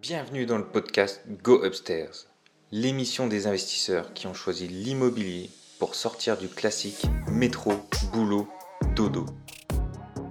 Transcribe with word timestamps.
Bienvenue 0.00 0.46
dans 0.46 0.58
le 0.58 0.64
podcast 0.64 1.24
Go 1.42 1.64
Upstairs, 1.64 2.28
l'émission 2.70 3.26
des 3.26 3.48
investisseurs 3.48 4.14
qui 4.14 4.28
ont 4.28 4.32
choisi 4.32 4.68
l'immobilier 4.68 5.50
pour 5.80 5.96
sortir 5.96 6.38
du 6.38 6.46
classique 6.46 7.04
métro, 7.28 7.72
boulot, 8.12 8.48
dodo. 8.94 9.26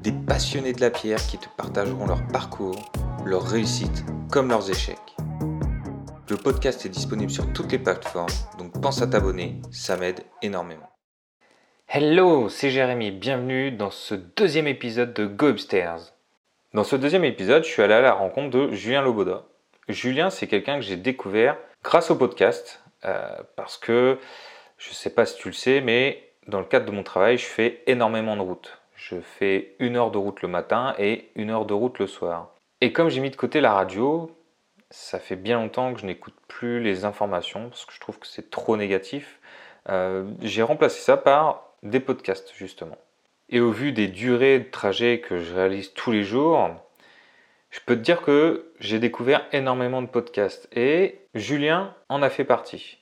Des 0.03 0.13
passionnés 0.13 0.71
de 0.71 0.79
la 0.79 0.89
pierre 0.89 1.19
qui 1.27 1.37
te 1.37 1.49
partageront 1.57 2.07
leur 2.07 2.25
parcours, 2.27 2.79
leurs 3.25 3.43
réussites 3.43 4.05
comme 4.31 4.47
leurs 4.47 4.71
échecs. 4.71 5.17
Le 6.29 6.37
podcast 6.37 6.85
est 6.85 6.89
disponible 6.89 7.31
sur 7.31 7.51
toutes 7.51 7.73
les 7.73 7.79
plateformes, 7.79 8.31
donc 8.57 8.79
pense 8.81 9.01
à 9.01 9.07
t'abonner, 9.07 9.59
ça 9.69 9.97
m'aide 9.97 10.23
énormément. 10.41 10.89
Hello, 11.89 12.47
c'est 12.47 12.71
Jérémy, 12.71 13.11
bienvenue 13.11 13.73
dans 13.73 13.91
ce 13.91 14.15
deuxième 14.15 14.67
épisode 14.67 15.13
de 15.13 15.25
Go 15.25 15.49
Upstairs. 15.49 16.13
Dans 16.73 16.85
ce 16.85 16.95
deuxième 16.95 17.25
épisode, 17.25 17.65
je 17.65 17.69
suis 17.69 17.81
allé 17.81 17.95
à 17.95 18.01
la 18.01 18.13
rencontre 18.13 18.57
de 18.57 18.71
Julien 18.73 19.01
Loboda. 19.01 19.43
Julien, 19.87 20.29
c'est 20.29 20.47
quelqu'un 20.47 20.75
que 20.75 20.81
j'ai 20.81 20.97
découvert 20.97 21.57
grâce 21.83 22.11
au 22.11 22.15
podcast, 22.15 22.83
euh, 23.05 23.37
parce 23.55 23.77
que 23.77 24.17
je 24.77 24.89
ne 24.89 24.93
sais 24.93 25.09
pas 25.09 25.25
si 25.25 25.37
tu 25.37 25.47
le 25.47 25.53
sais, 25.53 25.81
mais 25.81 26.23
dans 26.47 26.59
le 26.59 26.65
cadre 26.65 26.85
de 26.85 26.91
mon 26.91 27.03
travail, 27.03 27.37
je 27.37 27.45
fais 27.45 27.83
énormément 27.87 28.35
de 28.35 28.41
route. 28.41 28.81
Je 28.95 29.19
fais 29.21 29.75
une 29.79 29.95
heure 29.95 30.11
de 30.11 30.17
route 30.17 30.41
le 30.41 30.47
matin 30.47 30.93
et 30.97 31.29
une 31.35 31.49
heure 31.49 31.65
de 31.65 31.73
route 31.73 31.99
le 31.99 32.07
soir. 32.07 32.53
Et 32.81 32.91
comme 32.91 33.09
j'ai 33.09 33.21
mis 33.21 33.29
de 33.29 33.35
côté 33.35 33.61
la 33.61 33.73
radio, 33.73 34.35
ça 34.89 35.19
fait 35.19 35.35
bien 35.35 35.59
longtemps 35.59 35.93
que 35.93 35.99
je 35.99 36.05
n'écoute 36.05 36.35
plus 36.47 36.81
les 36.81 37.05
informations 37.05 37.69
parce 37.69 37.85
que 37.85 37.93
je 37.93 37.99
trouve 37.99 38.19
que 38.19 38.27
c'est 38.27 38.49
trop 38.49 38.75
négatif. 38.75 39.39
Euh, 39.89 40.29
j'ai 40.41 40.63
remplacé 40.63 40.99
ça 40.99 41.15
par 41.15 41.73
des 41.83 41.99
podcasts 41.99 42.53
justement. 42.55 42.97
Et 43.49 43.59
au 43.61 43.71
vu 43.71 43.93
des 43.93 44.07
durées 44.07 44.59
de 44.59 44.69
trajet 44.69 45.21
que 45.21 45.39
je 45.39 45.53
réalise 45.53 45.93
tous 45.93 46.11
les 46.11 46.23
jours, 46.23 46.69
je 47.69 47.79
peux 47.85 47.95
te 47.95 48.01
dire 48.01 48.21
que 48.21 48.71
j'ai 48.79 48.99
découvert 48.99 49.45
énormément 49.51 50.01
de 50.01 50.07
podcasts 50.07 50.67
et 50.75 51.19
Julien 51.33 51.95
en 52.09 52.21
a 52.21 52.29
fait 52.29 52.45
partie. 52.45 52.99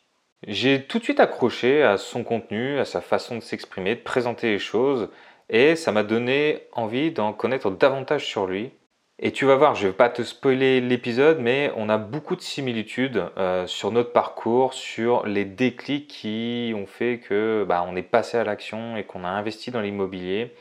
J'ai 0.47 0.83
tout 0.83 0.99
de 0.99 1.03
suite 1.03 1.19
accroché 1.19 1.83
à 1.83 1.97
son 1.97 2.23
contenu, 2.23 2.79
à 2.79 2.85
sa 2.85 3.01
façon 3.01 3.35
de 3.35 3.41
s'exprimer, 3.41 3.95
de 3.95 4.01
présenter 4.01 4.51
les 4.51 4.59
choses 4.59 5.09
et 5.49 5.75
ça 5.75 5.91
m'a 5.91 6.03
donné 6.03 6.63
envie 6.71 7.11
d'en 7.11 7.33
connaître 7.33 7.71
davantage 7.71 8.25
sur 8.25 8.47
lui. 8.47 8.71
Et 9.17 9.31
tu 9.31 9.45
vas 9.45 9.55
voir, 9.55 9.75
je 9.75 9.85
ne 9.85 9.91
vais 9.91 9.95
pas 9.95 10.09
te 10.09 10.23
spoiler 10.23 10.81
l'épisode, 10.81 11.39
mais 11.39 11.71
on 11.77 11.87
a 11.87 11.97
beaucoup 11.97 12.35
de 12.35 12.41
similitudes 12.41 13.23
euh, 13.37 13.65
sur 13.65 13.91
notre 13.91 14.11
parcours, 14.11 14.73
sur 14.73 15.25
les 15.25 15.45
déclics 15.45 16.07
qui 16.07 16.73
ont 16.75 16.85
fait 16.85 17.19
que 17.19 17.65
bah, 17.67 17.85
on 17.87 17.95
est 17.95 18.01
passé 18.01 18.37
à 18.37 18.43
l'action 18.43 18.97
et 18.97 19.05
qu'on 19.05 19.23
a 19.23 19.29
investi 19.29 19.71
dans 19.71 19.79
l'immobilier. 19.79 20.53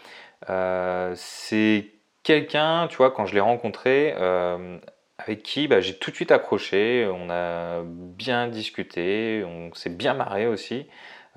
Euh, 0.50 1.12
c'est 1.16 1.86
quelqu'un, 2.24 2.88
tu 2.88 2.96
vois, 2.96 3.12
quand 3.12 3.26
je 3.26 3.34
l'ai 3.34 3.40
rencontré, 3.40 4.14
euh, 4.18 4.78
avec 5.18 5.44
qui 5.44 5.68
bah, 5.68 5.80
j'ai 5.80 5.96
tout 5.96 6.10
de 6.10 6.16
suite 6.16 6.32
accroché, 6.32 7.08
on 7.12 7.30
a 7.30 7.82
bien 7.84 8.48
discuté, 8.48 9.44
on 9.46 9.72
s'est 9.74 9.90
bien 9.90 10.14
marré 10.14 10.48
aussi. 10.48 10.86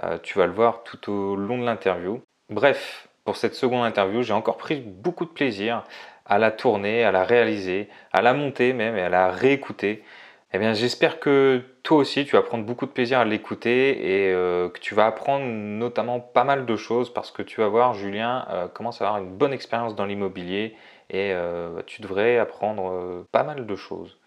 Euh, 0.03 0.17
tu 0.23 0.39
vas 0.39 0.47
le 0.47 0.53
voir 0.53 0.83
tout 0.83 1.11
au 1.11 1.35
long 1.35 1.59
de 1.59 1.65
l'interview. 1.65 2.21
Bref, 2.49 3.09
pour 3.25 3.35
cette 3.35 3.55
seconde 3.55 3.85
interview, 3.85 4.23
j'ai 4.23 4.33
encore 4.33 4.57
pris 4.57 4.79
beaucoup 4.79 5.25
de 5.25 5.29
plaisir 5.29 5.83
à 6.25 6.37
la 6.37 6.51
tourner, 6.51 7.03
à 7.03 7.11
la 7.11 7.23
réaliser, 7.23 7.89
à 8.13 8.21
la 8.21 8.33
monter 8.33 8.73
même 8.73 8.97
et 8.97 9.01
à 9.01 9.09
la 9.09 9.29
réécouter. 9.29 10.03
Eh 10.57 10.59
bien, 10.59 10.73
j'espère 10.73 11.19
que 11.19 11.63
toi 11.83 11.97
aussi, 11.97 12.25
tu 12.25 12.35
vas 12.35 12.41
prendre 12.41 12.65
beaucoup 12.65 12.87
de 12.87 12.91
plaisir 12.91 13.19
à 13.19 13.25
l'écouter 13.25 14.23
et 14.25 14.33
euh, 14.33 14.69
que 14.69 14.79
tu 14.79 14.95
vas 14.95 15.05
apprendre 15.05 15.45
notamment 15.45 16.19
pas 16.19 16.43
mal 16.43 16.65
de 16.65 16.75
choses 16.75 17.13
parce 17.13 17.29
que 17.29 17.43
tu 17.43 17.61
vas 17.61 17.67
voir, 17.67 17.93
Julien 17.93 18.47
euh, 18.49 18.67
commence 18.67 18.99
à 18.99 19.05
avoir 19.05 19.21
une 19.21 19.37
bonne 19.37 19.53
expérience 19.53 19.95
dans 19.95 20.05
l'immobilier 20.05 20.75
et 21.11 21.31
euh, 21.31 21.83
tu 21.85 22.01
devrais 22.01 22.39
apprendre 22.39 23.23
pas 23.31 23.43
mal 23.43 23.67
de 23.67 23.75
choses. 23.75 24.17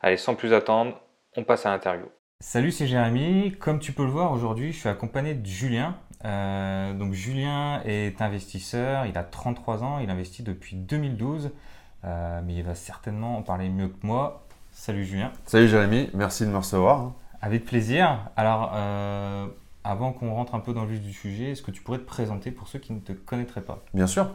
Allez, 0.00 0.16
sans 0.16 0.34
plus 0.34 0.52
attendre, 0.52 1.00
on 1.36 1.44
passe 1.44 1.64
à 1.64 1.70
l'interview. 1.70 2.06
Salut, 2.40 2.72
c'est 2.72 2.88
Jérémy. 2.88 3.52
Comme 3.52 3.78
tu 3.78 3.92
peux 3.92 4.02
le 4.02 4.10
voir 4.10 4.32
aujourd'hui, 4.32 4.72
je 4.72 4.80
suis 4.80 4.88
accompagné 4.88 5.34
de 5.34 5.46
Julien. 5.46 5.94
donc 6.24 7.12
Julien 7.12 7.82
est 7.84 8.20
investisseur, 8.20 9.06
il 9.06 9.16
a 9.16 9.22
33 9.22 9.84
ans, 9.84 10.00
il 10.00 10.10
investit 10.10 10.42
depuis 10.42 10.74
2012, 10.74 11.52
mais 12.02 12.54
il 12.54 12.64
va 12.64 12.74
certainement 12.74 13.36
en 13.36 13.42
parler 13.42 13.68
mieux 13.68 13.86
que 13.86 14.04
moi. 14.04 14.41
Salut 14.74 15.04
Julien. 15.04 15.30
Salut 15.46 15.68
Jérémy, 15.68 16.08
merci 16.14 16.44
de 16.44 16.50
me 16.50 16.56
recevoir. 16.56 17.12
Avec 17.42 17.66
plaisir. 17.66 18.18
Alors, 18.36 18.72
euh, 18.74 19.46
avant 19.84 20.12
qu'on 20.12 20.32
rentre 20.32 20.54
un 20.54 20.60
peu 20.60 20.72
dans 20.72 20.82
le 20.84 20.88
vif 20.88 21.02
du 21.02 21.12
sujet, 21.12 21.52
est-ce 21.52 21.62
que 21.62 21.70
tu 21.70 21.82
pourrais 21.82 21.98
te 21.98 22.06
présenter 22.06 22.50
pour 22.50 22.68
ceux 22.68 22.78
qui 22.78 22.92
ne 22.92 22.98
te 22.98 23.12
connaîtraient 23.12 23.60
pas? 23.60 23.84
Bien 23.92 24.06
sûr. 24.06 24.30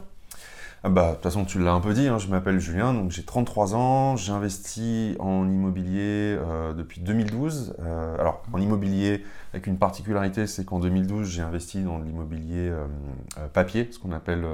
Ah 0.84 0.90
bah, 0.90 1.08
de 1.08 1.14
toute 1.14 1.24
façon, 1.24 1.44
tu 1.44 1.58
l'as 1.58 1.72
un 1.72 1.80
peu 1.80 1.92
dit, 1.92 2.06
hein, 2.06 2.18
je 2.18 2.28
m'appelle 2.28 2.60
Julien, 2.60 2.94
donc 2.94 3.10
j'ai 3.10 3.24
33 3.24 3.74
ans, 3.74 4.16
j'investis 4.16 5.16
en 5.18 5.48
immobilier 5.48 6.36
euh, 6.38 6.72
depuis 6.72 7.00
2012. 7.00 7.74
Euh, 7.80 8.16
alors, 8.18 8.42
en 8.52 8.60
immobilier, 8.60 9.24
avec 9.52 9.66
une 9.66 9.76
particularité, 9.76 10.46
c'est 10.46 10.64
qu'en 10.64 10.78
2012, 10.78 11.28
j'ai 11.28 11.42
investi 11.42 11.82
dans 11.82 11.98
l'immobilier 11.98 12.72
papier, 13.52 13.88
ce 13.90 13.98
qu'on 13.98 14.12
appelle... 14.12 14.46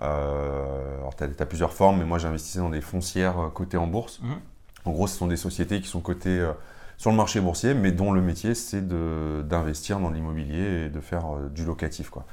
alors, 0.00 1.14
tu 1.16 1.24
as, 1.24 1.46
plusieurs 1.46 1.72
formes, 1.72 2.00
mais 2.00 2.06
moi, 2.06 2.18
j'investissais 2.18 2.58
dans 2.58 2.70
des 2.70 2.80
foncières 2.80 3.50
cotées 3.54 3.78
en 3.78 3.86
bourse. 3.86 4.20
Mmh. 4.20 4.32
En 4.84 4.90
gros, 4.90 5.06
ce 5.06 5.16
sont 5.16 5.26
des 5.26 5.36
sociétés 5.36 5.80
qui 5.80 5.88
sont 5.88 6.00
cotées 6.00 6.40
euh, 6.40 6.52
sur 6.98 7.10
le 7.10 7.16
marché 7.16 7.40
boursier, 7.40 7.74
mais 7.74 7.92
dont 7.92 8.12
le 8.12 8.20
métier, 8.20 8.54
c'est 8.54 8.86
d'investir 8.86 10.00
dans 10.00 10.10
l'immobilier 10.10 10.86
et 10.86 10.88
de 10.88 11.00
faire 11.00 11.26
euh, 11.26 11.48
du 11.48 11.64
locatif. 11.64 12.10
Quoi. 12.10 12.24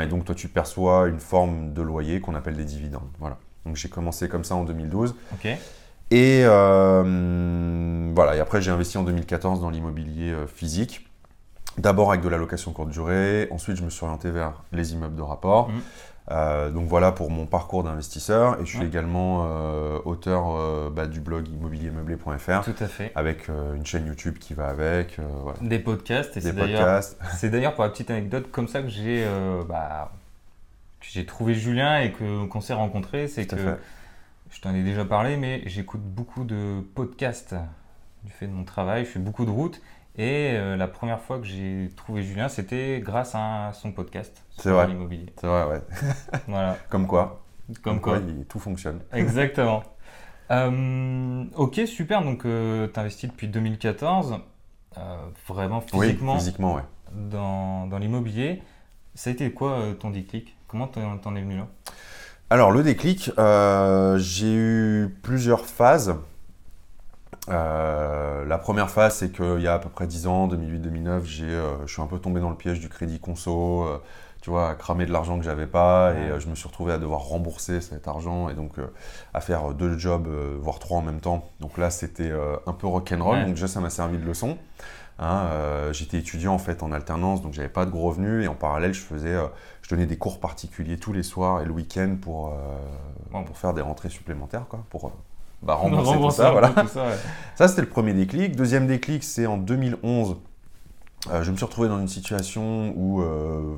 Et 0.00 0.06
donc, 0.06 0.24
toi, 0.24 0.34
tu 0.34 0.48
perçois 0.48 1.08
une 1.08 1.20
forme 1.20 1.72
de 1.72 1.82
loyer 1.82 2.20
qu'on 2.20 2.34
appelle 2.34 2.56
des 2.56 2.64
dividendes. 2.64 3.08
Voilà. 3.18 3.38
Donc, 3.66 3.76
j'ai 3.76 3.88
commencé 3.88 4.28
comme 4.28 4.44
ça 4.44 4.54
en 4.54 4.64
2012. 4.64 5.14
Et 6.10 6.42
euh, 6.44 8.12
voilà. 8.14 8.36
Et 8.36 8.40
après, 8.40 8.60
j'ai 8.60 8.70
investi 8.70 8.98
en 8.98 9.02
2014 9.02 9.60
dans 9.60 9.70
l'immobilier 9.70 10.34
physique. 10.46 11.08
D'abord 11.78 12.10
avec 12.10 12.22
de 12.22 12.28
la 12.28 12.36
location 12.36 12.72
courte 12.72 12.90
durée. 12.90 13.48
Ensuite, 13.50 13.76
je 13.76 13.82
me 13.82 13.90
suis 13.90 14.04
orienté 14.04 14.30
vers 14.30 14.62
les 14.72 14.92
immeubles 14.92 15.16
de 15.16 15.22
rapport. 15.22 15.68
Mmh. 15.70 15.80
Euh, 16.30 16.70
donc 16.70 16.86
voilà 16.86 17.10
pour 17.10 17.30
mon 17.30 17.46
parcours 17.46 17.82
d'investisseur 17.82 18.60
et 18.60 18.64
je 18.64 18.76
suis 18.76 18.86
également 18.86 19.44
euh, 19.44 19.98
auteur 20.04 20.54
euh, 20.54 20.88
bah, 20.88 21.06
du 21.06 21.20
blog 21.20 21.48
immobiliermeublé.fr. 21.48 22.62
Tout 22.62 22.74
à 22.78 22.86
fait. 22.86 23.10
Avec 23.14 23.48
une 23.48 23.84
chaîne 23.84 24.06
YouTube 24.06 24.38
qui 24.38 24.54
va 24.54 24.68
avec. 24.68 25.18
Des 25.60 25.78
podcasts. 25.78 26.36
Et 26.36 26.40
Des 26.40 26.52
podcasts. 26.52 27.18
C'est 27.36 27.50
d'ailleurs 27.50 27.74
pour 27.74 27.84
la 27.84 27.90
petite 27.90 28.10
anecdote 28.10 28.50
comme 28.50 28.68
ça 28.68 28.82
que 28.82 28.88
j'ai 28.88 29.26
bah, 29.68 30.12
trouvé 31.26 31.54
Julien 31.54 32.00
et 32.00 32.12
qu'on 32.12 32.60
s'est 32.60 32.74
rencontrés. 32.74 33.28
C'est 33.28 33.46
que 33.46 33.76
je 34.50 34.60
t'en 34.60 34.74
ai 34.74 34.82
déjà 34.82 35.04
parlé, 35.04 35.36
mais 35.36 35.62
j'écoute 35.66 36.02
beaucoup 36.02 36.44
de 36.44 36.80
podcasts 36.94 37.54
du 38.22 38.30
fait 38.30 38.46
de 38.46 38.52
mon 38.52 38.64
travail. 38.64 39.04
Je 39.04 39.10
fais 39.10 39.18
beaucoup 39.18 39.44
de 39.44 39.50
routes 39.50 39.80
et 40.16 40.52
euh, 40.54 40.76
la 40.76 40.88
première 40.88 41.20
fois 41.20 41.38
que 41.38 41.46
j'ai 41.46 41.90
trouvé 41.96 42.22
Julien, 42.22 42.48
c'était 42.48 43.00
grâce 43.02 43.34
à 43.34 43.72
son 43.72 43.92
podcast 43.92 44.44
sur 44.50 44.86
l'immobilier. 44.86 45.32
C'est 45.40 45.46
vrai, 45.46 45.64
ouais. 45.64 45.80
voilà. 46.48 46.76
Comme 46.90 47.06
quoi. 47.06 47.42
Comme, 47.82 48.00
quoi. 48.00 48.20
tout 48.48 48.58
fonctionne. 48.58 49.00
Exactement. 49.12 49.82
Euh, 50.50 51.44
ok, 51.56 51.80
super. 51.86 52.22
Donc, 52.22 52.44
euh, 52.44 52.88
tu 52.92 53.00
investis 53.00 53.30
depuis 53.30 53.48
2014, 53.48 54.36
vraiment 55.48 55.80
physiquement, 55.80 56.32
oui, 56.34 56.38
physiquement 56.38 56.74
ouais. 56.74 56.82
dans, 57.12 57.86
dans 57.86 57.96
l'immobilier. 57.96 58.62
Ça 59.14 59.30
a 59.30 59.32
été 59.32 59.50
quoi 59.50 59.80
ton 59.98 60.10
déclic? 60.10 60.54
Comment 60.68 60.88
t'en 60.88 61.36
es 61.36 61.40
venu 61.40 61.56
là? 61.56 61.68
Alors, 62.50 62.70
le 62.70 62.82
déclic, 62.82 63.30
j'ai 64.18 64.54
eu 64.54 65.16
plusieurs 65.22 65.64
phases. 65.64 66.16
Euh, 67.48 68.44
la 68.44 68.58
première 68.58 68.90
phase, 68.90 69.16
c'est 69.16 69.32
qu'il 69.32 69.60
y 69.60 69.66
a 69.66 69.74
à 69.74 69.78
peu 69.78 69.88
près 69.88 70.06
10 70.06 70.26
ans, 70.26 70.48
2008-2009, 70.48 71.42
euh, 71.42 71.76
je 71.86 71.92
suis 71.92 72.02
un 72.02 72.06
peu 72.06 72.18
tombé 72.18 72.40
dans 72.40 72.50
le 72.50 72.56
piège 72.56 72.78
du 72.78 72.88
crédit 72.88 73.18
conso, 73.18 73.82
euh, 73.82 74.00
tu 74.40 74.50
vois, 74.50 74.70
à 74.70 74.74
cramer 74.74 75.06
de 75.06 75.12
l'argent 75.12 75.38
que 75.38 75.44
j'avais 75.44 75.66
pas, 75.66 76.14
et 76.14 76.40
je 76.40 76.48
me 76.48 76.54
suis 76.54 76.66
retrouvé 76.68 76.92
à 76.92 76.98
devoir 76.98 77.20
rembourser 77.20 77.80
cet 77.80 78.08
argent, 78.08 78.48
et 78.48 78.54
donc 78.54 78.72
à 79.34 79.40
faire 79.40 79.72
deux 79.72 79.96
jobs, 79.98 80.28
voire 80.60 80.80
trois 80.80 80.98
en 80.98 81.02
même 81.02 81.20
temps. 81.20 81.48
Donc 81.60 81.78
là, 81.78 81.90
c'était 81.90 82.32
un 82.66 82.72
peu 82.72 82.88
rock'n'roll, 82.88 83.44
donc 83.44 83.54
déjà 83.54 83.68
ça 83.68 83.78
m'a 83.78 83.90
servi 83.90 84.18
de 84.18 84.24
leçon. 84.24 84.58
Hein, 85.20 85.46
j'étais 85.92 86.18
étudiant 86.18 86.54
en 86.54 86.58
fait 86.58 86.82
en 86.82 86.90
alternance, 86.90 87.40
donc 87.40 87.52
j'avais 87.52 87.68
pas 87.68 87.84
de 87.86 87.92
gros 87.92 88.08
revenus, 88.08 88.44
et 88.44 88.48
en 88.48 88.56
parallèle, 88.56 88.94
je 88.94 89.02
faisais, 89.02 89.36
je 89.82 89.88
donnais 89.88 90.06
des 90.06 90.18
cours 90.18 90.40
particuliers 90.40 90.98
tous 90.98 91.12
les 91.12 91.22
soirs 91.22 91.60
et 91.60 91.64
le 91.64 91.70
week-end 91.70 92.16
pour, 92.20 92.52
pour 93.30 93.56
faire 93.56 93.74
des 93.74 93.82
rentrées 93.82 94.08
supplémentaires, 94.08 94.66
quoi, 94.68 94.84
pour 94.90 95.12
bah, 95.62 95.74
rembourser, 95.74 96.18
tout 96.18 96.30
ça. 96.30 96.50
Voilà. 96.50 96.72
ça, 97.54 97.68
c'était 97.68 97.82
le 97.82 97.88
premier 97.88 98.14
déclic. 98.14 98.56
Deuxième 98.56 98.86
déclic, 98.86 99.22
c'est 99.22 99.46
en 99.46 99.56
2011. 99.56 100.36
Euh, 101.30 101.44
je 101.44 101.52
me 101.52 101.56
suis 101.56 101.64
retrouvé 101.64 101.88
dans 101.88 102.00
une 102.00 102.08
situation 102.08 102.92
où 102.96 103.22
euh, 103.22 103.76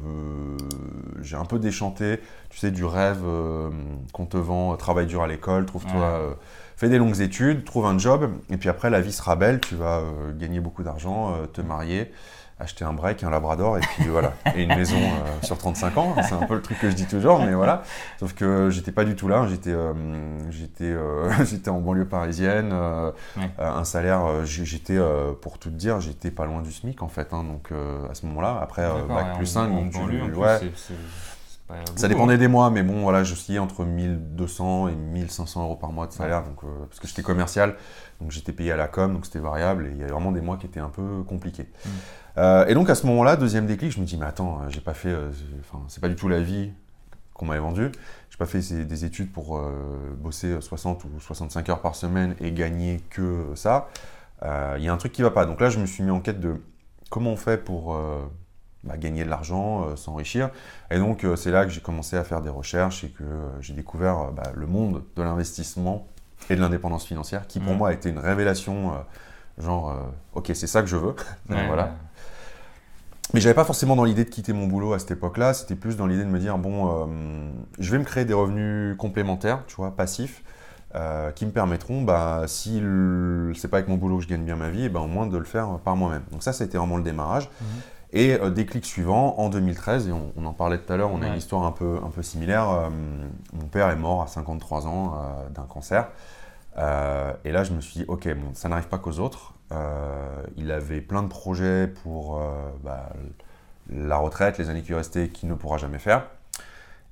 j'ai 1.20 1.36
un 1.36 1.44
peu 1.44 1.58
déchanté, 1.58 2.20
tu 2.48 2.58
sais, 2.58 2.70
du 2.70 2.84
rêve 2.84 3.20
euh, 3.24 3.68
qu'on 4.12 4.24
te 4.24 4.38
vend, 4.38 4.74
travaille 4.76 5.06
dur 5.06 5.22
à 5.22 5.26
l'école, 5.26 5.66
trouve-toi, 5.66 6.36
fais 6.76 6.88
des 6.88 6.98
longues 6.98 7.20
études, 7.20 7.64
trouve 7.64 7.86
un 7.86 7.98
job, 7.98 8.30
et 8.50 8.56
puis 8.56 8.68
après 8.68 8.90
la 8.90 9.00
vie 9.00 9.12
sera 9.12 9.36
belle, 9.36 9.60
tu 9.60 9.74
vas 9.74 10.02
gagner 10.38 10.60
beaucoup 10.60 10.82
d'argent, 10.82 11.34
te 11.52 11.60
marier, 11.60 12.10
acheter 12.58 12.84
un 12.84 12.92
break, 12.92 13.22
un 13.24 13.30
labrador 13.30 13.78
et 13.78 13.80
puis 13.80 14.06
voilà, 14.08 14.32
et 14.54 14.62
une 14.62 14.74
maison 14.74 14.96
euh, 14.96 15.42
sur 15.42 15.58
35 15.58 15.96
ans. 15.98 16.14
C'est 16.22 16.34
un 16.34 16.46
peu 16.46 16.54
le 16.54 16.62
truc 16.62 16.78
que 16.78 16.88
je 16.88 16.94
dis 16.94 17.06
toujours, 17.06 17.40
mais 17.40 17.54
voilà. 17.54 17.82
Sauf 18.20 18.32
que 18.34 18.70
j'étais 18.70 18.92
pas 18.92 19.04
du 19.04 19.16
tout 19.16 19.28
là. 19.28 19.46
J'étais, 19.48 19.72
euh, 19.72 19.92
j'étais, 20.50 20.84
euh, 20.84 21.30
j'étais 21.44 21.70
en 21.70 21.80
banlieue 21.80 22.06
parisienne, 22.06 22.72
un 23.58 23.84
salaire. 23.84 24.44
j'étais, 24.44 24.98
pour 25.40 25.58
tout 25.58 25.70
te 25.70 25.74
dire, 25.74 26.00
j'étais 26.00 26.30
pas 26.30 26.46
loin 26.46 26.62
du 26.62 26.72
SMIC 26.72 27.02
en 27.02 27.08
fait. 27.08 27.32
Hein, 27.32 27.44
donc 27.44 27.70
à 28.10 28.14
ce 28.14 28.26
moment-là, 28.26 28.58
après 28.62 28.88
bac 29.08 29.36
plus 29.36 29.46
5, 29.46 29.68
donc 29.68 29.94
ouais. 30.36 30.60
Ça 31.96 32.08
dépendait 32.08 32.34
hein. 32.34 32.38
des 32.38 32.48
mois, 32.48 32.70
mais 32.70 32.82
bon, 32.82 33.02
voilà, 33.02 33.24
j'oscillais 33.24 33.58
entre 33.58 33.84
1200 33.84 34.88
et 34.88 34.94
1500 34.94 35.62
euros 35.62 35.76
par 35.76 35.92
mois 35.92 36.06
de 36.06 36.12
salaire, 36.12 36.42
donc, 36.44 36.60
parce 36.88 37.00
que 37.00 37.08
j'étais 37.08 37.22
commercial, 37.22 37.76
donc 38.20 38.30
j'étais 38.30 38.52
payé 38.52 38.72
à 38.72 38.76
la 38.76 38.88
com, 38.88 39.14
donc 39.14 39.26
c'était 39.26 39.38
variable, 39.38 39.86
et 39.86 39.90
il 39.90 39.96
y 39.96 40.02
avait 40.02 40.12
vraiment 40.12 40.32
des 40.32 40.40
mois 40.40 40.56
qui 40.56 40.66
étaient 40.66 40.80
un 40.80 40.90
peu 40.90 41.22
compliqués. 41.22 41.68
Mm. 41.84 41.88
Euh, 42.36 42.66
et 42.66 42.74
donc 42.74 42.90
à 42.90 42.94
ce 42.94 43.06
moment-là, 43.06 43.36
deuxième 43.36 43.66
déclic, 43.66 43.92
je 43.92 44.00
me 44.00 44.06
dis 44.06 44.16
mais 44.16 44.26
attends, 44.26 44.60
euh, 44.60 44.68
j'ai 44.68 44.80
pas 44.80 44.94
fait, 44.94 45.10
euh, 45.10 45.30
enfin 45.60 45.84
c'est 45.88 46.00
pas 46.00 46.08
du 46.08 46.16
tout 46.16 46.28
la 46.28 46.40
vie 46.40 46.72
qu'on 47.32 47.46
m'avait 47.46 47.60
vendue. 47.60 47.90
J'ai 48.30 48.38
pas 48.38 48.46
fait 48.46 48.84
des 48.84 49.04
études 49.04 49.30
pour 49.30 49.60
bosser 50.18 50.60
60 50.60 51.04
ou 51.04 51.20
65 51.20 51.68
heures 51.68 51.80
par 51.80 51.94
semaine 51.94 52.34
et 52.40 52.50
gagner 52.50 53.00
que 53.10 53.52
ça. 53.54 53.88
Il 54.42 54.82
y 54.82 54.88
a 54.88 54.92
un 54.92 54.96
truc 54.96 55.12
qui 55.12 55.22
va 55.22 55.30
pas. 55.30 55.46
Donc 55.46 55.60
là, 55.60 55.70
je 55.70 55.78
me 55.78 55.86
suis 55.86 56.02
mis 56.02 56.10
en 56.10 56.18
quête 56.18 56.40
de 56.40 56.60
comment 57.10 57.30
on 57.30 57.36
fait 57.36 57.58
pour 57.58 57.96
bah, 58.84 58.96
gagner 58.96 59.24
de 59.24 59.30
l'argent, 59.30 59.96
s'enrichir. 59.96 60.50
Et 60.90 60.98
donc 60.98 61.26
c'est 61.36 61.50
là 61.50 61.64
que 61.64 61.70
j'ai 61.70 61.80
commencé 61.80 62.16
à 62.16 62.24
faire 62.24 62.40
des 62.40 62.50
recherches 62.50 63.04
et 63.04 63.08
que 63.08 63.24
j'ai 63.60 63.74
découvert 63.74 64.32
bah, 64.32 64.52
le 64.54 64.66
monde 64.66 65.02
de 65.16 65.22
l'investissement 65.22 66.06
et 66.50 66.56
de 66.56 66.60
l'indépendance 66.60 67.06
financière, 67.06 67.46
qui 67.46 67.60
pour 67.60 67.74
mmh. 67.74 67.78
moi 67.78 67.88
a 67.88 67.92
été 67.92 68.10
une 68.10 68.18
révélation. 68.18 68.92
genre, 69.58 69.96
ok, 70.34 70.50
c'est 70.54 70.66
ça 70.66 70.82
que 70.82 70.88
je 70.88 70.96
veux. 70.96 71.14
voilà. 71.48 71.94
Mais 73.32 73.40
j'avais 73.40 73.54
pas 73.54 73.64
forcément 73.64 73.96
dans 73.96 74.04
l'idée 74.04 74.24
de 74.24 74.30
quitter 74.30 74.52
mon 74.52 74.66
boulot 74.66 74.92
à 74.92 74.98
cette 74.98 75.12
époque-là. 75.12 75.54
C'était 75.54 75.74
plus 75.74 75.96
dans 75.96 76.06
l'idée 76.06 76.24
de 76.24 76.28
me 76.28 76.38
dire 76.38 76.58
bon, 76.58 77.06
euh, 77.08 77.50
je 77.78 77.90
vais 77.90 77.98
me 77.98 78.04
créer 78.04 78.24
des 78.24 78.34
revenus 78.34 78.96
complémentaires, 78.98 79.64
tu 79.66 79.76
vois, 79.76 79.96
passifs, 79.96 80.42
euh, 80.94 81.30
qui 81.32 81.46
me 81.46 81.50
permettront, 81.50 82.02
bah, 82.02 82.44
si 82.46 82.82
c'est 83.56 83.68
pas 83.68 83.78
avec 83.78 83.88
mon 83.88 83.96
boulot 83.96 84.18
que 84.18 84.24
je 84.24 84.28
gagne 84.28 84.44
bien 84.44 84.56
ma 84.56 84.68
vie, 84.68 84.84
et 84.84 84.88
ben 84.88 85.00
au 85.00 85.06
moins 85.06 85.26
de 85.26 85.36
le 85.38 85.44
faire 85.44 85.78
par 85.84 85.96
moi-même. 85.96 86.22
Donc 86.30 86.42
ça, 86.42 86.52
été 86.52 86.76
vraiment 86.78 86.96
le 86.96 87.02
démarrage. 87.02 87.48
Mhm. 87.60 87.66
Et 88.14 88.32
euh, 88.32 88.48
déclic 88.48 88.86
suivant, 88.86 89.38
en 89.38 89.50
2013, 89.50 90.08
et 90.08 90.12
on, 90.12 90.46
en 90.46 90.52
parlait 90.52 90.78
tout 90.78 90.90
à 90.90 90.96
l'heure, 90.96 91.10
on 91.12 91.20
a 91.20 91.28
une 91.28 91.36
histoire 91.36 91.64
un 91.64 91.72
peu, 91.72 91.98
un 92.02 92.10
peu 92.10 92.22
similaire. 92.22 92.90
mon 93.52 93.66
père 93.66 93.90
est 93.90 93.96
mort 93.96 94.22
à 94.22 94.28
53 94.28 94.86
ans 94.86 95.18
d'un 95.54 95.64
cancer. 95.64 96.08
et 96.76 97.52
là, 97.52 97.64
je 97.64 97.72
me 97.72 97.80
suis 97.80 98.00
dit, 98.00 98.04
ok, 98.08 98.32
bon, 98.34 98.54
ça 98.54 98.68
n'arrive 98.68 98.88
pas 98.88 98.98
qu'aux 98.98 99.18
autres. 99.18 99.54
Euh, 99.72 100.42
il 100.56 100.70
avait 100.70 101.00
plein 101.00 101.22
de 101.22 101.28
projets 101.28 101.88
pour 102.02 102.38
euh, 102.38 102.70
bah, 102.82 103.10
la 103.90 104.16
retraite, 104.16 104.58
les 104.58 104.68
années 104.68 104.82
qui 104.82 104.94
restaient, 104.94 105.28
qu'il 105.28 105.48
ne 105.48 105.54
pourra 105.54 105.78
jamais 105.78 105.98
faire. 105.98 106.26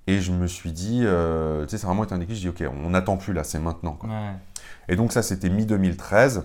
Et 0.06 0.20
je 0.20 0.32
me 0.32 0.46
suis 0.46 0.72
dit, 0.72 1.02
euh, 1.04 1.64
tu 1.64 1.70
sais, 1.70 1.78
c'est 1.78 1.86
vraiment 1.86 2.04
été 2.04 2.14
un 2.14 2.18
déclic. 2.18 2.36
Je 2.36 2.42
dis, 2.42 2.48
ok, 2.48 2.64
on 2.84 2.90
n'attend 2.90 3.16
plus 3.16 3.32
là, 3.32 3.44
c'est 3.44 3.58
maintenant. 3.58 3.98
Et 4.88 4.96
donc 4.96 5.12
ça, 5.12 5.22
c'était 5.22 5.48
mi-2013. 5.48 6.42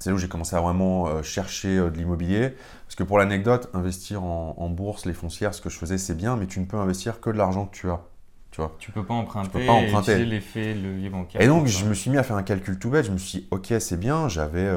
C'est 0.00 0.10
là 0.10 0.16
où 0.16 0.18
j'ai 0.18 0.28
commencé 0.28 0.56
à 0.56 0.60
vraiment 0.60 1.22
chercher 1.22 1.76
de 1.76 1.96
l'immobilier. 1.96 2.54
Parce 2.86 2.94
que 2.96 3.02
pour 3.02 3.18
l'anecdote, 3.18 3.68
investir 3.74 4.22
en, 4.22 4.68
bourse, 4.70 5.04
les 5.04 5.12
foncières, 5.12 5.54
ce 5.54 5.60
que 5.60 5.68
je 5.68 5.76
faisais, 5.76 5.98
c'est 5.98 6.16
bien, 6.16 6.36
mais 6.36 6.46
tu 6.46 6.58
ne 6.58 6.64
peux 6.64 6.78
investir 6.78 7.20
que 7.20 7.28
de 7.28 7.36
l'argent 7.36 7.66
que 7.66 7.76
tu 7.76 7.90
as. 7.90 8.00
Tu 8.50 8.62
vois. 8.62 8.74
Tu 8.78 8.90
peux 8.90 9.04
pas 9.04 9.14
emprunter. 9.14 9.50
Tu 9.52 9.58
peux 9.58 9.66
pas 9.66 9.72
emprunter. 9.72 10.24
l'effet 10.24 10.74
levier 10.74 11.10
bancaire. 11.10 11.40
Et 11.42 11.46
donc, 11.46 11.66
je 11.66 11.84
me 11.84 11.94
suis 11.94 12.10
mis 12.10 12.16
à 12.16 12.22
faire 12.22 12.36
un 12.36 12.42
calcul 12.42 12.78
tout 12.78 12.90
bête. 12.90 13.04
Je 13.04 13.12
me 13.12 13.18
suis 13.18 13.40
dit, 13.40 13.48
ok, 13.50 13.74
c'est 13.78 14.00
bien. 14.00 14.28
J'avais, 14.28 14.74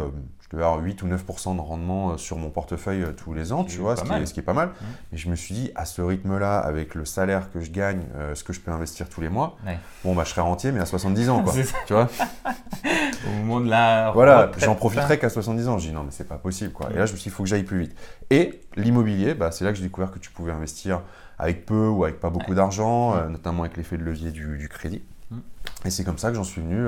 avoir 0.61 0.79
8 0.79 1.01
ou 1.03 1.07
9% 1.07 1.55
de 1.55 1.61
rendement 1.61 2.11
euh, 2.11 2.17
sur 2.17 2.37
mon 2.37 2.49
portefeuille 2.49 3.03
euh, 3.03 3.11
tous 3.11 3.33
les 3.33 3.51
ans, 3.51 3.63
tu 3.63 3.79
vois, 3.79 3.95
ce 3.95 4.03
qui, 4.03 4.11
est, 4.11 4.25
ce 4.25 4.33
qui, 4.33 4.39
est, 4.39 4.43
pas 4.43 4.53
mal. 4.53 4.69
Mmh. 4.69 4.85
Mais 5.11 5.17
je 5.17 5.29
me 5.29 5.35
suis 5.35 5.55
dit, 5.55 5.71
à 5.75 5.85
ce 5.85 6.01
rythme-là, 6.01 6.59
avec 6.59 6.95
le 6.95 7.05
salaire 7.05 7.51
que 7.51 7.59
je 7.59 7.71
gagne, 7.71 8.01
euh, 8.15 8.35
ce 8.35 8.43
que 8.43 8.53
je 8.53 8.59
peux 8.59 8.71
investir 8.71 9.09
tous 9.09 9.21
les 9.21 9.29
mois, 9.29 9.57
bon, 10.03 10.13
bah, 10.13 10.23
je 10.25 10.29
serai 10.29 10.41
rentier, 10.41 10.71
mais 10.71 10.79
à 10.79 10.85
70 10.85 11.29
ans, 11.29 11.43
quoi. 11.43 11.53
tu 11.87 11.93
vois 11.93 12.09
Au 13.27 13.29
moment 13.39 13.61
de 13.61 13.69
la. 13.69 14.11
Voilà, 14.11 14.51
j'en 14.57 14.75
profiterai 14.75 15.17
qu'à 15.17 15.29
70 15.29 15.67
ans. 15.67 15.77
Je 15.77 15.87
dis, 15.87 15.93
non, 15.93 16.03
mais 16.03 16.11
c'est 16.11 16.27
pas 16.27 16.37
possible, 16.37 16.73
quoi. 16.73 16.89
Et 16.91 16.97
là, 16.97 17.05
je 17.05 17.13
me 17.13 17.17
suis 17.17 17.29
dit, 17.29 17.33
il 17.33 17.35
faut 17.35 17.43
que 17.43 17.49
j'aille 17.49 17.63
plus 17.63 17.79
vite. 17.79 17.95
Et 18.29 18.61
l'immobilier, 18.75 19.33
bah, 19.33 19.51
c'est 19.51 19.63
là 19.63 19.71
que 19.71 19.77
j'ai 19.77 19.83
découvert 19.83 20.11
que 20.11 20.19
tu 20.19 20.29
pouvais 20.29 20.51
investir 20.51 21.01
avec 21.39 21.65
peu 21.65 21.87
ou 21.87 22.03
avec 22.03 22.19
pas 22.19 22.29
beaucoup 22.29 22.53
d'argent, 22.53 23.27
notamment 23.27 23.63
avec 23.63 23.77
l'effet 23.77 23.97
de 23.97 24.03
levier 24.03 24.31
du, 24.31 24.69
crédit. 24.69 25.03
Mmh. 25.31 25.37
Et 25.85 25.89
c'est 25.89 26.03
comme 26.03 26.17
ça 26.17 26.29
que 26.29 26.35
j'en 26.35 26.43
suis 26.43 26.61
venu 26.61 26.87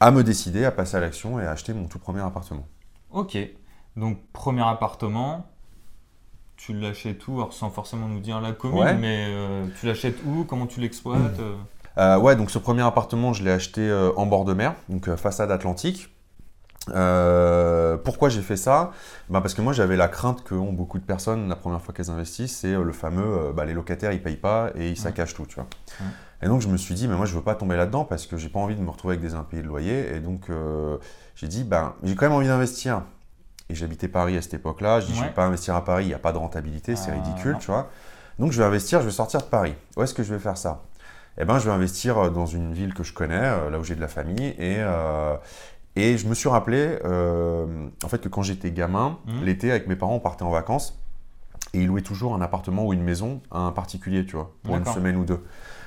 à 0.00 0.10
me 0.10 0.22
décider 0.22 0.64
à 0.64 0.70
passer 0.70 0.96
à 0.96 1.00
l'action 1.00 1.40
et 1.40 1.46
à 1.46 1.52
acheter 1.52 1.72
mon 1.72 1.86
tout 1.86 1.98
premier 1.98 2.20
appartement. 2.20 2.66
Ok, 3.10 3.38
donc 3.96 4.18
premier 4.32 4.62
appartement, 4.62 5.46
tu 6.56 6.74
l'achètes 6.74 7.26
où? 7.28 7.36
Alors 7.36 7.52
sans 7.52 7.70
forcément 7.70 8.08
nous 8.08 8.20
dire 8.20 8.40
la 8.40 8.52
commune, 8.52 8.98
mais 8.98 9.26
euh, 9.28 9.66
tu 9.80 9.86
l'achètes 9.86 10.18
où? 10.26 10.44
Comment 10.44 10.66
tu 10.66 10.80
l'exploites? 10.80 11.38
Euh? 11.40 11.56
Euh, 11.98 12.18
Ouais, 12.18 12.36
donc 12.36 12.50
ce 12.50 12.58
premier 12.58 12.82
appartement, 12.82 13.32
je 13.32 13.42
l'ai 13.42 13.50
acheté 13.52 13.90
en 14.16 14.26
bord 14.26 14.44
de 14.44 14.52
mer, 14.52 14.74
donc 14.90 15.14
façade 15.16 15.50
atlantique. 15.50 16.14
pourquoi 18.04 18.28
j'ai 18.28 18.42
fait 18.42 18.56
ça? 18.58 18.92
Bah 19.30 19.40
Parce 19.40 19.54
que 19.54 19.62
moi 19.62 19.72
j'avais 19.72 19.96
la 19.96 20.08
crainte 20.08 20.44
que 20.44 20.54
ont 20.54 20.74
beaucoup 20.74 20.98
de 20.98 21.04
personnes 21.04 21.48
la 21.48 21.56
première 21.56 21.80
fois 21.80 21.94
qu'elles 21.94 22.10
investissent, 22.10 22.58
c'est 22.58 22.74
le 22.74 22.92
fameux 22.92 23.52
bah, 23.54 23.64
les 23.64 23.72
locataires 23.72 24.12
ils 24.12 24.22
payent 24.22 24.36
pas 24.36 24.70
et 24.74 24.90
ils 24.90 24.98
saccagent 24.98 25.34
tout. 25.34 25.46
Tu 25.46 25.54
vois. 25.54 25.66
Et 26.42 26.48
donc 26.48 26.60
je 26.60 26.68
me 26.68 26.76
suis 26.76 26.94
dit, 26.94 27.08
mais 27.08 27.16
moi 27.16 27.26
je 27.26 27.34
veux 27.34 27.42
pas 27.42 27.54
tomber 27.54 27.76
là-dedans 27.76 28.04
parce 28.04 28.26
que 28.26 28.36
j'ai 28.36 28.48
pas 28.48 28.58
envie 28.58 28.76
de 28.76 28.82
me 28.82 28.90
retrouver 28.90 29.14
avec 29.14 29.26
des 29.26 29.34
impayés 29.34 29.62
de 29.62 29.68
loyer. 29.68 30.14
Et 30.14 30.20
donc 30.20 30.50
euh, 30.50 30.98
j'ai 31.34 31.48
dit, 31.48 31.64
ben 31.64 31.94
j'ai 32.02 32.14
quand 32.14 32.26
même 32.26 32.34
envie 32.34 32.48
d'investir. 32.48 33.02
Et 33.68 33.74
j'habitais 33.74 34.08
Paris 34.08 34.36
à 34.36 34.42
cette 34.42 34.54
époque-là. 34.54 35.00
Je 35.00 35.06
dis, 35.06 35.14
je 35.14 35.22
vais 35.22 35.30
pas 35.30 35.44
investir 35.44 35.74
à 35.74 35.84
Paris, 35.84 36.04
il 36.04 36.08
n'y 36.08 36.14
a 36.14 36.18
pas 36.18 36.32
de 36.32 36.38
rentabilité, 36.38 36.94
c'est 36.94 37.10
ah, 37.10 37.14
ridicule, 37.14 37.56
tu 37.58 37.66
vois. 37.66 37.90
Donc 38.38 38.52
je 38.52 38.58
vais 38.58 38.64
investir, 38.64 39.00
je 39.00 39.06
vais 39.06 39.12
sortir 39.12 39.40
de 39.40 39.46
Paris. 39.46 39.74
Où 39.96 40.02
est-ce 40.02 40.14
que 40.14 40.22
je 40.22 40.32
vais 40.32 40.38
faire 40.38 40.56
ça? 40.56 40.82
Eh 41.38 41.44
ben 41.44 41.58
je 41.58 41.66
vais 41.66 41.74
investir 41.74 42.18
euh, 42.18 42.30
dans 42.30 42.46
une 42.46 42.72
ville 42.72 42.94
que 42.94 43.02
je 43.02 43.12
connais, 43.12 43.34
euh, 43.34 43.70
là 43.70 43.78
où 43.78 43.84
j'ai 43.84 43.94
de 43.94 44.00
la 44.00 44.08
famille. 44.08 44.54
Et, 44.58 44.78
et 45.96 46.18
je 46.18 46.28
me 46.28 46.34
suis 46.34 46.48
rappelé, 46.48 46.98
en 47.02 48.08
fait, 48.08 48.18
que 48.18 48.28
quand 48.28 48.42
j'étais 48.42 48.70
gamin, 48.70 49.18
mmh. 49.26 49.44
l'été, 49.44 49.70
avec 49.70 49.88
mes 49.88 49.96
parents, 49.96 50.14
on 50.14 50.20
partait 50.20 50.44
en 50.44 50.50
vacances. 50.50 50.98
Et 51.72 51.80
ils 51.80 51.86
louaient 51.86 52.02
toujours 52.02 52.34
un 52.34 52.40
appartement 52.42 52.86
ou 52.86 52.92
une 52.92 53.02
maison 53.02 53.40
à 53.50 53.60
un 53.60 53.72
particulier, 53.72 54.24
tu 54.24 54.36
vois, 54.36 54.52
pour 54.62 54.76
une 54.76 54.84
semaine 54.84 55.16
ou 55.16 55.24
deux. 55.24 55.42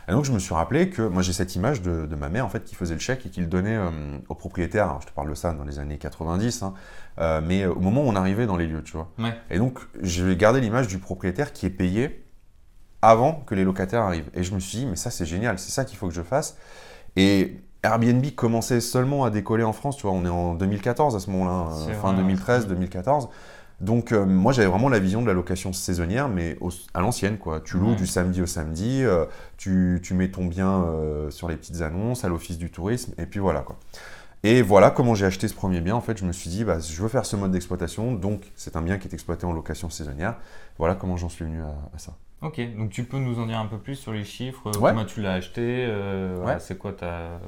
Et 0.09 0.11
donc 0.11 0.25
je 0.25 0.31
me 0.31 0.39
suis 0.39 0.53
rappelé 0.53 0.89
que 0.89 1.03
moi 1.03 1.21
j'ai 1.21 1.33
cette 1.33 1.55
image 1.55 1.81
de, 1.81 2.07
ma 2.15 2.29
mère 2.29 2.45
en 2.45 2.49
fait 2.49 2.63
qui 2.63 2.75
faisait 2.75 2.95
le 2.95 2.99
chèque 2.99 3.25
et 3.25 3.29
qui 3.29 3.41
le 3.41 3.47
donnait 3.47 3.77
euh, 3.77 3.89
au 4.27 4.35
propriétaire. 4.35 4.85
Alors, 4.85 5.01
je 5.01 5.07
te 5.07 5.11
parle 5.11 5.29
de 5.29 5.35
ça 5.35 5.53
dans 5.53 5.63
les 5.63 5.79
années 5.79 5.97
90, 5.97 6.63
hein, 6.63 6.73
euh, 7.19 7.41
mais 7.45 7.65
au 7.65 7.79
moment 7.79 8.01
où 8.01 8.07
on 8.07 8.15
arrivait 8.15 8.47
dans 8.47 8.57
les 8.57 8.67
lieux, 8.67 8.83
tu 8.83 8.93
vois. 8.93 9.09
Et 9.49 9.59
donc 9.59 9.79
je 10.01 10.23
vais 10.23 10.35
garder 10.35 10.61
l'image 10.61 10.87
du 10.87 10.97
propriétaire 10.97 11.53
qui 11.53 11.65
est 11.65 11.71
payé 11.71 12.25
avant 13.01 13.43
que 13.45 13.55
les 13.55 13.63
locataires 13.63 14.01
arrivent. 14.01 14.29
Et 14.33 14.43
je 14.43 14.53
me 14.55 14.59
suis 14.59 14.79
dit 14.79 14.85
mais 14.87 14.95
ça 14.95 15.11
c'est 15.11 15.25
génial, 15.25 15.59
c'est 15.59 15.71
ça 15.71 15.85
qu'il 15.85 15.97
faut 15.97 16.07
que 16.07 16.13
je 16.13 16.23
fasse. 16.23 16.57
Et 17.15 17.61
Airbnb 17.83 18.25
commençait 18.35 18.81
seulement 18.81 19.23
à 19.23 19.29
décoller 19.29 19.63
en 19.63 19.73
France, 19.73 19.95
tu 19.97 20.03
vois, 20.03 20.11
on 20.11 20.25
est 20.25 20.29
en 20.29 20.53
2014 20.55 21.15
à 21.15 21.19
ce 21.19 21.29
moment-là, 21.29 21.71
euh, 21.89 21.93
fin 21.93 22.13
2013, 22.13 22.67
2014. 22.67 23.29
Donc 23.81 24.11
euh, 24.11 24.25
moi 24.25 24.51
j'avais 24.51 24.67
vraiment 24.67 24.89
la 24.89 24.99
vision 24.99 25.21
de 25.21 25.27
la 25.27 25.33
location 25.33 25.71
saisonnière, 25.71 26.27
mais 26.27 26.57
à 26.93 27.01
l'ancienne 27.01 27.37
quoi. 27.37 27.61
Tu 27.61 27.77
loues 27.77 27.95
du 27.95 28.07
samedi 28.07 28.41
au 28.41 28.45
samedi, 28.45 29.03
euh, 29.03 29.25
tu, 29.57 30.01
mets 30.11 30.29
ton 30.29 30.45
bien 30.45 30.83
euh, 30.83 31.29
sur 31.29 31.47
les 31.47 31.55
petites 31.55 31.81
annonces 31.81 32.25
à 32.25 32.29
l'office 32.29 32.57
du 32.57 32.69
tourisme, 32.69 33.13
et 33.17 33.25
puis 33.25 33.39
voilà 33.39 33.61
quoi. 33.61 33.77
Et 34.43 34.61
voilà 34.61 34.89
comment 34.89 35.15
j'ai 35.15 35.25
acheté 35.25 35.49
ce 35.49 35.53
premier 35.53 35.81
bien. 35.81 35.95
En 35.95 36.01
fait, 36.01 36.17
je 36.17 36.23
me 36.23 36.31
suis 36.31 36.49
dit, 36.49 36.63
bah, 36.63 36.79
je 36.79 37.01
veux 37.01 37.09
faire 37.09 37.25
ce 37.25 37.35
mode 37.35 37.51
d'exploitation, 37.51 38.13
donc 38.13 38.51
c'est 38.55 38.77
un 38.77 38.81
bien 38.81 38.97
qui 38.97 39.09
est 39.09 39.13
exploité 39.13 39.45
en 39.45 39.51
location 39.51 39.89
saisonnière. 39.89 40.35
Voilà 40.77 40.95
comment 40.95 41.17
j'en 41.17 41.27
suis 41.27 41.43
venu 41.43 41.61
à, 41.61 41.97
ça. 41.97 42.13
Ok, 42.41 42.61
donc 42.77 42.89
tu 42.89 43.03
peux 43.03 43.17
nous 43.17 43.37
en 43.39 43.47
dire 43.47 43.59
un 43.59 43.65
peu 43.65 43.77
plus 43.77 43.95
sur 43.95 44.13
les 44.13 44.23
chiffres, 44.23 44.71
comment 44.71 45.03
tu 45.03 45.21
l'as 45.21 45.33
acheté, 45.33 45.93
c'est 46.59 46.77
quoi 46.77 46.93
ta 46.93 47.39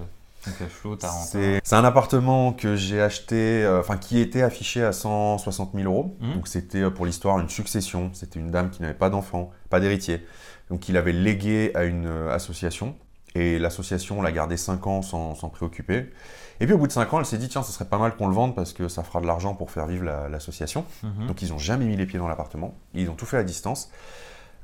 c'est 0.42 1.76
un 1.76 1.84
appartement 1.84 2.54
que 2.54 2.76
j'ai 2.76 3.02
acheté, 3.02 3.64
euh, 3.64 3.80
enfin 3.80 3.98
qui 3.98 4.20
était 4.20 4.42
affiché 4.42 4.84
à 4.84 4.92
160 4.92 5.72
000 5.76 5.86
euros. 5.86 6.18
Mmh. 6.20 6.34
Donc 6.34 6.48
c'était 6.48 6.82
euh, 6.82 6.90
pour 6.90 7.06
l'histoire 7.06 7.40
une 7.40 7.50
succession. 7.50 8.10
C'était 8.14 8.40
une 8.40 8.52
dame 8.52 8.70
qui 8.70 8.82
n'avait 8.82 8.94
pas 8.94 9.10
d'enfant, 9.10 9.52
pas 9.70 9.80
d'héritier. 9.80 10.26
Donc 10.70 10.90
il 10.90 10.98
avait 10.98 11.12
légué 11.12 11.72
à 11.76 11.84
une 11.84 12.08
euh, 12.08 12.34
association. 12.34 12.96
Et 13.34 13.60
l'association 13.60 14.22
l'a 14.22 14.32
gardé 14.34 14.58
5 14.58 14.88
ans 14.88 15.02
sans 15.02 15.36
s'en 15.36 15.50
préoccuper. 15.50 16.12
Et 16.60 16.66
puis 16.66 16.74
au 16.74 16.78
bout 16.78 16.88
de 16.88 16.92
5 16.92 17.14
ans, 17.14 17.20
elle 17.20 17.26
s'est 17.26 17.38
dit 17.38 17.48
tiens, 17.48 17.64
ce 17.64 17.72
serait 17.72 17.86
pas 17.86 17.98
mal 17.98 18.16
qu'on 18.16 18.28
le 18.28 18.34
vende 18.34 18.56
parce 18.56 18.74
que 18.74 18.90
ça 18.90 19.04
fera 19.04 19.22
de 19.22 19.26
l'argent 19.26 19.56
pour 19.56 19.72
faire 19.72 19.88
vivre 19.88 20.04
l'association. 20.04 20.86
Mmh. 21.04 21.28
Donc 21.28 21.42
ils 21.42 21.50
n'ont 21.50 21.58
jamais 21.58 21.86
mis 21.86 21.96
les 21.96 22.06
pieds 22.06 22.20
dans 22.20 22.28
l'appartement. 22.28 22.76
Ils 22.94 23.10
ont 23.10 23.16
tout 23.16 23.26
fait 23.26 23.38
à 23.38 23.44
distance. 23.44 23.90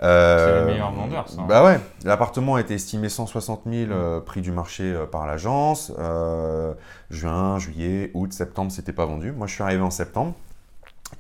Euh, 0.01 0.59
c'est 0.59 0.65
les 0.65 0.73
meilleurs 0.73 0.91
vendeurs, 0.91 1.27
ça. 1.27 1.41
Bah 1.41 1.63
ouais, 1.63 1.79
l'appartement 2.03 2.55
a 2.55 2.61
été 2.61 2.75
estimé 2.75 3.09
160 3.09 3.61
000 3.65 3.91
euh, 3.91 4.19
prix 4.19 4.41
du 4.41 4.51
marché 4.51 4.83
euh, 4.83 5.05
par 5.05 5.25
l'agence. 5.25 5.91
juin, 7.09 7.59
juillet, 7.59 8.11
août, 8.13 8.31
septembre, 8.33 8.71
c'était 8.71 8.93
pas 8.93 9.05
vendu. 9.05 9.31
Moi, 9.31 9.47
je 9.47 9.53
suis 9.53 9.63
arrivé 9.63 9.81
en 9.81 9.91
septembre. 9.91 10.33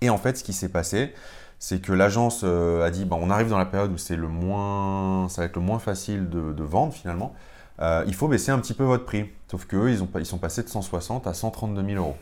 Et 0.01 0.09
en 0.09 0.17
fait, 0.17 0.37
ce 0.37 0.43
qui 0.43 0.53
s'est 0.53 0.69
passé, 0.69 1.13
c'est 1.59 1.81
que 1.81 1.91
l'agence 1.91 2.43
a 2.43 2.89
dit 2.91 3.05
bon, 3.05 3.19
on 3.21 3.29
arrive 3.29 3.49
dans 3.49 3.57
la 3.57 3.65
période 3.65 3.91
où 3.91 3.97
c'est 3.97 4.17
le 4.17 4.27
moins, 4.27 5.27
ça 5.29 5.41
va 5.41 5.45
être 5.45 5.55
le 5.55 5.61
moins 5.61 5.79
facile 5.79 6.29
de, 6.29 6.63
vendre 6.63 6.93
finalement. 6.93 7.33
il 7.79 8.13
faut 8.13 8.27
baisser 8.27 8.51
un 8.51 8.59
petit 8.59 8.73
peu 8.73 8.83
votre 8.83 9.05
prix. 9.05 9.31
Sauf 9.49 9.65
qu'eux, 9.65 9.89
ils, 9.89 10.05
ils 10.19 10.25
sont 10.25 10.37
passés 10.37 10.61
de 10.61 10.69
160 10.69 11.25
à 11.25 11.33
132 11.33 11.83
000 11.83 11.97
euros. 11.97 12.17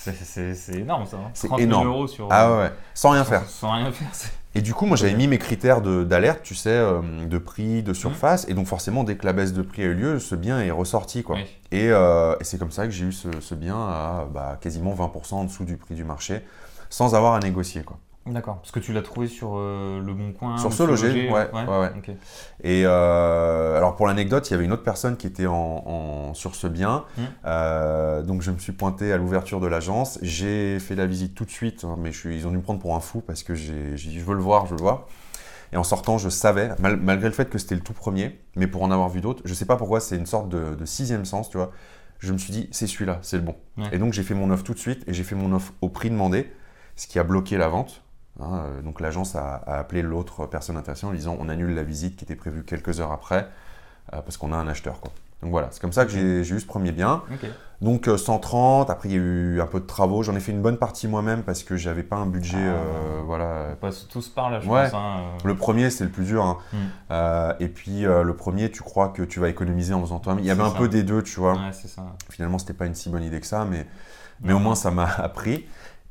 C'est 0.00 0.74
énorme 0.74 1.04
ça. 1.04 1.18
Hein. 1.18 1.30
C'est 1.34 1.48
30 1.48 1.60
000 1.60 1.68
énorme. 1.70 1.88
euros 1.88 2.06
sur. 2.06 2.28
Ah 2.30 2.50
ouais, 2.50 2.58
ouais. 2.58 2.72
Sans 2.94 3.10
rien 3.10 3.24
sans, 3.24 3.30
faire. 3.30 3.44
Sans 3.46 3.72
rien 3.72 3.92
faire. 3.92 4.08
Et 4.56 4.62
du 4.62 4.74
coup, 4.74 4.84
moi, 4.84 4.96
j'avais 4.96 5.14
mis 5.14 5.28
mes 5.28 5.38
critères 5.38 5.80
de- 5.80 6.02
d'alerte, 6.02 6.40
tu 6.42 6.56
sais, 6.56 6.70
euh, 6.70 7.00
de 7.24 7.38
prix, 7.38 7.82
de 7.84 7.92
surface. 7.94 8.46
Et 8.48 8.54
donc, 8.54 8.66
forcément, 8.66 9.04
dès 9.04 9.16
que 9.16 9.24
la 9.24 9.32
baisse 9.32 9.52
de 9.52 9.62
prix 9.62 9.82
a 9.82 9.86
eu 9.86 9.94
lieu, 9.94 10.18
ce 10.18 10.34
bien 10.34 10.60
est 10.60 10.72
ressorti, 10.72 11.22
quoi. 11.22 11.36
Oui. 11.36 11.44
Et, 11.70 11.88
euh, 11.90 12.34
et 12.40 12.44
c'est 12.44 12.58
comme 12.58 12.72
ça 12.72 12.84
que 12.86 12.90
j'ai 12.90 13.04
eu 13.04 13.12
ce, 13.12 13.28
ce 13.40 13.54
bien 13.54 13.76
à 13.76 14.26
bah, 14.32 14.58
quasiment 14.60 14.92
20% 14.92 15.34
en 15.40 15.44
dessous 15.44 15.64
du 15.64 15.76
prix 15.76 15.94
du 15.94 16.02
marché, 16.04 16.42
sans 16.88 17.14
avoir 17.14 17.34
à 17.34 17.38
négocier, 17.40 17.82
quoi. 17.82 17.98
D'accord. 18.26 18.58
Parce 18.58 18.70
que 18.70 18.80
tu 18.80 18.92
l'as 18.92 19.00
trouvé 19.02 19.28
sur 19.28 19.52
euh, 19.56 20.00
le 20.00 20.12
Bon 20.12 20.32
Coin. 20.32 20.56
Sur 20.58 20.68
ou 20.68 20.72
Se 20.72 20.82
Loger, 20.82 21.30
ouais, 21.30 21.50
ouais, 21.52 21.66
ouais. 21.78 21.90
ok. 21.96 22.10
Et 22.62 22.82
euh, 22.84 23.76
alors 23.76 23.96
pour 23.96 24.06
l'anecdote, 24.06 24.48
il 24.48 24.52
y 24.52 24.54
avait 24.54 24.64
une 24.66 24.72
autre 24.72 24.82
personne 24.82 25.16
qui 25.16 25.26
était 25.26 25.46
en, 25.46 25.54
en- 25.54 26.34
sur 26.34 26.54
ce 26.54 26.66
bien. 26.66 27.04
Mm. 27.16 27.22
Euh, 27.46 28.22
donc 28.22 28.42
je 28.42 28.50
me 28.50 28.58
suis 28.58 28.72
pointé 28.72 29.12
à 29.12 29.16
l'ouverture 29.16 29.58
de 29.58 29.66
l'agence. 29.66 30.18
J'ai 30.22 30.78
fait 30.80 30.94
la 30.96 31.06
visite 31.06 31.34
tout 31.34 31.44
de 31.46 31.50
suite, 31.50 31.84
hein, 31.84 31.96
mais 31.98 32.12
je 32.12 32.18
suis- 32.18 32.36
ils 32.36 32.46
ont 32.46 32.50
dû 32.50 32.58
me 32.58 32.62
prendre 32.62 32.78
pour 32.80 32.94
un 32.94 33.00
fou 33.00 33.20
parce 33.20 33.42
que 33.42 33.54
j'ai 33.54 33.94
dit 33.94 34.18
je 34.20 34.24
veux 34.24 34.34
le 34.34 34.42
voir, 34.42 34.66
je 34.66 34.72
veux 34.72 34.76
le 34.76 34.82
voir. 34.82 35.06
Et 35.72 35.76
en 35.78 35.84
sortant, 35.84 36.18
je 36.18 36.28
savais, 36.28 36.70
mal- 36.78 36.98
malgré 36.98 37.28
le 37.28 37.34
fait 37.34 37.48
que 37.48 37.56
c'était 37.58 37.76
le 37.76 37.80
tout 37.80 37.92
premier, 37.94 38.38
mais 38.56 38.66
pour 38.66 38.82
en 38.82 38.90
avoir 38.90 39.08
vu 39.08 39.20
d'autres, 39.20 39.40
je 39.46 39.54
sais 39.54 39.64
pas 39.66 39.76
pourquoi, 39.76 40.00
c'est 40.00 40.16
une 40.16 40.26
sorte 40.26 40.48
de, 40.48 40.74
de 40.74 40.84
sixième 40.84 41.24
sens, 41.24 41.48
tu 41.48 41.56
vois. 41.56 41.70
Je 42.18 42.32
me 42.34 42.38
suis 42.38 42.52
dit 42.52 42.68
c'est 42.70 42.86
celui-là, 42.86 43.18
c'est 43.22 43.36
le 43.38 43.42
bon. 43.42 43.54
Et 43.92 43.98
donc 43.98 44.12
j'ai 44.12 44.22
fait 44.24 44.34
mon 44.34 44.50
offre 44.50 44.62
tout 44.64 44.74
de 44.74 44.78
suite 44.78 45.04
et 45.08 45.14
j'ai 45.14 45.22
fait 45.24 45.36
mon 45.36 45.52
offre 45.54 45.72
au 45.80 45.88
prix 45.88 46.10
demandé, 46.10 46.52
ce 46.96 47.06
qui 47.06 47.18
a 47.18 47.24
bloqué 47.24 47.56
la 47.56 47.68
vente. 47.68 48.02
Hein, 48.42 48.62
euh, 48.64 48.82
donc 48.82 49.00
l'agence 49.00 49.36
a, 49.36 49.56
a 49.66 49.78
appelé 49.78 50.02
l'autre 50.02 50.46
personne 50.46 50.76
intéressée 50.76 51.06
en 51.06 51.10
lui 51.10 51.18
disant 51.18 51.36
on 51.40 51.48
annule 51.48 51.74
la 51.74 51.82
visite 51.82 52.16
qui 52.16 52.24
était 52.24 52.36
prévue 52.36 52.62
quelques 52.64 53.00
heures 53.00 53.12
après 53.12 53.48
euh, 54.12 54.20
parce 54.22 54.36
qu'on 54.36 54.52
a 54.52 54.56
un 54.56 54.68
acheteur. 54.68 55.00
Quoi. 55.00 55.10
Donc 55.42 55.52
voilà, 55.52 55.68
c'est 55.70 55.80
comme 55.80 55.92
ça 55.92 56.04
que 56.04 56.10
j'ai 56.10 56.44
j'ai 56.44 56.54
eu 56.56 56.60
ce 56.60 56.66
premier 56.66 56.92
bien. 56.92 57.22
Donc 57.80 58.08
euh, 58.08 58.18
130, 58.18 58.90
après 58.90 59.08
il 59.08 59.12
y 59.12 59.14
a 59.14 59.18
eu 59.22 59.60
un 59.62 59.66
peu 59.66 59.80
de 59.80 59.86
travaux, 59.86 60.22
j'en 60.22 60.36
ai 60.36 60.40
fait 60.40 60.52
une 60.52 60.60
bonne 60.60 60.76
partie 60.76 61.08
moi-même 61.08 61.42
parce 61.42 61.62
que 61.62 61.76
j'avais 61.78 62.02
pas 62.02 62.16
un 62.16 62.26
budget. 62.26 62.58
Ah. 62.58 62.74
euh, 62.74 63.20
voilà. 63.24 63.68
On 63.72 63.76
passe 63.76 64.06
tous 64.08 64.28
par 64.28 64.50
là, 64.50 64.60
je 64.60 64.68
Ouais. 64.68 64.84
pense. 64.90 64.94
hein. 64.94 65.22
Le 65.44 65.54
premier 65.54 65.88
c'est 65.88 66.04
le 66.04 66.10
plus 66.10 66.24
dur. 66.24 66.44
hein. 66.44 66.58
Mm. 66.74 66.76
Euh, 67.12 67.52
et 67.58 67.68
puis 67.68 68.02
le 68.02 68.32
premier, 68.34 68.70
tu 68.70 68.82
crois 68.82 69.08
que 69.08 69.22
tu 69.22 69.40
vas 69.40 69.48
économiser 69.48 69.94
en 69.94 70.02
faisant 70.02 70.18
toi-même. 70.18 70.44
Il 70.44 70.46
y 70.46 70.50
avait 70.50 70.60
C'est 70.62 70.68
un 70.68 70.72
ça. 70.72 70.78
peu 70.78 70.88
des 70.88 71.02
deux, 71.04 71.22
tu 71.22 71.40
vois. 71.40 71.54
Ouais, 71.54 71.72
c'est 71.72 71.88
ça. 71.88 72.02
Finalement, 72.30 72.58
c'était 72.58 72.74
pas 72.74 72.84
une 72.86 72.94
si 72.94 73.08
bonne 73.08 73.22
idée 73.22 73.40
que 73.40 73.46
ça, 73.46 73.64
mais, 73.64 73.86
mais 74.42 74.52
au 74.52 74.58
moins 74.58 74.74
ça 74.74 74.90
m'a 74.90 75.04
appris. 75.18 75.66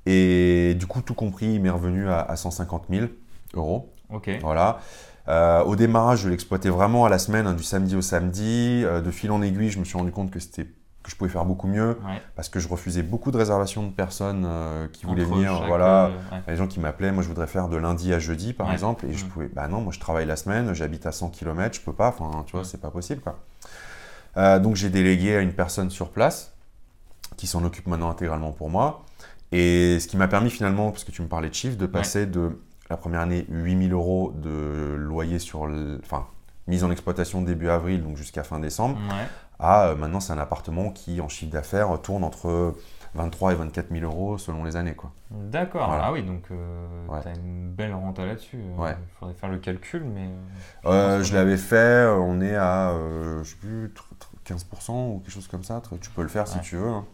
Et 0.05 0.75
du 0.79 0.87
coup, 0.87 1.01
tout 1.01 1.13
compris, 1.13 1.45
il 1.53 1.61
m'est 1.61 1.69
revenu 1.69 2.09
à, 2.09 2.19
à 2.21 2.35
150 2.35 2.85
000 2.89 3.07
euros. 3.53 3.91
Ok. 4.09 4.29
Voilà. 4.41 4.79
Euh, 5.27 5.63
au 5.63 5.75
démarrage, 5.75 6.21
je 6.21 6.29
l'exploitais 6.29 6.69
vraiment 6.69 7.05
à 7.05 7.09
la 7.09 7.19
semaine, 7.19 7.45
hein, 7.45 7.53
du 7.53 7.63
samedi 7.63 7.95
au 7.95 8.01
samedi. 8.01 8.81
Euh, 8.85 9.01
de 9.01 9.11
fil 9.11 9.29
en 9.31 9.41
aiguille, 9.41 9.69
je 9.69 9.79
me 9.79 9.85
suis 9.85 9.97
rendu 9.97 10.11
compte 10.11 10.31
que 10.31 10.39
c'était 10.39 10.65
que 11.01 11.09
je 11.09 11.15
pouvais 11.15 11.29
faire 11.29 11.45
beaucoup 11.45 11.67
mieux 11.67 11.97
Ouais. 12.05 12.21
parce 12.35 12.49
que 12.49 12.59
je 12.59 12.67
refusais 12.67 13.03
beaucoup 13.03 13.31
de 13.31 13.37
réservations 13.37 13.83
de 13.83 13.91
personnes 13.91 14.43
euh, 14.45 14.87
qui 14.91 15.05
voulaient 15.05 15.23
Entre 15.23 15.35
venir. 15.35 15.63
Voilà. 15.67 16.11
ouais. 16.31 16.39
Les 16.49 16.55
gens 16.57 16.67
qui 16.67 16.79
m'appelaient, 16.81 17.11
moi 17.13 17.23
je 17.23 17.29
voudrais 17.29 17.47
faire 17.47 17.69
de 17.69 17.77
lundi 17.77 18.13
à 18.13 18.19
jeudi 18.19 18.51
par 18.51 18.67
Ouais. 18.67 18.73
exemple, 18.73 19.05
et 19.05 19.13
je 19.13 19.23
Mm. 19.25 19.29
pouvais, 19.29 19.47
bah 19.47 19.67
non, 19.69 19.79
moi 19.79 19.93
je 19.93 19.99
travaille 19.99 20.25
la 20.25 20.35
semaine, 20.35 20.73
j'habite 20.73 21.05
à 21.05 21.13
100 21.13 21.29
km, 21.29 21.73
je 21.77 21.81
peux 21.81 21.93
pas, 21.93 22.09
enfin 22.09 22.43
tu 22.45 22.51
vois, 22.51 22.61
Mm. 22.61 22.65
c'est 22.65 22.81
pas 22.81 22.91
possible 22.91 23.21
quoi. 23.21 23.39
Euh, 24.35 24.59
donc 24.59 24.75
j'ai 24.75 24.89
délégué 24.89 25.37
à 25.37 25.39
une 25.39 25.53
personne 25.53 25.89
sur 25.89 26.09
place 26.09 26.51
qui 27.37 27.47
s'en 27.47 27.63
occupe 27.63 27.87
maintenant 27.87 28.09
intégralement 28.09 28.51
pour 28.51 28.69
moi, 28.69 29.05
et 29.51 29.99
ce 29.99 30.07
qui 30.07 30.17
m'a 30.17 30.27
permis 30.27 30.49
finalement, 30.49 30.91
parce 30.91 31.03
que 31.03 31.11
tu 31.11 31.21
me 31.21 31.27
parlais 31.27 31.49
de 31.49 31.53
chiffres, 31.53 31.77
de 31.77 31.85
passer 31.85 32.25
de 32.25 32.59
la 32.89 32.97
première 32.97 33.21
année 33.21 33.45
8000 33.49 33.93
euros 33.93 34.33
de 34.35 34.95
loyer 34.97 35.39
sur, 35.39 35.67
le- 35.67 35.99
enfin 36.03 36.25
mise 36.67 36.83
en 36.83 36.91
exploitation 36.91 37.41
début 37.41 37.69
avril, 37.69 38.03
donc 38.03 38.15
jusqu'à 38.17 38.43
fin 38.43 38.59
décembre, 38.59 38.97
Ouais. 39.09 39.25
à 39.59 39.87
euh, 39.87 39.95
maintenant 39.95 40.19
c'est 40.19 40.33
un 40.33 40.37
appartement 40.37 40.91
qui 40.91 41.19
en 41.21 41.27
chiffre 41.29 41.51
d'affaires 41.51 41.99
tourne 42.01 42.23
entre 42.23 42.75
23 43.15 43.53
et 43.53 43.55
24 43.55 43.87
000 43.91 44.03
euros 44.05 44.37
selon 44.37 44.63
les 44.63 44.75
années 44.75 44.93
quoi. 44.93 45.11
D'accord. 45.31 45.87
Voilà. 45.87 46.03
Ah 46.05 46.11
oui, 46.13 46.21
donc 46.21 46.43
euh, 46.51 47.07
Ouais. 47.07 47.19
t'as 47.23 47.33
une 47.33 47.71
belle 47.71 47.93
renta 47.95 48.23
là-dessus. 48.23 48.57
Euh, 48.57 48.79
Ouais. 48.83 48.91
Il 48.99 49.17
faudrait 49.19 49.33
faire 49.33 49.49
le 49.49 49.57
calcul, 49.57 50.03
mais. 50.03 50.29
euh, 50.85 51.23
je 51.23 51.33
l'avais 51.33 51.57
fait, 51.57 52.05
on 52.07 52.39
est 52.39 52.55
à, 52.55 52.93
je 53.43 53.49
sais 53.49 53.55
plus, 53.55 53.87
tr- 53.87 54.53
tr- 54.53 54.53
15% 54.87 54.91
ou 55.15 55.19
quelque 55.19 55.31
chose 55.33 55.47
comme 55.47 55.63
ça. 55.63 55.81
Tu 56.01 56.09
peux 56.11 56.21
le 56.21 56.27
faire 56.27 56.47
si 56.47 56.59
tu 56.61 56.75
veux. 56.75 56.87
hein. 56.87 57.05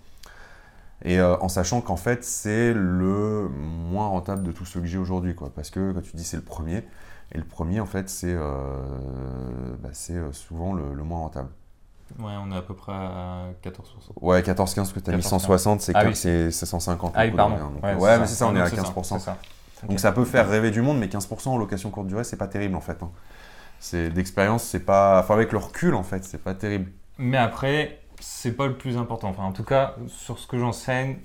Et 1.06 1.20
euh, 1.20 1.38
en 1.40 1.48
sachant 1.50 1.82
qu'en 1.82 1.96
fait, 1.98 2.24
c'est 2.24 2.74
le 2.74 3.48
moins 3.50 4.08
rentable 4.08 4.44
de 4.44 4.52
tous 4.52 4.66
ceux 4.66 4.80
que 4.82 4.88
j'ai 4.88 4.98
aujourd'hui. 4.98 5.36
quoi. 5.36 5.52
Parce 5.56 5.70
que 5.70 5.92
quand 5.94 6.02
tu 6.02 6.16
dis 6.18 6.24
c'est 6.26 6.38
le 6.38 6.44
premier, 6.44 6.84
et 7.32 7.38
le 7.38 7.44
premier, 7.46 7.80
en 7.80 7.86
fait, 7.86 8.10
c'est 8.10 8.34
euh, 8.34 8.50
bah, 9.82 9.90
c'est, 9.94 10.14
euh, 10.14 10.32
souvent 10.32 10.74
le, 10.74 10.94
le 10.94 11.04
moins 11.04 11.20
rentable. 11.20 11.50
Ouais, 12.20 12.34
on 12.44 12.52
est 12.52 12.58
à 12.58 12.62
peu 12.62 12.76
près 12.76 12.92
à 12.94 13.48
14%. 13.64 13.72
Ouais, 14.22 14.42
14-15 14.42 14.94
que 14.94 15.00
tu 15.00 15.10
as 15.10 15.14
mis 15.16 15.22
14-15. 15.22 15.28
160, 15.30 15.82
c'est 15.82 15.92
Ah 15.96 16.04
que- 16.04 16.10
oui. 16.10 16.16
c'est 16.16 16.52
c'est 16.52 16.66
150. 16.66 17.14
Ah 17.16 17.26
oui, 17.26 17.32
pardon. 17.32 17.56
Donc, 17.58 17.84
Ouais, 18.02 18.20
mais 18.20 18.28
c'est 18.28 18.36
ça, 18.36 18.48
on 18.48 18.56
est 18.56 18.62
à 18.62 18.70
c'est 18.70 18.76
ça, 18.76 18.82
15%. 18.84 19.20
c'est 19.20 19.26
ça. 19.26 19.38
Donc 19.88 20.00
ça 20.00 20.12
peut 20.12 20.26
faire 20.26 20.48
rêver 20.50 20.72
du 20.72 20.82
monde, 20.82 20.98
mais 21.00 21.08
15% 21.08 21.50
en 21.52 21.58
location 21.58 21.90
courte 21.92 22.08
durée, 22.08 22.24
c'est 22.24 22.38
pas 22.38 22.48
terrible 22.48 22.76
en 22.76 22.82
fait. 22.82 23.02
hein. 23.04 23.12
C'est 23.80 24.10
d'expérience, 24.10 24.64
c'est 24.64 24.80
pas. 24.80 25.20
Enfin, 25.20 25.34
avec 25.36 25.52
le 25.52 25.58
recul 25.60 25.94
en 25.96 26.04
fait, 26.04 26.24
c'est 26.24 26.42
pas 26.42 26.54
terrible. 26.56 26.92
Mais 27.18 27.38
après, 27.38 28.00
c'est 28.28 28.54
pas 28.54 28.66
le 28.66 28.76
plus 28.76 28.98
important. 28.98 29.30
Enfin, 29.30 29.44
en 29.44 29.52
tout 29.52 29.64
cas, 29.64 29.96
sur 30.08 30.40
ce 30.40 30.48
que 30.48 30.58
j'enseigne, 30.58 31.18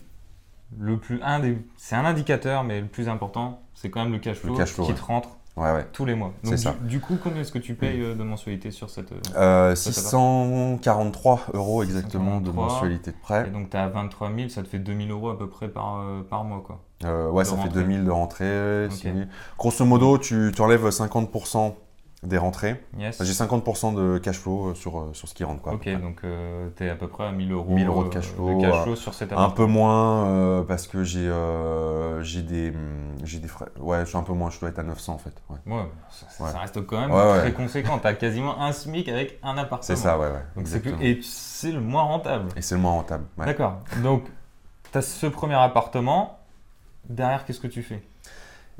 le 0.78 0.98
plus 0.98 1.18
un 1.22 1.40
des, 1.40 1.56
c'est 1.76 1.96
un 1.96 2.04
indicateur, 2.04 2.62
mais 2.62 2.80
le 2.82 2.86
plus 2.86 3.08
important, 3.08 3.62
c'est 3.74 3.90
quand 3.90 4.02
même 4.02 4.12
le 4.12 4.18
cash 4.18 4.36
flow, 4.36 4.54
cash 4.54 4.72
flow, 4.72 4.84
qui 4.84 4.92
ouais. 4.92 4.98
te 4.98 5.02
rentre 5.04 5.30
Ouais, 5.56 5.72
ouais. 5.72 5.86
tous 5.92 6.04
les 6.04 6.14
mois. 6.14 6.32
C'est 6.44 6.50
Donc, 6.50 6.58
ça. 6.58 6.74
Du, 6.82 6.88
du 6.88 7.00
coup, 7.00 7.16
combien 7.22 7.40
est-ce 7.40 7.52
que 7.52 7.58
tu 7.58 7.74
payes 7.74 8.00
euh, 8.02 8.14
de 8.14 8.22
mensualité 8.22 8.70
sur 8.70 8.88
cette 8.88 9.12
euh, 9.12 9.16
Euh, 9.36 9.74
Ça, 9.74 9.92
ça 9.92 10.00
643 10.02 11.40
euros 11.54 11.82
exactement 11.82 12.40
de 12.40 12.46
643. 12.50 12.64
mensualité 12.66 13.10
de 13.10 13.16
prêt. 13.16 13.44
Et 13.48 13.50
donc, 13.50 13.70
tu 13.70 13.76
as 13.76 13.88
23 13.88 14.30
000, 14.34 14.48
ça 14.48 14.62
te 14.62 14.68
fait 14.68 14.78
2000 14.78 15.10
euros 15.10 15.30
à 15.30 15.38
peu 15.38 15.48
près 15.48 15.68
par, 15.68 16.00
euh, 16.00 16.22
par 16.22 16.44
mois, 16.44 16.62
quoi. 16.64 16.80
Euh, 17.04 17.28
ouais, 17.30 17.44
ça 17.44 17.56
fait 17.56 17.62
rentrée. 17.62 17.80
2000 17.80 18.04
de 18.04 18.10
rentrée. 18.10 18.84
Ok. 18.86 18.92
6000. 18.92 19.28
Grosso 19.58 19.84
modo, 19.84 20.18
tu, 20.18 20.52
tu 20.54 20.62
enlèves 20.62 20.86
50% 20.86 21.74
des 22.22 22.36
rentrées. 22.36 22.78
Yes. 22.98 23.22
J'ai 23.22 23.32
50% 23.32 23.94
de 23.94 24.18
cash 24.18 24.38
flow 24.38 24.68
euh, 24.68 24.74
sur, 24.74 24.98
euh, 25.00 25.10
sur 25.14 25.26
ce 25.26 25.32
qui 25.34 25.42
rentre. 25.42 25.62
Quoi, 25.62 25.72
Ok, 25.72 25.88
donc 26.02 26.20
tu 26.76 26.84
es 26.84 26.90
à 26.90 26.94
peu 26.94 27.08
près 27.08 27.24
à 27.24 27.32
1000 27.32 27.50
euros, 27.50 27.74
1000 27.74 27.86
euros 27.86 28.02
de 28.04 28.08
euh, 28.08 28.10
cash 28.10 28.26
flow, 28.26 28.56
de 28.56 28.60
cash 28.60 28.74
euh, 28.74 28.82
flow 28.82 28.96
sur 28.96 29.14
cet 29.14 29.32
Un 29.32 29.36
appart. 29.36 29.56
peu 29.56 29.64
moins 29.64 30.26
euh, 30.26 30.62
parce 30.62 30.86
que 30.86 31.02
j'ai 31.02 31.26
euh, 31.26 32.22
j'ai 32.22 32.42
des, 32.42 32.72
des 32.72 33.48
frais. 33.48 33.66
Ouais, 33.78 34.00
je 34.00 34.04
suis 34.10 34.18
un 34.18 34.22
peu 34.22 34.34
moins, 34.34 34.50
je 34.50 34.60
dois 34.60 34.68
être 34.68 34.78
à 34.78 34.82
900 34.82 35.14
en 35.14 35.18
fait. 35.18 35.32
Ouais. 35.48 35.56
Ouais, 35.74 35.82
ça, 36.10 36.26
ça- 36.28 36.44
Ouais. 36.44 36.50
ça 36.50 36.58
reste 36.58 36.86
quand 36.86 37.00
même 37.00 37.10
Ouais, 37.10 37.38
très 37.38 37.52
conséquent. 37.52 37.98
Tu 37.98 38.06
as 38.06 38.12
quasiment 38.14 38.60
un 38.60 38.72
SMIC 38.72 39.08
avec 39.08 39.38
un 39.42 39.56
appartement. 39.56 39.82
C'est 39.82 39.96
ça, 39.96 40.18
ouais, 40.18 40.26
ouais. 40.26 40.44
Donc 40.56 40.68
plus... 40.68 40.94
Et 41.00 41.20
c'est 41.22 41.72
le 41.72 41.80
moins 41.80 42.02
rentable. 42.02 42.48
Et 42.56 42.60
c'est 42.62 42.74
le 42.74 42.82
moins 42.82 42.92
rentable. 42.92 43.24
D'accord. 43.38 43.78
Donc, 44.02 44.24
tu 44.92 44.98
as 44.98 45.02
ce 45.02 45.26
premier 45.26 45.54
appartement. 45.54 46.36
Derrière, 47.08 47.44
qu'est-ce 47.46 47.60
que 47.60 47.66
tu 47.66 47.82
fais? 47.82 48.02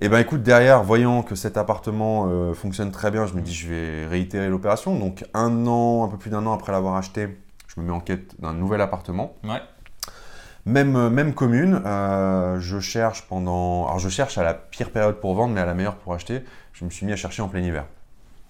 Et 0.02 0.08
ben 0.08 0.18
écoute, 0.18 0.42
derrière, 0.42 0.82
voyant 0.82 1.22
que 1.22 1.34
cet 1.34 1.58
appartement 1.58 2.26
euh, 2.26 2.54
fonctionne 2.54 2.90
très 2.90 3.10
bien, 3.10 3.26
je 3.26 3.34
me 3.34 3.42
dis 3.42 3.52
je 3.52 3.68
vais 3.68 4.06
réitérer 4.06 4.48
l'opération. 4.48 4.98
Donc 4.98 5.26
un 5.34 5.66
an, 5.66 6.04
un 6.04 6.08
peu 6.08 6.16
plus 6.16 6.30
d'un 6.30 6.46
an 6.46 6.54
après 6.54 6.72
l'avoir 6.72 6.96
acheté, 6.96 7.38
je 7.68 7.78
me 7.78 7.84
mets 7.84 7.92
en 7.92 8.00
quête 8.00 8.40
d'un 8.40 8.54
nouvel 8.54 8.80
appartement. 8.80 9.36
Ouais. 9.44 9.60
Même, 10.64 10.96
euh, 10.96 11.10
même 11.10 11.34
commune, 11.34 11.82
euh, 11.84 12.58
je 12.60 12.80
cherche 12.80 13.28
pendant... 13.28 13.88
Alors 13.88 13.98
je 13.98 14.08
cherche 14.08 14.38
à 14.38 14.42
la 14.42 14.54
pire 14.54 14.90
période 14.90 15.16
pour 15.16 15.34
vendre, 15.34 15.52
mais 15.52 15.60
à 15.60 15.66
la 15.66 15.74
meilleure 15.74 15.96
pour 15.96 16.14
acheter. 16.14 16.44
Je 16.72 16.86
me 16.86 16.90
suis 16.90 17.04
mis 17.04 17.12
à 17.12 17.16
chercher 17.16 17.42
en 17.42 17.48
plein 17.48 17.60
hiver. 17.60 17.84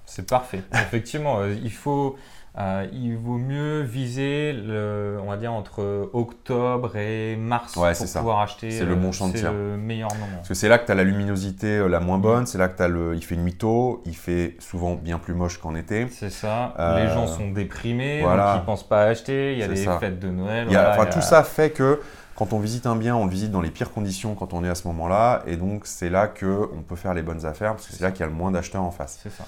C'est 0.07 0.28
parfait. 0.30 0.62
Effectivement, 0.73 1.45
il 1.45 1.73
faut, 1.73 2.16
euh, 2.59 2.87
il 2.92 3.16
vaut 3.16 3.38
mieux 3.38 3.80
viser, 3.83 4.52
le, 4.52 5.19
on 5.25 5.28
va 5.30 5.37
dire 5.37 5.52
entre 5.52 6.11
octobre 6.12 6.97
et 6.97 7.37
mars 7.37 7.76
Ouais, 7.76 7.92
pour 7.95 8.07
ça. 8.07 8.19
pouvoir 8.19 8.40
acheter. 8.40 8.71
C'est 8.73 8.85
le 8.85 8.97
bon 8.97 9.09
euh, 9.09 9.12
champ 9.12 9.28
de 9.28 9.35
C'est 9.35 9.40
tir. 9.42 9.52
le 9.52 9.76
meilleur 9.76 10.12
moment. 10.14 10.37
Parce 10.37 10.49
que 10.49 10.54
c'est 10.54 10.69
là 10.69 10.78
que 10.78 10.87
tu 10.87 10.92
as 10.92 10.97
la 10.97 11.04
luminosité 11.04 11.78
euh, 11.78 11.88
la 11.88 12.00
moins 12.00 12.19
Mm. 12.19 12.23
bonne, 12.23 12.47
c'est 12.47 12.59
là 12.59 12.69
que 12.69 12.83
tu 12.83 12.90
le... 12.92 13.14
il 13.14 13.25
fait 13.25 13.37
nuit 13.37 13.54
tôt, 13.54 14.02
il 14.04 14.16
fait 14.16 14.57
souvent 14.59 14.95
bien 14.95 15.19
plus 15.19 15.35
moche 15.35 15.59
qu'en 15.59 15.75
été. 15.76 16.09
C'est 16.11 16.30
ça. 16.30 16.75
Euh, 16.78 17.04
Les 17.04 17.09
gens 17.14 17.26
sont 17.28 17.50
déprimés, 17.50 18.23
voilà. 18.23 18.54
donc 18.54 18.62
ils 18.62 18.66
pensent 18.66 18.88
pas 18.88 19.02
à 19.02 19.07
acheter. 19.07 19.52
Il 19.52 19.59
y 19.59 19.62
a 19.62 19.76
ça. 19.76 19.99
fêtes 20.00 20.19
de 20.19 20.28
Noël. 20.28 20.66
Il 20.69 20.73
y 20.73 20.76
a- 20.76 20.80
voilà, 20.80 20.90
enfin, 20.95 21.02
il 21.02 21.07
y 21.07 21.09
a- 21.11 21.12
Tout 21.12 21.21
ça 21.23 21.42
fait 21.45 21.71
que 21.71 22.00
quand 22.35 22.52
on 22.52 22.59
visite 22.59 22.87
un 22.87 22.97
bien, 22.97 23.14
on 23.14 23.26
le 23.26 23.30
visite 23.30 23.50
dans 23.50 23.61
les 23.61 23.71
pires 23.71 23.92
conditions 23.92 24.35
quand 24.35 24.54
on 24.54 24.64
est 24.64 24.69
à 24.69 24.75
ce 24.75 24.88
moment-là. 24.88 25.42
Et 25.47 25.57
donc, 25.57 25.83
c'est 25.85 26.09
là 26.09 26.26
qu'on 26.26 26.83
peut 26.88 26.97
faire 26.97 27.12
les 27.14 27.23
bonnes 27.23 27.45
affaires 27.47 27.73
parce 27.75 27.87
que 27.87 27.92
c'est 27.92 28.02
là 28.02 28.11
qu'il 28.11 28.21
y 28.21 28.23
a 28.25 28.26
le 28.26 28.33
moins 28.33 28.50
d'acheteurs 28.50 28.83
en 28.83 28.90
face. 28.90 29.21
C'est 29.23 29.30
ça. 29.30 29.45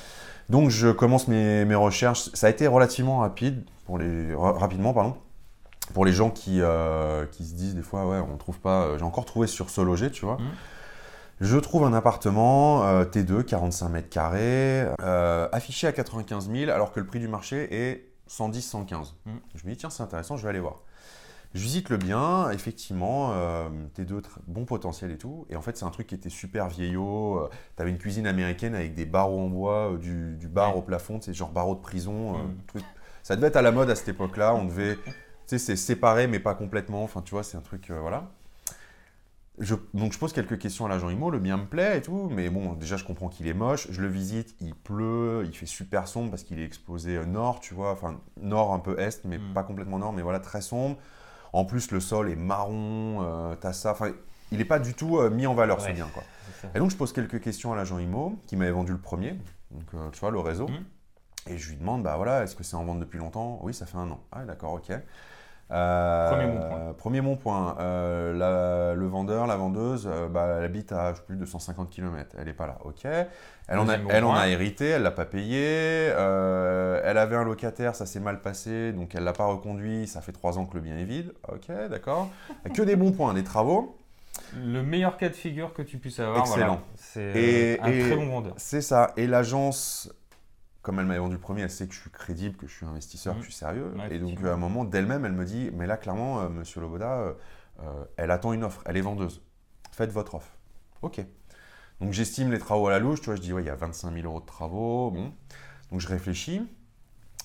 Donc, 0.48 0.70
je 0.70 0.88
commence 0.88 1.28
mes, 1.28 1.64
mes 1.64 1.74
recherches. 1.74 2.30
Ça 2.34 2.46
a 2.46 2.50
été 2.50 2.66
relativement 2.66 3.18
rapide, 3.18 3.64
pour 3.86 3.98
les, 3.98 4.34
ra- 4.34 4.52
rapidement, 4.52 4.92
pardon. 4.92 5.16
Pour 5.94 6.04
les 6.04 6.12
gens 6.12 6.30
qui, 6.30 6.60
euh, 6.60 7.26
qui 7.26 7.44
se 7.44 7.54
disent 7.54 7.74
des 7.74 7.82
fois, 7.82 8.06
ouais, 8.08 8.18
on 8.18 8.36
trouve 8.36 8.58
pas. 8.60 8.82
euh, 8.84 8.98
J'ai 8.98 9.04
encore 9.04 9.24
trouvé 9.24 9.46
sur 9.46 9.68
ce 9.70 9.80
loger, 9.80 10.10
tu 10.10 10.24
vois. 10.24 10.36
Mhm. 10.38 10.48
Je 11.40 11.56
trouve 11.58 11.84
un 11.84 11.92
appartement 11.92 12.84
euh, 12.84 13.04
T2, 13.04 13.42
45 13.42 13.88
mètres 13.88 14.08
carrés, 14.08 14.86
euh, 15.02 15.48
affiché 15.50 15.86
à 15.88 15.92
95 15.92 16.50
000, 16.50 16.70
alors 16.70 16.92
que 16.92 17.00
le 17.00 17.06
prix 17.06 17.18
du 17.18 17.26
marché 17.28 17.68
est 17.74 18.06
110, 18.28 18.62
115. 18.62 19.14
Mhm. 19.26 19.32
Je 19.56 19.66
me 19.66 19.72
dis, 19.72 19.76
tiens, 19.78 19.90
c'est 19.90 20.02
intéressant, 20.04 20.36
je 20.36 20.42
vais 20.44 20.50
aller 20.50 20.60
voir. 20.60 20.82
Je 21.54 21.60
visite 21.62 21.90
le 21.90 21.98
bien, 21.98 22.50
effectivement, 22.50 23.32
euh, 23.32 23.68
T2, 23.94 24.20
tr- 24.20 24.28
bon 24.46 24.64
potentiel 24.64 25.10
et 25.10 25.18
tout. 25.18 25.46
Et 25.50 25.56
en 25.56 25.60
fait, 25.60 25.76
c'est 25.76 25.84
un 25.84 25.90
truc 25.90 26.06
qui 26.06 26.14
était 26.14 26.30
super 26.30 26.68
vieillot. 26.68 27.46
tu 27.76 27.82
avais 27.82 27.90
une 27.90 27.98
cuisine 27.98 28.26
américaine 28.26 28.74
avec 28.74 28.94
des 28.94 29.04
barreaux 29.04 29.40
en 29.40 29.48
bois, 29.48 29.92
euh, 29.92 29.98
du, 29.98 30.36
du 30.36 30.48
bar 30.48 30.72
Ouais. 30.72 30.78
au 30.78 30.82
plafond, 30.82 31.20
c'est 31.20 31.34
genre 31.34 31.50
barreaux 31.50 31.74
de 31.74 31.80
prison. 31.80 32.36
euh, 32.36 32.42
truc. 32.66 32.82
Ça 33.22 33.36
devait 33.36 33.48
être 33.48 33.56
à 33.56 33.62
la 33.62 33.70
mode 33.72 33.90
à 33.90 33.94
cette 33.94 34.08
époque-là. 34.08 34.54
On 34.54 34.64
devait, 34.64 34.96
tu 35.04 35.10
sais, 35.46 35.58
c'est 35.58 35.76
séparé, 35.76 36.26
mais 36.26 36.38
pas 36.40 36.54
complètement. 36.54 37.02
Enfin, 37.04 37.20
tu 37.20 37.32
vois, 37.32 37.42
c'est 37.44 37.58
un 37.58 37.60
truc, 37.62 37.90
euh, 37.90 38.00
voilà. 38.00 38.30
je, 39.58 39.74
donc 39.92 40.12
je 40.14 40.18
pose 40.18 40.32
quelques 40.32 40.58
questions 40.58 40.86
à 40.86 40.88
l'agent 40.88 41.10
IMO, 41.10 41.30
le 41.30 41.38
bien 41.38 41.58
me 41.58 41.66
plaît 41.66 41.98
et 41.98 42.00
tout, 42.02 42.30
mais 42.32 42.48
bon, 42.48 42.72
déjà 42.72 42.96
je 42.96 43.04
comprends 43.04 43.28
qu'il 43.28 43.46
est 43.46 43.52
moche, 43.54 43.86
je 43.90 44.00
le 44.00 44.08
visite, 44.08 44.56
il 44.60 44.74
pleut, 44.74 45.42
il 45.44 45.54
fait 45.54 45.66
super 45.66 46.08
sombre 46.08 46.30
parce 46.30 46.42
qu'il 46.42 46.58
est 46.58 46.64
exposé 46.64 47.18
euh, 47.18 47.26
nord, 47.26 47.60
tu 47.60 47.74
vois, 47.74 47.92
enfin 47.92 48.18
nord 48.40 48.72
un 48.72 48.78
peu 48.78 48.98
est, 48.98 49.24
mais 49.26 49.36
Mm. 49.38 49.52
pas 49.52 49.62
complètement 49.62 49.98
nord, 49.98 50.12
mais 50.14 50.22
voilà, 50.22 50.40
très 50.40 50.62
sombre. 50.62 50.96
En 51.52 51.64
plus, 51.64 51.90
le 51.90 52.00
sol 52.00 52.30
est 52.30 52.36
marron, 52.36 53.18
euh, 53.22 53.54
t'as 53.56 53.72
ça, 53.72 53.92
enfin, 53.92 54.12
il 54.50 54.58
n'est 54.58 54.64
pas 54.64 54.78
du 54.78 54.94
tout 54.94 55.18
euh, 55.18 55.30
mis 55.30 55.46
en 55.46 55.54
valeur 55.54 55.80
ce 55.80 55.90
bien, 55.90 56.08
quoi. 56.12 56.22
Et 56.74 56.78
donc 56.78 56.90
je 56.90 56.96
pose 56.96 57.12
quelques 57.12 57.40
questions 57.40 57.72
à 57.72 57.76
l'agent 57.76 57.98
IMO, 57.98 58.38
qui 58.46 58.56
m'avait 58.56 58.70
vendu 58.70 58.92
le 58.92 58.98
premier, 58.98 59.36
donc 59.70 59.84
euh, 59.94 60.10
tu 60.10 60.20
vois, 60.20 60.30
le 60.30 60.38
réseau. 60.38 60.68
Mm. 60.68 61.50
Et 61.50 61.58
je 61.58 61.70
lui 61.70 61.76
demande, 61.76 62.04
bah 62.04 62.16
voilà, 62.16 62.44
est-ce 62.44 62.54
que 62.54 62.62
c'est 62.62 62.76
en 62.76 62.84
vente 62.84 63.00
depuis 63.00 63.18
longtemps? 63.18 63.58
Oui, 63.62 63.74
ça 63.74 63.84
fait 63.84 63.98
un 63.98 64.10
an. 64.10 64.20
Ah, 64.30 64.44
d'accord, 64.44 64.74
ok. 64.74 64.92
Euh, 65.72 66.30
Premier 66.30 66.46
bon 66.46 66.60
point. 66.68 66.94
Premier 66.98 67.20
bon 67.20 67.36
point. 67.36 67.76
Euh, 67.80 68.32
la- 68.34 68.94
le 68.94 69.06
vendeur, 69.06 69.46
la 69.46 69.56
vendeuse, 69.56 70.06
euh, 70.10 70.28
bah, 70.28 70.56
elle 70.58 70.64
habite 70.64 70.92
à 70.92 71.12
plus 71.26 71.36
de 71.36 71.44
150 71.46 71.88
km. 71.90 72.36
Elle 72.38 72.46
n'est 72.46 72.52
pas 72.52 72.66
là, 72.66 72.78
ok. 72.84 73.04
Elle, 73.68 73.78
en 73.78 73.88
a, 73.88 73.96
bon 73.96 74.08
elle 74.10 74.24
en 74.24 74.34
a 74.34 74.48
hérité, 74.48 74.88
elle 74.88 75.02
l'a 75.02 75.10
pas 75.10 75.24
payé. 75.24 76.06
Elle 76.06 77.18
avait 77.18 77.36
un 77.36 77.44
locataire, 77.44 77.94
ça 77.94 78.06
s'est 78.06 78.20
mal 78.20 78.40
passé, 78.40 78.92
donc 78.92 79.14
elle 79.14 79.24
l'a 79.24 79.32
pas 79.32 79.46
reconduit. 79.46 80.06
Ça 80.06 80.20
fait 80.20 80.32
trois 80.32 80.58
ans 80.58 80.66
que 80.66 80.74
le 80.74 80.80
bien 80.80 80.96
est 80.96 81.04
vide. 81.04 81.32
Ok, 81.48 81.68
d'accord. 81.90 82.28
Que 82.74 82.82
des 82.82 82.96
bons 82.96 83.12
points, 83.12 83.32
des 83.34 83.44
travaux. 83.44 83.96
Le 84.56 84.82
meilleur 84.82 85.16
cas 85.16 85.28
de 85.28 85.34
figure 85.34 85.72
que 85.72 85.82
tu 85.82 85.98
puisses 85.98 86.20
avoir. 86.20 86.40
Excellent. 86.40 86.66
voilà. 86.66 86.80
C'est 86.96 87.78
un 87.80 87.88
et- 87.90 88.00
très 88.00 88.16
bon 88.16 88.26
vendeur. 88.26 88.54
C'est 88.56 88.80
ça. 88.80 89.12
Et 89.16 89.26
l'agence, 89.26 90.12
comme 90.82 90.98
elle 90.98 91.06
m'avait 91.06 91.20
vendu 91.20 91.34
le 91.34 91.40
premier, 91.40 91.62
elle 91.62 91.70
sait 91.70 91.86
que 91.86 91.94
je 91.94 92.00
suis 92.00 92.10
crédible, 92.10 92.56
que 92.56 92.66
je 92.66 92.72
suis 92.74 92.86
investisseur, 92.86 93.34
Mhm. 93.34 93.40
que 93.40 93.46
je 93.46 93.50
suis 93.50 93.58
sérieux. 93.58 93.92
Ouais, 93.96 94.14
et 94.14 94.18
donc, 94.18 94.42
à 94.44 94.52
un 94.52 94.56
moment, 94.56 94.84
d'elle-même, 94.84 95.24
elle 95.24 95.32
me 95.32 95.44
dit 95.44 95.70
Mais 95.72 95.86
là, 95.86 95.96
clairement, 95.96 96.40
euh, 96.40 96.48
monsieur 96.48 96.80
Loboda, 96.80 97.12
euh, 97.20 97.32
euh, 97.82 98.04
elle 98.16 98.30
attend 98.30 98.52
une 98.52 98.64
offre. 98.64 98.82
Elle 98.86 98.96
est 98.96 99.00
vendeuse. 99.02 99.42
Faites 99.92 100.10
votre 100.10 100.34
offre. 100.34 100.50
Ok. 101.02 101.24
Donc, 102.00 102.12
j'estime 102.12 102.50
les 102.50 102.58
travaux 102.58 102.88
à 102.88 102.90
la 102.90 102.98
louche. 102.98 103.20
Tu 103.20 103.26
vois, 103.26 103.36
je 103.36 103.40
dis 103.42 103.52
Ouais, 103.52 103.62
il 103.62 103.66
y 103.66 103.70
a 103.70 103.74
25 103.76 104.12
000 104.12 104.26
euros 104.26 104.40
de 104.40 104.46
travaux. 104.46 105.10
Bon. 105.10 105.32
Donc, 105.90 106.00
je 106.00 106.08
réfléchis. 106.08 106.62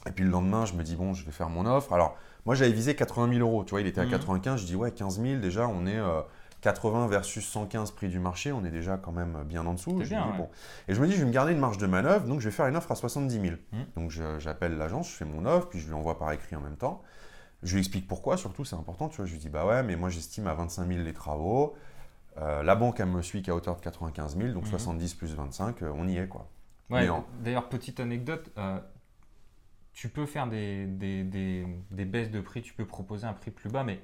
Et 0.08 0.12
puis, 0.12 0.24
le 0.24 0.30
lendemain, 0.32 0.66
je 0.66 0.74
me 0.74 0.84
dis 0.84 0.96
Bon, 0.96 1.14
je 1.14 1.26
vais 1.26 1.32
faire 1.32 1.50
mon 1.50 1.66
offre. 1.66 1.94
Alors, 1.94 2.18
moi, 2.46 2.56
j'avais 2.56 2.72
visé 2.72 2.96
80 2.96 3.28
000 3.34 3.40
euros. 3.48 3.64
Tu 3.66 3.72
vois, 3.72 3.82
il 3.82 3.88
était 3.88 4.02
à 4.02 4.06
Mhm. 4.06 4.12
95. 4.12 4.62
Je 4.62 4.66
dis 4.66 4.76
Ouais, 4.76 4.92
15 4.92 5.22
000, 5.22 5.40
déjà, 5.42 5.68
on 5.68 5.86
est. 5.86 5.98
euh, 6.00 6.22
80 6.62 7.08
versus 7.08 7.46
115 7.46 7.92
prix 7.92 8.10
du 8.10 8.20
marché, 8.20 8.52
on 8.52 8.66
est 8.66 8.72
déjà 8.72 8.98
quand 8.98 9.12
même 9.12 9.44
bien 9.46 9.66
en 9.66 9.74
dessous. 9.74 9.96
C'est 10.00 10.06
Je 10.06 10.10
bien, 10.10 10.24
dis, 10.26 10.32
ouais. 10.32 10.38
bon, 10.38 10.50
et 10.88 10.94
je 10.96 11.02
me 11.02 11.08
dis, 11.08 11.14
je 11.14 11.20
vais 11.20 11.26
me 11.28 11.32
garder 11.32 11.54
une 11.54 11.60
marge 11.60 11.78
de 11.78 11.88
manœuvre, 11.88 12.26
donc 12.28 12.40
je 12.40 12.46
vais 12.50 12.56
faire 12.56 12.68
une 12.68 12.76
offre 12.76 12.92
à 12.92 12.96
70 12.96 13.40
000. 13.40 13.56
Mhm. 13.72 13.86
Donc 13.96 14.12
j'appelle 14.40 14.78
l'agence, 14.78 15.10
je 15.10 15.16
fais 15.16 15.26
mon 15.26 15.46
offre, 15.46 15.70
puis 15.70 15.80
je 15.80 15.88
lui 15.88 15.94
envoie 15.94 16.18
par 16.18 16.32
écrit 16.32 16.56
en 16.56 16.62
même 16.62 16.78
temps. 16.78 17.02
Je 17.64 17.74
lui 17.74 17.80
explique 17.80 18.08
pourquoi, 18.08 18.38
surtout, 18.38 18.66
c'est 18.66 18.76
important. 18.76 19.10
Tu 19.10 19.18
vois, 19.18 19.26
je 19.26 19.34
lui 19.34 19.40
dis, 19.40 19.50
bah 19.50 19.66
ouais, 19.66 19.84
mais 19.84 19.96
moi 19.96 20.10
j'estime 20.10 20.48
à 20.48 20.54
25 20.54 20.88
000 20.88 21.02
les 21.04 21.14
travaux. 21.14 21.76
Euh, 22.38 22.62
la 22.64 22.76
banque, 22.76 23.00
elle 23.00 23.08
me 23.08 23.22
suit 23.24 23.42
qu'à 23.42 23.56
hauteur 23.56 23.76
de 23.76 23.82
95 23.82 24.38
000, 24.38 24.54
donc 24.54 24.64
Mhm. 24.66 24.70
70 24.70 25.14
plus 25.16 25.34
25, 25.36 25.82
euh, 25.82 25.92
on 25.96 26.08
y 26.08 26.18
est, 26.18 26.28
quoi. 26.28 26.48
Ouais, 26.90 27.08
D'ailleurs, 27.44 27.68
petite 27.70 28.00
anecdote, 28.00 28.52
euh, 28.58 28.80
tu 29.94 30.10
peux 30.10 30.26
faire 30.26 30.48
des, 30.48 30.86
des, 30.86 31.24
des- 31.24 31.66
des 31.92 32.06
baisses 32.06 32.30
de 32.30 32.40
prix, 32.40 32.62
tu 32.62 32.74
peux 32.74 32.86
proposer 32.86 33.26
un 33.26 33.34
prix 33.34 33.52
plus 33.52 33.70
bas, 33.70 33.84
mais 33.84 34.00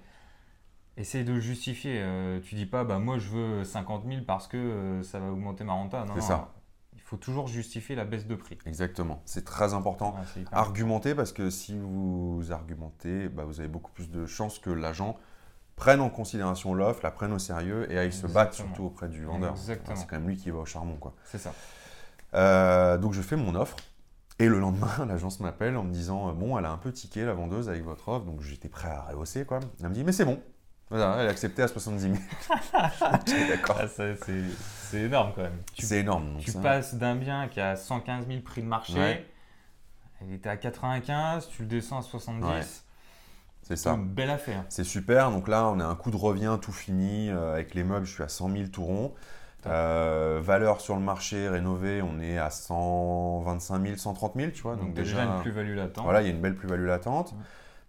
essaye 0.98 1.24
de 1.24 1.34
le 1.34 1.40
justifier. 1.40 2.00
Euh, 2.02 2.40
tu 2.42 2.56
dis 2.56 2.66
pas, 2.66 2.84
bah, 2.84 3.00
moi 3.00 3.18
je 3.18 3.30
veux 3.30 3.64
50 3.64 4.06
000 4.08 4.22
parce 4.26 4.48
que 4.48 4.58
euh, 4.58 5.04
ça 5.04 5.20
va 5.20 5.32
augmenter 5.32 5.64
ma 5.64 5.74
renta. 5.74 6.06
Non, 6.06 6.14
C'est 6.14 6.22
non, 6.22 6.28
ça. 6.28 6.54
Il 6.94 7.02
faut 7.02 7.18
toujours 7.18 7.48
justifier 7.48 7.96
la 7.96 8.06
baisse 8.06 8.28
de 8.28 8.36
prix. 8.36 8.58
Exactement. 8.66 9.22
C'est 9.26 9.46
très 9.46 9.74
important. 9.74 10.16
Ouais, 10.36 10.44
Argumentez, 10.52 11.16
parce 11.16 11.32
que 11.32 11.50
si 11.50 11.78
vous 11.78 12.44
argumentez, 12.52 13.28
bah, 13.30 13.44
vous 13.46 13.60
avez 13.60 13.70
beaucoup 13.70 13.92
plus 13.92 14.10
de 14.10 14.26
chances 14.26 14.60
que 14.60 14.70
l'agent 14.70 15.18
prenne 15.76 16.02
en 16.02 16.10
considération 16.10 16.74
l'offre, 16.74 17.02
la 17.04 17.12
prenne 17.12 17.34
au 17.34 17.40
sérieux 17.40 17.92
et 17.92 17.98
aille 17.98 18.14
se 18.14 18.28
battre 18.28 18.54
surtout 18.54 18.86
auprès 18.86 19.10
du 19.10 19.26
vendeur. 19.26 19.52
Exactement. 19.52 19.96
C'est 19.96 20.08
quand 20.08 20.18
même 20.18 20.28
lui 20.28 20.38
qui 20.38 20.50
va 20.52 20.60
au 20.60 20.66
charbon, 20.66 20.96
quoi. 20.96 21.14
C'est 21.26 21.40
ça. 21.40 21.54
Euh, 22.36 22.98
donc 22.98 23.14
je 23.14 23.22
fais 23.22 23.36
mon 23.36 23.56
offre. 23.56 23.76
Et 24.40 24.48
le 24.48 24.60
lendemain, 24.60 25.06
l'agence 25.08 25.40
m'appelle 25.40 25.78
en 25.78 25.84
me 25.84 25.92
disant 25.92 26.30
euh, 26.30 26.32
Bon, 26.32 26.58
elle 26.58 26.66
a 26.66 26.72
un 26.72 26.78
peu 26.78 26.92
tiqué 26.92 27.24
la 27.24 27.34
vendeuse 27.34 27.70
avec 27.70 27.84
votre 27.84 28.10
offre, 28.10 28.26
donc 28.26 28.42
j'étais 28.42 28.70
prêt 28.70 28.90
à 28.90 29.04
rehausser. 29.04 29.46
Quoi. 29.46 29.60
Elle 29.82 29.90
me 29.90 29.94
dit 29.94 30.04
Mais 30.04 30.12
c'est 30.12 30.26
bon. 30.26 30.42
Voilà, 30.90 31.16
elle 31.20 31.28
a 31.28 31.32
accepté 31.32 31.62
à 31.63 31.68
70 31.68 32.02
000. 32.02 32.13
Ok, 33.13 33.48
d'accord. 33.50 33.78
Ah, 33.80 33.88
c'est 33.88 34.16
c'est 34.90 35.00
énorme 35.02 35.32
quand 35.36 35.42
même. 35.42 35.58
Tu, 35.74 35.86
C'est 35.86 36.00
énorme. 36.00 36.38
tu 36.39 36.52
ça. 36.52 36.60
passes 36.60 36.93
d'un 36.96 37.15
bien 37.15 37.48
qui 37.48 37.60
a 37.60 37.76
115 37.76 38.28
000 38.28 38.41
prix 38.41 38.62
de 38.62 38.67
marché, 38.67 39.00
Ouais. 39.00 39.26
elle 40.22 40.34
était 40.34 40.50
à 40.50 40.58
95, 40.58 41.50
tu 41.50 41.63
le 41.63 41.67
descends 41.67 42.00
à 42.00 42.02
70. 42.04 42.46
Ouais, 42.46 42.62
C'est 43.63 43.76
ça. 43.76 43.93
une 43.93 44.06
belle 44.08 44.30
affaire. 44.30 44.65
C'est 44.69 44.84
super. 44.84 45.32
Donc 45.32 45.48
là, 45.48 45.67
on 45.69 45.80
a 45.80 45.86
un 45.86 45.96
coût 45.96 46.12
de 46.12 46.15
revient 46.17 46.58
tout 46.62 46.72
fini. 46.74 47.30
euh, 47.32 47.54
avec 47.54 47.74
les 47.74 47.84
meubles, 47.84 48.06
je 48.06 48.13
suis 48.13 48.24
à 48.24 48.28
100 48.30 48.52
000 48.52 48.67
tout 48.67 48.84
rond. 48.84 49.13
Euh, 49.65 50.39
valeur 50.43 50.82
sur 50.82 50.93
le 50.96 51.02
marché 51.02 51.48
rénové, 51.48 52.02
on 52.02 52.19
est 52.19 52.38
à 52.38 52.50
125 52.50 53.82
000, 53.82 53.96
130 53.98 54.34
000, 54.36 54.52
tu 54.52 54.62
vois. 54.62 54.76
Donc, 54.76 54.93
déjà, 54.93 55.24
une 55.24 55.41
plus-value 55.41 55.76
latente. 55.76 56.04
Voilà, 56.04 56.22
il 56.22 56.26
y 56.26 56.28
a 56.30 56.34
une 56.34 56.41
belle 56.41 56.56
plus-value 56.56 56.86
latente. 56.86 57.32
Ouais. 57.32 57.38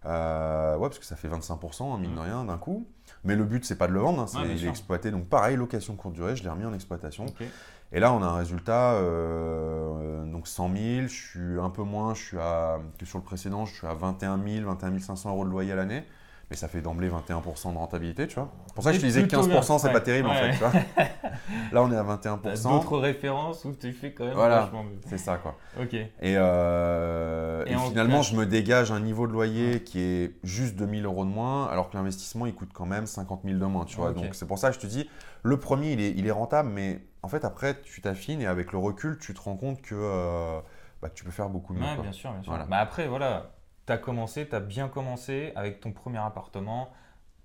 Euh, 0.05 0.75
ouais, 0.77 0.87
parce 0.89 0.99
que 0.99 1.05
ça 1.05 1.15
fait 1.15 1.27
25%, 1.27 1.93
hein, 1.93 1.97
mine 1.97 2.11
Mm. 2.11 2.15
de 2.15 2.19
rien, 2.19 2.43
d'un 2.45 2.57
coup. 2.57 2.85
Mais 3.23 3.35
le 3.35 3.43
but, 3.43 3.65
c'est 3.65 3.77
pas 3.77 3.87
de 3.87 3.93
le 3.93 3.99
vendre, 3.99 4.21
hein, 4.21 4.27
c'est 4.27 4.37
Ouais, 4.37 4.55
il 4.55 4.65
est 4.65 4.69
exploité. 4.69 5.09
Donc 5.11 5.27
pareil, 5.27 5.55
location 5.57 5.95
courte 5.95 6.13
durée, 6.13 6.35
je 6.35 6.43
l'ai 6.43 6.49
remis 6.49 6.65
en 6.65 6.73
exploitation. 6.73 7.25
Ok. 7.25 7.43
Et 7.91 7.99
là, 7.99 8.13
on 8.13 8.21
a 8.21 8.25
un 8.27 8.35
résultat, 8.35 8.93
euh, 8.93 10.23
donc 10.25 10.47
100 10.47 10.69
000, 10.75 11.07
je 11.07 11.13
suis 11.13 11.59
un 11.59 11.69
peu 11.69 11.83
moins, 11.83 12.13
je 12.13 12.21
suis 12.23 12.37
à, 12.39 12.79
que 12.99 13.05
sur 13.05 13.19
le 13.19 13.23
précédent, 13.23 13.65
je 13.65 13.73
suis 13.75 13.87
à 13.87 13.93
21 13.93 14.39
000, 14.43 14.65
21 14.67 14.99
500 14.99 15.29
euros 15.31 15.45
de 15.45 15.49
loyer 15.49 15.71
à 15.71 15.75
l'année. 15.75 16.03
Mais 16.51 16.55
ça 16.55 16.67
fait 16.67 16.81
d'emblée 16.81 17.09
21% 17.09 17.73
de 17.73 17.77
rentabilité, 17.77 18.27
tu 18.27 18.35
vois. 18.35 18.51
Pour 18.75 18.83
ça 18.83 18.91
que 18.91 18.97
je 18.97 19.01
te 19.01 19.05
disais 19.07 19.23
que 19.23 19.27
plutôt 19.27 19.41
15%, 19.47 19.49
bien. 19.49 19.61
c'est 19.79 19.87
Ouais. 19.87 19.93
pas 19.93 19.99
terrible, 20.01 20.29
en 20.29 20.33
fait, 20.33 20.51
tu 20.51 20.57
vois. 20.59 20.71
Là, 21.71 21.81
on 21.83 21.91
est 21.91 21.97
à 21.97 22.03
T'as 22.21 22.35
21%. 22.35 22.69
d'autres 22.69 22.97
références 22.99 23.65
où 23.65 23.73
tu 23.73 23.91
fais 23.93 24.13
quand 24.13 24.25
même 24.25 24.35
Voilà. 24.35 24.69
C'est 25.07 25.17
ça, 25.17 25.37
quoi. 25.37 25.57
Ok. 25.81 25.95
Et, 25.95 26.09
euh, 26.21 27.63
Et 27.65 27.71
et 27.71 27.75
en 27.75 27.79
finalement, 27.79 28.17
cas- 28.17 28.21
je 28.23 28.35
me 28.35 28.45
dégage 28.45 28.91
un 28.91 28.99
niveau 28.99 29.25
de 29.27 29.31
loyer 29.33 29.81
qui 29.83 29.99
est 29.99 30.35
juste 30.43 30.75
2000 30.75 31.05
euros 31.05 31.25
de 31.25 31.29
moins, 31.31 31.65
alors 31.67 31.89
que 31.89 31.97
l'investissement, 31.97 32.45
il 32.45 32.53
coûte 32.53 32.69
quand 32.73 32.85
même 32.85 33.07
50 33.07 33.41
000 33.43 33.57
de 33.57 33.65
moins, 33.65 33.85
tu 33.85 33.97
vois. 33.97 34.11
Donc, 34.11 34.35
c'est 34.35 34.47
pour 34.47 34.59
ça 34.59 34.69
que 34.69 34.75
je 34.75 34.79
te 34.81 34.87
dis, 34.87 35.09
le 35.43 35.57
premier, 35.57 35.93
il 35.93 36.01
est, 36.01 36.11
il 36.11 36.27
est 36.27 36.31
rentable, 36.31 36.69
mais 36.69 37.01
en 37.23 37.27
fait, 37.27 37.43
après, 37.43 37.81
tu 37.81 38.01
t'affines 38.01 38.41
et 38.41 38.45
avec 38.47 38.71
le 38.71 38.77
recul, 38.77 39.17
tu 39.19 39.33
te 39.33 39.41
rends 39.41 39.55
compte 39.57 39.81
que, 39.81 39.95
euh, 39.95 40.59
bah, 41.01 41.09
tu 41.13 41.23
peux 41.23 41.31
faire 41.31 41.49
beaucoup 41.49 41.73
mieux. 41.73 41.81
Ouais, 41.81 41.95
quoi. 41.95 42.03
bien 42.03 42.11
sûr, 42.13 42.31
bien 42.31 42.43
sûr. 42.43 42.51
Voilà. 42.51 42.65
Bah 42.65 42.77
après, 42.77 43.07
voilà, 43.07 43.51
tu 43.85 43.93
as 43.93 43.97
commencé, 43.97 44.47
tu 44.47 44.55
as 44.55 44.59
bien 44.59 44.87
commencé 44.87 45.51
avec 45.55 45.79
ton 45.79 45.91
premier 45.91 46.19
appartement, 46.19 46.89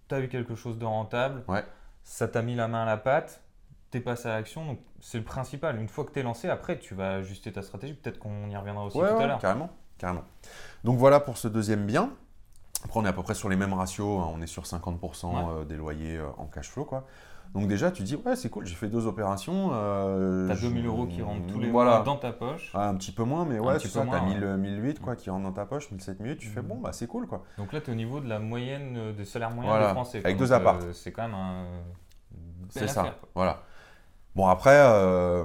tu 0.09 0.15
as 0.15 0.21
eu 0.21 0.29
quelque 0.29 0.55
chose 0.55 0.79
de 0.79 0.85
rentable, 0.85 1.43
Ouais. 1.49 1.65
ça 2.03 2.29
t'a 2.29 2.43
mis 2.43 2.55
la 2.55 2.69
main 2.69 2.83
à 2.83 2.87
la 2.87 2.97
pâte, 2.97 3.43
tu 3.91 3.99
es 3.99 4.01
passé 4.01 4.29
à 4.29 4.33
l'action, 4.37 4.65
donc 4.67 4.79
c'est 5.01 5.19
le 5.19 5.25
principal. 5.25 5.79
Une 5.81 5.89
fois 5.89 6.05
que 6.05 6.13
tu 6.13 6.21
es 6.21 6.23
lancé, 6.23 6.49
après, 6.49 6.79
tu 6.79 6.95
vas 6.95 7.15
ajuster 7.15 7.53
ta 7.53 7.63
stratégie. 7.63 7.95
Peut-être 7.95 8.19
qu'on 8.19 8.49
y 8.49 8.57
reviendra 8.57 8.85
aussi 8.85 8.97
Ouais, 8.99 9.09
tout 9.09 9.17
ouais, 9.17 9.25
à 9.25 9.27
l'heure. 9.27 9.39
carrément, 9.39 9.71
carrément. 9.99 10.23
Donc 10.85 10.97
voilà 10.99 11.19
pour 11.21 11.37
ce 11.39 11.49
deuxième 11.49 11.87
bien. 11.87 12.11
Après, 12.85 12.99
on 13.01 13.05
est 13.05 13.09
à 13.09 13.13
peu 13.13 13.23
près 13.23 13.35
sur 13.35 13.49
les 13.49 13.57
mêmes 13.57 13.75
ratios. 13.75 14.23
hein. 14.23 14.31
On 14.33 14.41
est 14.41 14.47
sur 14.47 14.65
50% 14.65 15.27
Ouais. 15.35 15.61
euh, 15.61 15.65
des 15.65 15.77
loyers 15.77 16.17
euh, 16.19 16.29
en 16.39 16.47
cash 16.47 16.69
flow, 16.71 16.85
quoi. 16.85 17.05
Donc 17.55 17.67
déjà, 17.67 17.91
tu 17.91 18.05
dis, 18.05 18.15
ouais, 18.15 18.37
c'est 18.37 18.49
cool, 18.49 18.65
j'ai 18.65 18.77
fait 18.77 18.87
deux 18.89 19.07
opérations. 19.09 19.71
Euh, 19.73 20.47
Tu 20.47 20.53
as 20.53 20.55
je- 20.55 20.69
2000 20.69 20.87
euros 20.87 21.07
qui 21.07 21.21
rentrent 21.21 21.47
tous 21.53 21.59
les 21.59 21.69
voilà. 21.71 21.97
mois 21.97 22.05
dans 22.05 22.17
ta 22.17 22.31
poche. 22.33 22.71
Ah, 22.75 22.89
un 22.89 22.95
petit 22.95 23.11
peu 23.11 23.25
moins, 23.25 23.45
mais 23.45 23.59
ouais, 23.59 23.75
peu 23.75 23.81
ça, 23.81 24.07
t'as 24.09 24.23
ouais. 24.23 24.35
1000, 24.35 24.57
1008 24.57 25.01
quoi, 25.01 25.17
qui 25.17 25.31
rentrent 25.31 25.43
dans 25.45 25.53
ta 25.53 25.67
poche, 25.67 25.91
1007 25.91 26.39
tu 26.39 26.47
fais 26.47 26.63
bon, 26.63 26.77
bah 26.79 26.93
c'est 26.93 27.09
cool 27.09 27.27
quoi. 27.27 27.43
Donc 27.59 27.73
là, 27.73 27.81
tu 27.81 27.91
es 27.91 27.93
au 27.93 27.97
niveau 27.97 28.21
de 28.21 28.29
la 28.29 28.39
moyenne 28.39 28.95
euh, 28.97 29.13
des 29.13 29.25
salaires 29.25 29.51
moyens 29.51 29.73
Voilà, 29.73 29.89
des 29.89 29.93
Français. 29.95 30.21
avec 30.25 30.37
deux 30.37 30.53
apparts. 30.53 30.79
euh, 30.83 30.93
c'est 30.93 31.11
quand 31.11 31.23
même 31.23 31.35
un. 31.35 31.65
C'est 32.69 32.87
ça, 32.87 33.03
quoi. 33.03 33.29
voilà. 33.35 33.63
Bon, 34.37 34.47
après, 34.47 34.77
euh, 34.77 35.45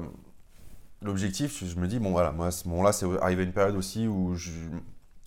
l'objectif, 1.02 1.63
je 1.65 1.80
me 1.80 1.88
dis, 1.88 1.98
bon 2.00 2.12
voilà, 2.12 2.32
moi, 2.32 2.48
à 2.48 2.52
ce 2.52 2.68
moment-là, 2.70 2.91
c'est 2.91 3.08
arrivé 3.20 3.44
une 3.44 3.52
période 3.52 3.76
aussi 3.76 4.08
où 4.08 4.36
je- 4.36 4.52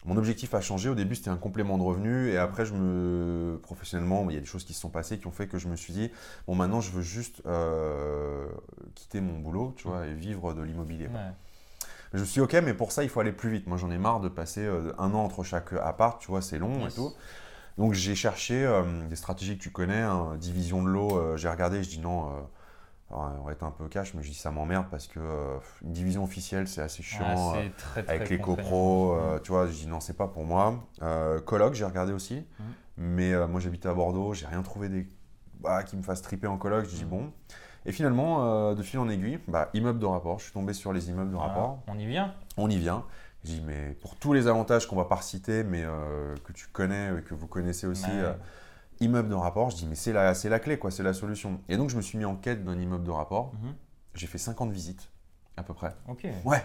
mon 0.05 0.17
objectif 0.17 0.55
a 0.55 0.61
changé. 0.61 0.89
Au 0.89 0.95
début, 0.95 1.15
c'était 1.17 1.31
un 1.31 1.37
complément 1.37 1.77
de 1.77 1.83
revenu, 1.83 2.31
et 2.31 2.39
après, 2.39 2.65
je 2.65 2.73
me, 2.73 3.59
professionnellement, 3.63 4.29
il 4.31 4.35
y 4.35 4.37
a 4.37 4.41
des 4.41 4.47
choses 4.47 4.65
qui 4.65 4.73
se 4.73 4.81
sont 4.81 4.89
passées 4.89 5.19
qui 5.19 5.27
ont 5.27 5.33
fait 5.33 5.47
que 5.49 5.59
je 5.59 5.69
me 5.69 5.77
suis 5.77 5.93
dit, 5.93 6.11
bon, 6.47 6.55
maintenant, 6.55 6.81
je 6.81 6.91
veux 6.91 7.03
juste 7.03 7.43
euh, 7.47 8.47
quitter 8.95 9.21
mon 9.21 9.39
boulot, 9.39 9.75
tu 9.77 9.89
vois, 9.89 10.07
et 10.07 10.15
vivre 10.15 10.55
de 10.55 10.63
l'immobilier. 10.63 11.07
Ouais. 11.09 11.33
Je 12.15 12.21
me 12.21 12.25
suis 12.25 12.35
dit, 12.35 12.41
ok, 12.41 12.55
mais 12.65 12.75
pour 12.75 12.93
ça, 12.93 13.03
il 13.03 13.11
faut 13.11 13.21
aller 13.21 13.33
plus 13.33 13.51
vite. 13.51 13.67
Moi, 13.67 13.77
j'en 13.77 13.91
ai 13.91 13.99
marre 13.99 14.21
de 14.21 14.29
passer 14.29 14.65
euh, 14.65 14.93
un 14.99 15.13
an 15.15 15.25
entre 15.25 15.43
chaque 15.45 15.73
appart, 15.75 16.21
tu 16.21 16.29
vois, 16.29 16.41
c'est 16.43 16.59
long 16.59 16.81
Yes. 16.81 16.93
et 16.93 16.97
tout. 16.97 17.13
Donc, 17.77 17.93
j'ai 17.93 18.15
cherché 18.15 18.65
euh, 18.65 18.83
des 19.09 19.17
stratégies 19.17 19.59
que 19.59 19.63
tu 19.63 19.71
connais, 19.71 20.01
hein, 20.01 20.37
division 20.41 20.83
de 20.83 20.89
l'eau. 20.89 21.37
j'ai 21.37 21.49
regardé, 21.49 21.83
je 21.83 21.89
dis 21.91 22.01
non, 22.01 22.31
alors, 23.11 23.33
on 23.40 23.44
va 23.44 23.53
être 23.53 23.62
un 23.62 23.71
peu 23.71 23.88
cash, 23.88 24.12
mais 24.14 24.23
je 24.23 24.29
dis 24.29 24.35
ça 24.37 24.51
m'emmerde 24.51 24.87
parce 24.90 25.07
que 25.07 25.18
euh, 25.18 25.57
une 25.83 25.92
division 25.92 26.25
officielle, 26.25 26.68
c'est 26.68 26.83
assez 26.83 27.03
chiant. 27.03 27.25
Ah, 27.27 27.57
euh, 27.57 27.62
c'est 27.64 27.77
très, 27.77 28.03
très 28.03 28.14
avec 28.16 28.29
les 28.29 28.38
copros, 28.38 29.12
euh, 29.14 29.38
tu 29.40 29.51
vois, 29.51 29.66
je 29.66 29.73
dis 29.73 29.87
non, 29.87 30.01
c'est 30.01 30.16
pas 30.16 30.29
pour 30.29 30.44
moi. 30.44 30.75
Euh, 31.03 31.40
coloc, 31.40 31.75
j'ai 31.75 31.85
regardé 31.87 32.12
aussi, 32.12 32.44
Mhm. 32.59 32.66
mais 32.99 33.47
moi 33.49 33.61
j'habitais 33.61 33.88
à 33.88 33.94
Bordeaux, 33.94 34.35
j'ai 34.35 34.47
rien 34.47 34.62
trouvé 34.62 34.88
des... 34.90 35.07
bah, 35.61 35.83
qui 35.85 35.97
me 35.97 36.03
fasse 36.03 36.21
triper 36.23 36.47
en 36.47 36.59
coloc. 36.59 36.85
Je 36.85 36.94
dis 36.97 37.05
Mhm. 37.05 37.11
bon. 37.11 37.33
Et 37.87 37.92
finalement, 37.92 38.75
de 38.75 38.83
fil 38.83 38.99
en 38.99 39.09
aiguille, 39.09 39.38
bah, 39.49 39.71
immeuble 39.73 39.99
de 39.99 40.05
rapport. 40.07 40.38
Je 40.38 40.44
suis 40.44 40.53
tombé 40.53 40.75
sur 40.75 40.92
les 40.92 41.09
immeubles 41.09 41.31
de 41.31 41.37
Voilà. 41.37 41.49
rapport. 41.53 41.83
On 41.87 41.99
y 41.99 42.07
vient? 42.07 42.35
On 42.59 42.68
y 42.68 42.77
vient. 42.77 43.05
Je 43.44 43.53
dis 43.53 43.62
mais 43.64 43.97
pour 44.03 44.16
tous 44.16 44.33
les 44.35 44.49
avantages 44.49 44.87
qu'on 44.87 44.97
va 44.97 45.05
pas 45.07 45.23
citer, 45.23 45.64
mais 45.64 45.85
que 46.44 46.53
tu 46.53 46.66
connais, 46.66 47.11
euh, 47.12 47.21
que 47.23 47.33
vous 47.35 47.47
connaissez 47.47 47.87
aussi. 47.87 48.11
Euh, 49.01 49.05
immeuble 49.05 49.29
de 49.29 49.35
rapport, 49.35 49.71
je 49.71 49.77
dis 49.77 49.87
mais 49.87 49.95
c'est 49.95 50.13
la, 50.13 50.35
c'est 50.35 50.49
la 50.49 50.59
clé, 50.59 50.79
quoi, 50.79 50.91
c'est 50.91 51.03
la 51.03 51.13
solution. 51.13 51.61
Et 51.69 51.77
donc 51.77 51.91
je 51.91 51.97
me 51.97 52.03
suis 52.03 52.19
mis 52.19 52.25
en 52.25 52.37
quête 52.37 52.65
d'un 52.65 52.79
immeuble 52.79 53.05
de 53.05 53.11
rapport. 53.11 53.53
Mhm. 53.63 53.75
J'ai 54.15 54.27
fait 54.27 54.39
50 54.39 54.71
visites, 54.73 55.11
à 55.57 55.63
peu 55.63 55.75
près. 55.75 55.95
Ok. 56.09 56.27
Ouais. 56.45 56.63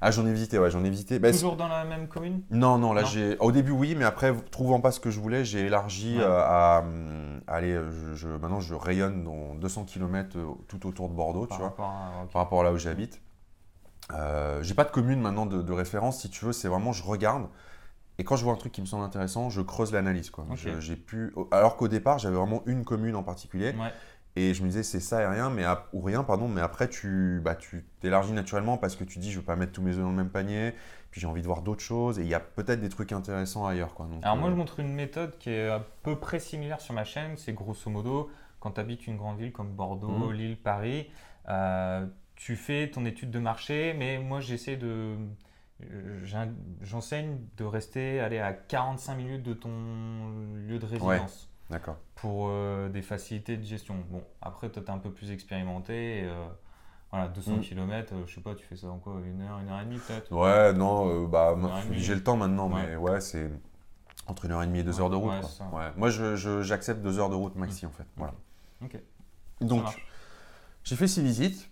Ah, 0.00 0.12
j'en 0.12 0.24
ai 0.26 0.32
visité, 0.32 0.60
ouais, 0.60 0.70
j'en 0.70 0.84
ai 0.84 0.90
visité. 0.90 1.18
Bah, 1.18 1.32
Toujours 1.32 1.56
dans 1.56 1.66
la 1.66 1.84
même 1.84 2.06
commune? 2.06 2.42
Non, 2.50 2.78
non, 2.78 2.92
là 2.92 3.02
j'ai. 3.02 3.36
Au 3.38 3.50
début, 3.50 3.72
oui, 3.72 3.96
mais 3.96 4.04
après, 4.04 4.32
trouvant 4.52 4.80
pas 4.80 4.92
ce 4.92 5.00
que 5.00 5.10
je 5.10 5.18
voulais, 5.18 5.44
j'ai 5.44 5.66
élargi 5.66 6.18
Ouais. 6.18 6.22
euh, 6.22 6.40
à. 6.40 6.82
hum, 6.84 7.40
Allez, 7.48 7.74
je, 7.74 8.14
je- 8.14 8.28
maintenant 8.28 8.60
je 8.60 8.74
rayonne 8.74 9.24
dans 9.24 9.54
200 9.56 9.84
km 9.84 10.36
tout 10.68 10.86
autour 10.86 11.08
de 11.08 11.14
Bordeaux, 11.14 11.46
par 11.46 11.58
tu 11.58 11.62
vois, 11.62 11.72
à- 11.72 12.26
par 12.32 12.42
rapport 12.42 12.60
à 12.60 12.64
là 12.64 12.72
où 12.72 12.78
j'habite. 12.78 13.20
Euh, 14.12 14.62
j'ai 14.62 14.74
pas 14.74 14.84
de 14.84 14.90
commune 14.90 15.20
maintenant 15.20 15.46
de, 15.46 15.60
de 15.62 15.72
référence, 15.72 16.20
si 16.20 16.30
tu 16.30 16.44
veux, 16.44 16.52
c'est 16.52 16.68
vraiment 16.68 16.92
je 16.92 17.02
regarde. 17.02 17.48
Et 18.18 18.24
quand 18.24 18.36
je 18.36 18.44
vois 18.44 18.52
un 18.52 18.56
truc 18.56 18.72
qui 18.72 18.80
me 18.80 18.86
semble 18.86 19.04
intéressant, 19.04 19.48
je 19.48 19.60
creuse 19.60 19.92
l'analyse. 19.92 20.30
quoi. 20.30 20.44
J'ai 20.80 20.96
pu, 20.96 21.32
alors 21.52 21.76
qu'au 21.76 21.88
départ, 21.88 22.18
j'avais 22.18 22.36
vraiment 22.36 22.62
une 22.66 22.84
commune 22.84 23.14
en 23.14 23.22
particulier. 23.22 23.70
Ouais. 23.78 23.92
Et 24.36 24.54
je 24.54 24.62
me 24.62 24.68
disais, 24.68 24.82
c'est 24.84 25.00
ça 25.00 25.22
et 25.22 25.26
rien, 25.26 25.50
mais 25.50 25.64
ou 25.92 26.00
rien, 26.00 26.22
pardon, 26.22 26.46
mais 26.48 26.60
après, 26.60 26.88
tu 26.88 27.40
bah, 27.44 27.56
tu 27.56 27.84
t'élargis 28.00 28.32
naturellement 28.32 28.76
parce 28.76 28.94
que 28.94 29.02
tu 29.02 29.18
dis, 29.18 29.32
je 29.32 29.38
veux 29.38 29.44
pas 29.44 29.56
mettre 29.56 29.72
tous 29.72 29.82
mes 29.82 29.92
œufs 29.92 30.02
dans 30.02 30.10
le 30.10 30.14
même 30.16 30.28
panier, 30.30 30.74
puis 31.10 31.20
j'ai 31.20 31.26
envie 31.26 31.42
de 31.42 31.46
voir 31.46 31.62
d'autres 31.62 31.82
choses, 31.82 32.20
et 32.20 32.22
il 32.22 32.28
y 32.28 32.34
a 32.34 32.40
peut-être 32.40 32.80
des 32.80 32.88
trucs 32.88 33.10
intéressants 33.10 33.66
ailleurs. 33.66 33.94
Quoi. 33.94 34.06
Donc, 34.06 34.22
Alors 34.22 34.36
moi, 34.36 34.48
euh, 34.48 34.52
je 34.52 34.56
montre 34.56 34.78
une 34.78 34.94
méthode 34.94 35.36
qui 35.38 35.50
est 35.50 35.68
à 35.68 35.80
peu 36.04 36.14
près 36.16 36.38
similaire 36.38 36.80
sur 36.80 36.94
ma 36.94 37.02
chaîne. 37.04 37.36
C'est 37.36 37.52
grosso 37.52 37.90
modo, 37.90 38.30
quand 38.60 38.72
tu 38.72 38.80
habites 38.80 39.06
une 39.08 39.16
grande 39.16 39.38
ville 39.38 39.50
comme 39.50 39.72
Bordeaux, 39.72 40.08
Mhm. 40.28 40.32
Lille, 40.32 40.56
Paris, 40.56 41.10
euh, 41.48 42.06
tu 42.36 42.54
fais 42.54 42.90
ton 42.90 43.04
étude 43.06 43.30
de 43.32 43.38
marché, 43.40 43.94
mais 43.98 44.18
moi, 44.18 44.38
j'essaie 44.40 44.76
de... 44.76 45.16
euh, 45.84 46.20
j'en- 46.24 46.52
J'enseigne 46.82 47.38
de 47.56 47.64
rester 47.64 48.20
aller 48.20 48.38
à 48.38 48.52
45 48.52 49.16
minutes 49.16 49.42
de 49.42 49.54
ton 49.54 49.70
lieu 50.66 50.78
de 50.78 50.86
résidence 50.86 51.48
D'accord. 51.70 51.96
pour 52.16 52.48
euh, 52.48 52.88
des 52.88 53.02
facilités 53.02 53.56
de 53.56 53.64
gestion. 53.64 53.96
Bon, 54.10 54.22
après, 54.42 54.68
toi, 54.70 54.82
tu 54.82 54.88
es 54.88 54.94
un 54.94 54.98
peu 54.98 55.10
plus 55.12 55.30
expérimenté. 55.30 56.20
et, 56.20 56.24
euh, 56.24 56.46
voilà, 57.10 57.28
200 57.28 57.52
Mhm. 57.56 57.60
km, 57.62 58.14
je 58.26 58.34
sais 58.34 58.40
pas, 58.42 58.54
tu 58.54 58.64
fais 58.66 58.76
ça 58.76 58.88
en 58.88 58.98
quoi 58.98 59.14
Une 59.24 59.40
heure, 59.40 59.58
une 59.60 59.68
heure 59.70 59.80
et 59.80 59.84
demie 59.86 59.98
peut-être? 59.98 60.30
Ouais, 60.30 60.72
non, 60.74 61.24
euh, 61.24 61.26
bah, 61.26 61.56
j'ai 61.92 62.14
le 62.14 62.22
temps 62.22 62.36
maintenant, 62.36 62.70
Ouais. 62.70 62.86
mais 62.88 62.96
ouais, 62.96 63.20
c'est 63.22 63.50
entre 64.26 64.44
une 64.44 64.52
heure 64.52 64.62
et 64.62 64.66
demie 64.66 64.80
et 64.80 64.82
deux 64.82 65.00
heures 65.00 65.08
de 65.08 65.16
route. 65.16 65.32
Ouais, 65.32 65.40
quoi. 65.70 65.92
Moi, 65.96 66.10
je- 66.10 66.36
je- 66.36 66.62
j'accepte 66.62 67.00
deux 67.00 67.18
heures 67.18 67.30
de 67.30 67.34
route 67.34 67.54
maxi, 67.56 67.86
en 67.86 67.90
fait. 67.90 68.04
Voilà. 68.16 68.34
Ok. 68.84 68.98
Donc, 69.62 69.84
j'ai 70.84 70.96
fait 70.96 71.08
six 71.08 71.22
visites. 71.22 71.70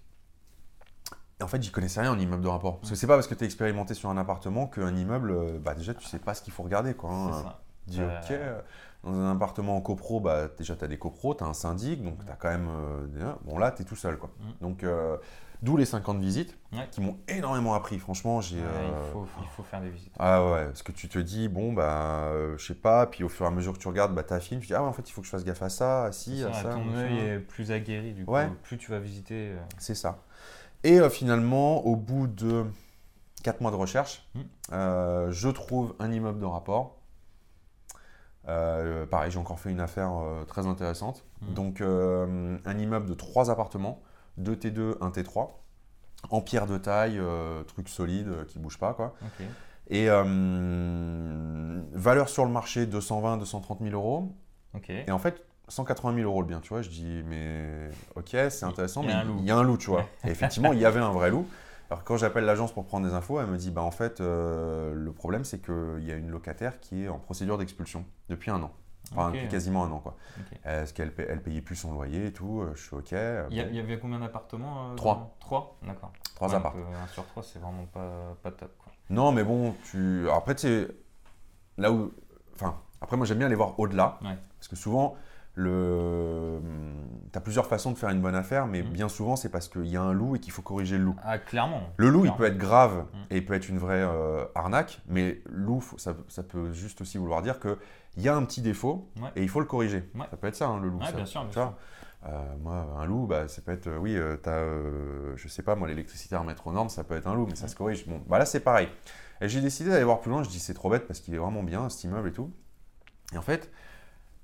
Et 1.40 1.42
en 1.42 1.48
fait, 1.48 1.62
j'y 1.62 1.70
connaissais 1.70 2.00
rien 2.00 2.12
en 2.12 2.18
immeuble 2.18 2.42
de 2.42 2.48
rapport. 2.48 2.78
Parce 2.78 2.90
que 2.90 2.96
c'est 2.96 3.06
pas 3.06 3.14
parce 3.14 3.26
que 3.26 3.34
tu 3.34 3.44
es 3.44 3.46
expérimenté 3.46 3.92
sur 3.94 4.08
un 4.08 4.16
appartement 4.16 4.66
qu'un 4.66 4.94
immeuble, 4.96 5.30
euh, 5.32 5.58
bah, 5.58 5.74
déjà, 5.74 5.92
tu 5.92 6.06
sais 6.06 6.18
pas 6.18 6.32
ce 6.34 6.40
qu'il 6.42 6.52
faut 6.52 6.62
regarder. 6.62 6.94
Quoi, 6.94 7.10
hein. 7.10 7.32
Ça. 7.32 7.60
Dis, 7.86 8.00
Euh, 8.00 8.18
ok, 8.20 8.30
euh, 8.30 8.60
dans 9.04 9.12
un 9.14 9.32
appartement 9.36 9.76
en 9.76 9.80
copro, 9.82 10.18
bah, 10.20 10.48
déjà, 10.56 10.74
tu 10.76 10.84
as 10.84 10.88
des 10.88 10.98
copros, 10.98 11.34
tu 11.34 11.44
as 11.44 11.46
un 11.46 11.52
syndic, 11.54 12.02
donc 12.02 12.24
tu 12.24 12.32
as 12.32 12.36
quand 12.36 12.48
même. 12.48 12.68
euh, 12.68 13.06
des- 13.06 13.24
bon, 13.44 13.58
là, 13.58 13.70
tu 13.70 13.82
es 13.82 13.84
tout 13.84 13.96
seul. 13.96 14.16
Quoi. 14.16 14.30
Mm. 14.40 14.44
Donc, 14.62 14.82
euh, 14.82 15.18
d'où 15.62 15.76
les 15.76 15.84
50 15.84 16.18
visites 16.18 16.56
Ouais. 16.72 16.88
qui 16.90 17.00
m'ont 17.02 17.18
énormément 17.28 17.74
appris. 17.74 17.98
Franchement, 17.98 18.40
j'ai. 18.40 18.56
Ouais, 18.56 18.62
il, 18.88 19.12
faut, 19.12 19.26
il 19.42 19.48
faut 19.48 19.62
faire 19.62 19.82
des 19.82 19.90
visites. 19.90 20.14
Ah 20.18 20.42
ouais, 20.44 20.64
parce 20.64 20.82
que 20.82 20.90
tu 20.92 21.06
te 21.08 21.18
dis, 21.18 21.48
bon, 21.48 21.74
bah, 21.74 22.30
je 22.56 22.66
sais 22.66 22.74
pas, 22.74 23.06
puis 23.06 23.24
au 23.24 23.28
fur 23.28 23.44
et 23.44 23.48
à 23.48 23.52
mesure 23.52 23.74
que 23.74 23.78
tu 23.78 23.88
regardes, 23.88 24.14
bah, 24.14 24.22
ta 24.24 24.40
film, 24.40 24.60
tu 24.62 24.68
dis, 24.68 24.74
ah 24.74 24.82
en 24.82 24.92
fait, 24.92 25.06
il 25.08 25.12
faut 25.12 25.20
que 25.20 25.26
je 25.26 25.30
fasse 25.32 25.44
gaffe 25.44 25.62
à 25.62 25.68
ça, 25.68 26.04
à 26.04 26.12
ci, 26.12 26.42
à 26.44 26.52
ça, 26.54 26.70
ton 26.70 26.94
œil 26.96 27.18
est 27.18 27.38
plus 27.40 27.70
aguerri, 27.72 28.14
du 28.14 28.24
coup, 28.24 28.32
Ouais. 28.32 28.48
plus 28.62 28.78
tu 28.78 28.90
vas 28.90 28.98
visiter. 29.00 29.52
C'est 29.78 29.94
ça. 29.94 30.18
Et 30.84 31.00
euh, 31.00 31.08
finalement, 31.10 31.84
au 31.86 31.96
bout 31.96 32.26
de 32.26 32.64
4 33.42 33.60
mois 33.60 33.70
de 33.70 33.76
recherche, 33.76 34.28
Mm. 34.34 34.40
euh, 34.72 35.30
je 35.32 35.48
trouve 35.48 35.94
un 35.98 36.10
immeuble 36.12 36.38
de 36.38 36.44
rapport. 36.46 36.96
Euh, 38.48 39.06
pareil, 39.06 39.30
j'ai 39.32 39.38
encore 39.38 39.58
fait 39.58 39.70
une 39.70 39.80
affaire 39.80 40.12
très 40.46 40.66
intéressante. 40.66 41.24
Mm. 41.42 41.54
Donc, 41.54 41.80
un 41.80 42.78
immeuble 42.78 43.06
de 43.08 43.14
3 43.14 43.50
appartements, 43.50 44.02
2 44.38 44.54
T2, 44.56 44.96
1 45.00 45.10
T3, 45.10 45.50
en 46.30 46.40
pierre 46.40 46.66
de 46.66 46.78
taille, 46.78 47.20
truc 47.66 47.88
solide 47.88 48.46
qui 48.46 48.58
bouge 48.58 48.78
pas, 48.78 48.94
quoi. 48.94 49.14
Et 49.88 50.08
valeur 51.92 52.28
sur 52.28 52.44
le 52.44 52.50
marché 52.50 52.86
220, 52.86 53.38
230 53.38 53.80
000 53.80 53.92
euros. 53.94 54.32
Et 55.06 55.10
en 55.10 55.18
fait, 55.18 55.42
180 55.68 56.14
000 56.14 56.24
euros 56.30 56.40
le 56.42 56.46
bien, 56.46 56.60
tu 56.60 56.68
vois. 56.70 56.82
Je 56.82 56.88
dis, 56.88 57.22
mais 57.26 57.90
ok, 58.14 58.36
c'est 58.50 58.64
intéressant, 58.64 59.02
mais 59.02 59.12
il 59.38 59.44
y 59.44 59.50
a 59.50 59.56
un 59.56 59.62
loup, 59.62 59.76
tu 59.78 59.90
vois. 59.90 60.06
Et 60.24 60.30
effectivement, 60.30 60.72
il 60.72 60.78
y 60.80 60.84
avait 60.86 61.00
un 61.00 61.12
vrai 61.12 61.30
loup. 61.30 61.46
Alors 61.90 62.02
quand 62.02 62.16
j'appelle 62.16 62.44
l'agence 62.44 62.72
pour 62.72 62.84
prendre 62.84 63.06
des 63.06 63.14
infos, 63.14 63.40
elle 63.40 63.46
me 63.46 63.56
dit, 63.56 63.70
bah 63.70 63.82
en 63.82 63.92
fait, 63.92 64.20
euh, 64.20 64.92
le 64.94 65.12
problème, 65.12 65.44
c'est 65.44 65.60
qu'il 65.64 66.02
y 66.04 66.10
a 66.10 66.16
une 66.16 66.30
locataire 66.30 66.80
qui 66.80 67.04
est 67.04 67.08
en 67.08 67.18
procédure 67.18 67.58
d'expulsion 67.58 68.04
depuis 68.28 68.50
un 68.50 68.60
an. 68.62 68.72
Enfin, 69.12 69.30
depuis 69.30 69.46
quasiment 69.48 69.84
un 69.84 69.90
an, 69.92 70.00
quoi. 70.00 70.16
Est-ce 70.64 70.92
qu'elle 70.92 71.14
paye- 71.14 71.26
elle 71.28 71.40
payait 71.40 71.60
plus 71.60 71.76
son 71.76 71.92
loyer 71.92 72.26
et 72.26 72.32
tout? 72.32 72.60
Euh, 72.62 72.72
Je 72.74 72.82
suis 72.82 72.96
ok. 72.96 73.12
euh, 73.12 73.46
Il 73.50 73.56
y, 73.58 73.62
bon. 73.62 73.78
avait 73.78 73.98
combien 74.00 74.18
d'appartements 74.18 74.90
euh, 74.90 74.94
Trois. 74.96 75.36
Trois? 75.38 75.78
D'accord. 75.86 76.10
Trois 76.34 76.48
Ouais, 76.48 76.56
euh, 76.56 77.04
un 77.04 77.06
sur 77.06 77.24
trois, 77.26 77.42
c'est 77.44 77.60
vraiment 77.60 77.86
pas, 77.86 78.36
pas 78.42 78.50
top. 78.50 78.72
Quoi. 78.82 78.92
Non, 79.10 79.30
mais 79.30 79.44
bon, 79.44 79.74
tu. 79.84 80.28
Après, 80.28 80.56
tu 80.56 80.62
sais, 80.62 80.88
là 81.78 81.92
où. 81.92 82.12
Enfin, 82.56 82.74
après, 83.00 83.16
moi, 83.16 83.26
j'aime 83.26 83.38
bien 83.38 83.46
aller 83.46 83.54
voir 83.54 83.78
au-delà. 83.78 84.18
Ouais. 84.22 84.36
Parce 84.58 84.66
que 84.66 84.74
souvent, 84.76 85.14
le... 85.56 86.60
tu 87.32 87.36
as 87.38 87.40
plusieurs 87.40 87.66
façons 87.66 87.90
de 87.90 87.96
faire 87.98 88.10
une 88.10 88.20
bonne 88.20 88.34
affaire, 88.34 88.66
mais 88.66 88.82
Mm. 88.82 88.90
bien 88.90 89.08
souvent, 89.08 89.36
c'est 89.36 89.48
parce 89.48 89.68
qu'il 89.68 89.86
y 89.86 89.96
a 89.96 90.02
un 90.02 90.12
loup 90.12 90.36
et 90.36 90.38
qu'il 90.38 90.52
faut 90.52 90.62
corriger 90.62 90.98
le 90.98 91.04
loup. 91.04 91.16
Ah, 91.24 91.38
clairement. 91.38 91.82
Le 91.96 92.08
loup, 92.10 92.24
il 92.26 92.32
peut 92.34 92.44
être 92.44 92.58
grave 92.58 93.04
Mm. 93.12 93.16
et 93.30 93.36
il 93.38 93.44
peut 93.46 93.54
être 93.54 93.68
une 93.68 93.78
vraie 93.78 94.02
euh, 94.02 94.44
arnaque, 94.54 95.00
mais 95.08 95.40
loup, 95.50 95.82
ça, 95.96 96.14
ça 96.28 96.42
peut 96.42 96.72
juste 96.72 97.00
aussi 97.00 97.18
vouloir 97.18 97.42
dire 97.42 97.58
qu'il 97.58 97.76
y 98.18 98.28
a 98.28 98.36
un 98.36 98.44
petit 98.44 98.60
défaut 98.62 99.10
Ouais. 99.20 99.30
et 99.34 99.42
il 99.42 99.48
faut 99.48 99.60
le 99.60 99.66
corriger. 99.66 100.08
Ouais. 100.14 100.26
Ça 100.30 100.36
peut 100.36 100.46
être 100.46 100.56
ça, 100.56 100.68
hein, 100.68 100.78
le 100.80 100.88
loup. 100.88 100.98
Ouais, 100.98 101.06
ça. 101.06 101.12
bien 101.12 101.26
sûr, 101.26 101.40
bien 101.42 101.50
Tu 101.50 101.58
vois 101.58 101.78
Euh, 102.28 102.56
moi, 102.60 102.86
un 102.98 103.04
loup, 103.04 103.26
bah, 103.26 103.46
ça 103.46 103.62
peut 103.62 103.72
être, 103.72 103.86
euh, 103.86 103.98
oui, 103.98 104.16
euh, 104.16 104.36
t'as, 104.36 104.50
euh, 104.58 105.32
je 105.36 105.46
sais 105.48 105.62
pas, 105.62 105.74
moi, 105.76 105.86
l'électricité 105.86 106.34
à 106.34 106.40
remettre 106.40 106.66
aux 106.66 106.72
normes, 106.72 106.88
ça 106.88 107.04
peut 107.04 107.14
être 107.14 107.28
un 107.28 107.34
loup, 107.34 107.46
mais 107.48 107.54
ça 107.54 107.68
se 107.68 107.76
corrige. 107.76 108.06
Bon, 108.08 108.20
bah 108.26 108.38
là, 108.38 108.44
c'est 108.46 108.60
pareil. 108.60 108.88
Et 109.40 109.48
j'ai 109.48 109.60
décidé 109.60 109.90
d'aller 109.90 110.02
voir 110.04 110.18
plus 110.20 110.30
loin. 110.30 110.42
Je 110.42 110.48
dis, 110.48 110.58
c'est 110.58 110.74
trop 110.74 110.90
bête 110.90 111.06
parce 111.06 111.20
qu'il 111.20 111.34
est 111.34 111.38
vraiment 111.38 111.62
bien, 111.62 111.88
cet 111.88 112.02
immeuble 112.04 112.28
et 112.28 112.32
tout. 112.32 112.50
Et 113.32 113.38
en 113.38 113.42
fait, 113.42 113.70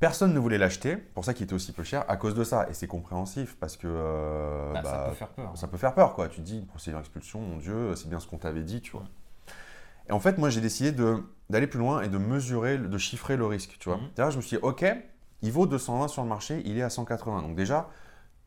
personne 0.02 0.34
ne 0.34 0.38
voulait 0.40 0.58
l'acheter, 0.58 0.96
pour 0.96 1.24
ça 1.24 1.32
qu'il 1.32 1.44
était 1.44 1.54
aussi 1.54 1.70
peu 1.72 1.84
cher, 1.84 2.04
à 2.08 2.16
cause 2.16 2.34
de 2.34 2.42
ça. 2.42 2.66
Et 2.68 2.74
c'est 2.74 2.88
compréhensif 2.88 3.56
parce 3.60 3.76
que 3.76 3.86
euh, 3.88 4.72
Bah, 4.72 4.82
ça 4.82 4.90
bah, 4.98 5.06
peut 5.10 5.14
faire 5.14 5.28
peur. 5.28 5.52
ça 5.56 5.68
peut 5.68 5.76
faire 5.76 5.94
peur, 5.94 6.14
quoi. 6.14 6.28
Tu 6.28 6.40
te 6.40 6.44
dis, 6.44 6.58
une 6.58 6.66
procédure 6.66 6.98
d'expulsion, 6.98 7.40
mon 7.40 7.56
Dieu, 7.58 7.94
c'est 7.94 8.08
bien 8.08 8.18
ce 8.18 8.26
qu'on 8.26 8.36
t'avait 8.36 8.64
dit, 8.64 8.80
tu 8.80 8.90
vois. 8.90 9.04
Et 10.08 10.12
en 10.12 10.18
fait, 10.18 10.38
moi, 10.38 10.50
j'ai 10.50 10.60
décidé 10.60 10.90
d'aller 11.50 11.68
plus 11.68 11.78
loin 11.78 12.02
et 12.02 12.08
de 12.08 12.18
mesurer, 12.18 12.78
de 12.78 12.98
chiffrer 12.98 13.36
le 13.36 13.46
risque, 13.46 13.76
tu 13.78 13.88
vois. 13.88 13.98
Mhm. 13.98 14.08
C'est-à-dire, 14.16 14.30
je 14.32 14.36
me 14.38 14.42
suis 14.42 14.56
dit, 14.56 14.62
OK, 14.64 14.84
il 15.40 15.52
vaut 15.52 15.66
220 15.68 16.08
sur 16.08 16.22
le 16.24 16.28
marché, 16.28 16.62
il 16.64 16.76
est 16.78 16.82
à 16.82 16.90
180. 16.90 17.42
Donc 17.42 17.54
déjà, 17.54 17.88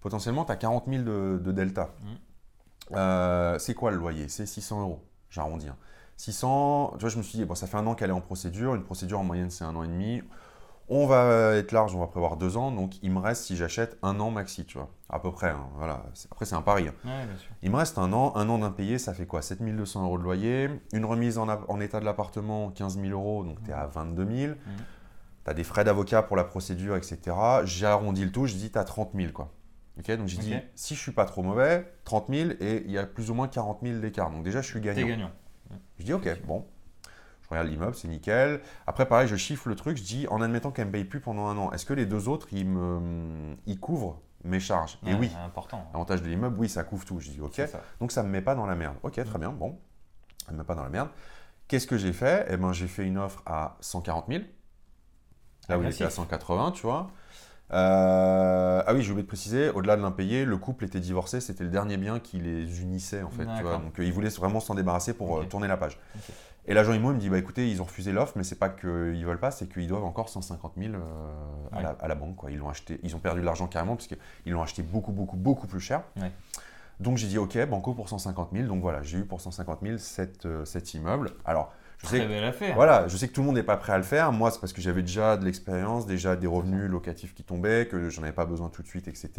potentiellement, 0.01 0.43
tu 0.43 0.51
as 0.51 0.57
40 0.57 0.87
000 0.89 1.03
de, 1.03 1.39
de 1.41 1.51
delta. 1.53 1.91
Mhm. 2.03 2.97
Euh, 2.97 3.57
c'est 3.59 3.73
quoi 3.75 3.91
le 3.91 3.97
loyer? 3.97 4.27
C'est 4.27 4.45
600 4.45 4.81
euros, 4.81 5.01
j'arrondis. 5.29 5.69
hein. 5.69 5.77
600, 6.17 6.91
tu 6.95 6.99
vois, 6.99 7.09
je 7.09 7.17
me 7.17 7.23
suis 7.23 7.37
dit, 7.37 7.45
bon, 7.45 7.55
ça 7.55 7.65
fait 7.67 7.77
un 7.77 7.87
an 7.87 7.95
qu'elle 7.95 8.09
est 8.09 8.13
en 8.13 8.21
procédure. 8.21 8.75
Une 8.75 8.83
procédure 8.83 9.19
en 9.19 9.23
moyenne, 9.23 9.49
c'est 9.49 9.63
un 9.63 9.75
an 9.75 9.83
et 9.83 9.87
demi. 9.87 10.21
On 10.87 11.07
va 11.07 11.55
être 11.55 11.71
large, 11.71 11.95
on 11.95 11.99
va 11.99 12.05
prévoir 12.07 12.37
deux 12.37 12.57
ans. 12.57 12.71
Donc, 12.71 13.01
il 13.01 13.09
me 13.11 13.17
reste, 13.19 13.45
si 13.45 13.55
j'achète, 13.55 13.97
un 14.03 14.19
an 14.19 14.29
maxi, 14.29 14.65
tu 14.65 14.77
vois. 14.77 14.89
À 15.09 15.19
peu 15.19 15.31
près. 15.31 15.49
hein, 15.49 15.67
voilà. 15.77 16.03
Après, 16.31 16.45
c'est 16.45 16.53
un 16.55 16.61
pari. 16.61 16.87
hein. 16.87 16.93
Ouais, 17.03 17.25
bien 17.25 17.37
sûr. 17.37 17.49
Il 17.63 17.71
me 17.71 17.77
reste 17.77 17.97
un 17.97 18.13
an, 18.13 18.33
un 18.35 18.47
an 18.49 18.59
d'impayé, 18.59 18.99
ça 18.99 19.13
fait 19.15 19.25
quoi? 19.25 19.41
7200 19.41 20.03
euros 20.03 20.17
de 20.19 20.23
loyer, 20.23 20.69
une 20.93 21.05
remise 21.05 21.39
en, 21.39 21.47
en 21.49 21.79
état 21.79 21.99
de 21.99 22.05
l'appartement, 22.05 22.69
15 22.69 22.99
000 22.99 23.07
euros, 23.13 23.43
donc 23.43 23.63
tu 23.63 23.71
es 23.71 23.73
à 23.73 23.87
22 23.87 24.27
000. 24.47 24.53
Tu 25.43 25.49
as 25.51 25.53
des 25.55 25.63
frais 25.63 25.83
d'avocat 25.83 26.21
pour 26.21 26.37
la 26.37 26.43
procédure, 26.43 26.95
etc. 26.95 27.35
J'ai 27.65 27.87
arrondi 27.87 28.23
le 28.23 28.31
tout, 28.31 28.45
je 28.45 28.53
dis 28.55 28.71
tu 28.71 28.77
as 28.77 28.83
30 28.83 29.11
000. 29.15 29.31
Quoi. 29.31 29.51
Donc 29.97 30.27
j'ai 30.27 30.37
Ok. 30.37 30.43
dit, 30.43 30.55
si 30.75 30.93
je 30.93 30.99
suis 30.99 31.13
pas 31.13 31.25
trop 31.25 31.41
mauvais, 31.41 31.91
30 32.03 32.27
000 32.29 32.49
et 32.59 32.83
il 32.85 32.91
y 32.91 32.97
a 32.99 33.05
plus 33.07 33.31
ou 33.31 33.33
moins 33.33 33.47
40 33.47 33.79
000 33.81 33.99
d'écart. 34.01 34.29
Donc 34.29 34.43
déjà, 34.43 34.61
je 34.61 34.67
suis 34.67 34.81
T'es 34.81 34.87
gagnant. 34.87 35.07
gagnant. 35.07 35.31
Je 35.97 36.03
dis, 36.03 36.13
ok, 36.13 36.27
bon. 36.45 36.65
Je 37.45 37.49
regarde 37.51 37.67
l'immeuble, 37.67 37.93
c'est 37.95 38.07
nickel. 38.07 38.59
Après, 38.87 39.07
pareil, 39.07 39.27
je 39.27 39.35
chiffre 39.35 39.69
le 39.69 39.75
truc, 39.75 39.97
je 39.97 40.03
dis, 40.03 40.27
en 40.29 40.41
admettant 40.41 40.71
qu'elle 40.71 40.85
ne 40.85 40.89
me 40.89 40.93
paye 40.93 41.05
plus 41.05 41.19
pendant 41.19 41.45
un 41.45 41.57
an, 41.57 41.71
est-ce 41.71 41.85
que 41.85 41.93
les 41.93 42.07
deux 42.07 42.27
autres, 42.27 42.47
ils, 42.51 42.65
me, 42.65 43.55
ils 43.67 43.79
couvrent 43.79 44.19
mes 44.43 44.59
charges? 44.59 44.97
Et 45.05 45.13
oui, 45.13 45.31
Important. 45.45 45.87
l'avantage 45.93 46.23
de 46.23 46.27
l'immeuble, 46.27 46.57
oui, 46.59 46.67
ça 46.67 46.83
couvre 46.83 47.05
tout. 47.05 47.19
Je 47.19 47.29
dis, 47.29 47.39
ok. 47.41 47.53
Ça. 47.55 47.81
Donc 47.99 48.11
ça 48.11 48.23
ne 48.23 48.27
me 48.27 48.33
met 48.33 48.41
pas 48.41 48.55
dans 48.55 48.65
la 48.65 48.75
merde. 48.75 48.95
Ok, 49.03 49.23
très 49.23 49.39
bien, 49.39 49.51
bon. 49.51 49.77
Ça 50.45 50.51
ne 50.51 50.57
me 50.57 50.61
met 50.63 50.65
pas 50.65 50.75
dans 50.75 50.83
la 50.83 50.89
merde. 50.89 51.09
Qu'est-ce 51.67 51.87
que 51.87 51.97
j'ai 51.97 52.13
fait? 52.13 52.47
Eh 52.49 52.57
ben, 52.57 52.73
j'ai 52.73 52.87
fait 52.87 53.05
une 53.05 53.17
offre 53.19 53.43
à 53.45 53.77
140 53.79 54.25
000. 54.27 54.43
Là 55.69 55.77
où 55.77 55.83
il 55.83 55.87
était 55.87 56.03
à 56.03 56.07
Agressif. 56.07 56.15
180, 56.23 56.71
tu 56.71 56.81
vois. 56.83 57.11
Euh, 57.73 58.83
ah 58.85 58.93
oui, 58.93 59.01
j'ai 59.01 59.09
oublié 59.11 59.23
de 59.23 59.27
préciser, 59.27 59.69
au-delà 59.69 59.97
de 59.97 60.01
l'impayé, 60.01 60.45
le 60.45 60.57
couple 60.57 60.85
était 60.85 60.99
divorcé, 60.99 61.41
c'était 61.41 61.63
le 61.63 61.71
dernier 61.71 61.97
bien 61.97 62.19
qui 62.19 62.37
les 62.37 62.81
unissait 62.81 63.23
en 63.23 63.31
fait. 63.31 63.43
Tu 63.43 63.45
vois, 63.45 63.55
D'accord. 63.55 63.79
donc 63.79 63.99
euh, 63.99 64.05
ils 64.05 64.13
voulaient 64.13 64.29
vraiment 64.29 64.59
s'en 64.59 64.75
débarrasser 64.75 65.13
pour 65.15 65.39
euh, 65.39 65.45
tourner 65.45 65.67
la 65.67 65.77
page. 65.77 65.97
Et 66.67 66.73
l'agent 66.73 66.93
IMO 66.93 67.11
il 67.11 67.15
me 67.15 67.19
dit 67.19 67.29
bah 67.29 67.37
écoutez, 67.37 67.69
ils 67.69 67.81
ont 67.81 67.85
refusé 67.85 68.11
l'offre, 68.11 68.33
mais 68.35 68.43
c'est 68.43 68.57
pas 68.57 68.69
qu'ils 68.69 69.25
veulent 69.25 69.39
pas, 69.39 69.51
c'est 69.51 69.67
qu'ils 69.67 69.87
doivent 69.87 70.03
encore 70.03 70.29
150 70.29 70.73
000 70.77 70.93
euh, 70.95 70.99
à, 71.71 71.77
Ouais. 71.77 71.83
la, 71.83 71.89
à 71.99 72.07
la 72.07 72.15
banque. 72.15 72.35
Quoi. 72.35 72.51
Ils 72.51 72.57
l'ont 72.57 72.69
acheté, 72.69 72.99
ils 73.03 73.15
ont 73.15 73.19
perdu 73.19 73.41
de 73.41 73.45
l'argent 73.45 73.67
carrément 73.67 73.95
parce 73.95 74.07
qu'ils 74.07 74.53
l'ont 74.53 74.63
acheté 74.63 74.81
beaucoup, 74.81 75.11
beaucoup, 75.11 75.37
beaucoup 75.37 75.67
plus 75.67 75.79
cher. 75.79 76.01
Ouais. 76.19 76.31
Donc 76.99 77.17
j'ai 77.17 77.27
dit 77.27 77.37
ok, 77.37 77.57
banco 77.67 77.93
pour 77.93 78.09
150 78.09 78.49
000. 78.53 78.67
Donc 78.67 78.81
voilà, 78.81 79.03
j'ai 79.03 79.19
eu 79.19 79.25
pour 79.25 79.41
150 79.41 79.79
000 79.83 79.97
cet, 79.97 80.45
euh, 80.45 80.65
cet 80.65 80.93
immeuble. 80.93 81.31
Alors 81.45 81.71
Je 81.99 82.07
Très 82.07 82.19
sais, 82.19 82.27
belle 82.27 82.73
voilà, 82.75 83.07
je 83.07 83.15
sais 83.17 83.27
que 83.27 83.33
tout 83.33 83.41
le 83.41 83.47
monde 83.47 83.55
n'est 83.57 83.63
pas 83.63 83.77
prêt 83.77 83.93
à 83.93 83.97
le 83.97 84.03
faire. 84.03 84.31
Moi, 84.31 84.49
c'est 84.51 84.59
parce 84.59 84.73
que 84.73 84.81
j'avais 84.81 85.01
déjà 85.01 85.37
de 85.37 85.45
l'expérience, 85.45 86.05
déjà 86.05 86.35
des 86.35 86.47
revenus 86.47 86.89
locatifs 86.89 87.33
qui 87.35 87.43
tombaient, 87.43 87.87
que 87.87 88.09
j'en 88.09 88.23
avais 88.23 88.31
pas 88.31 88.45
besoin 88.45 88.69
tout 88.69 88.81
de 88.81 88.87
suite, 88.87 89.07
etc. 89.07 89.29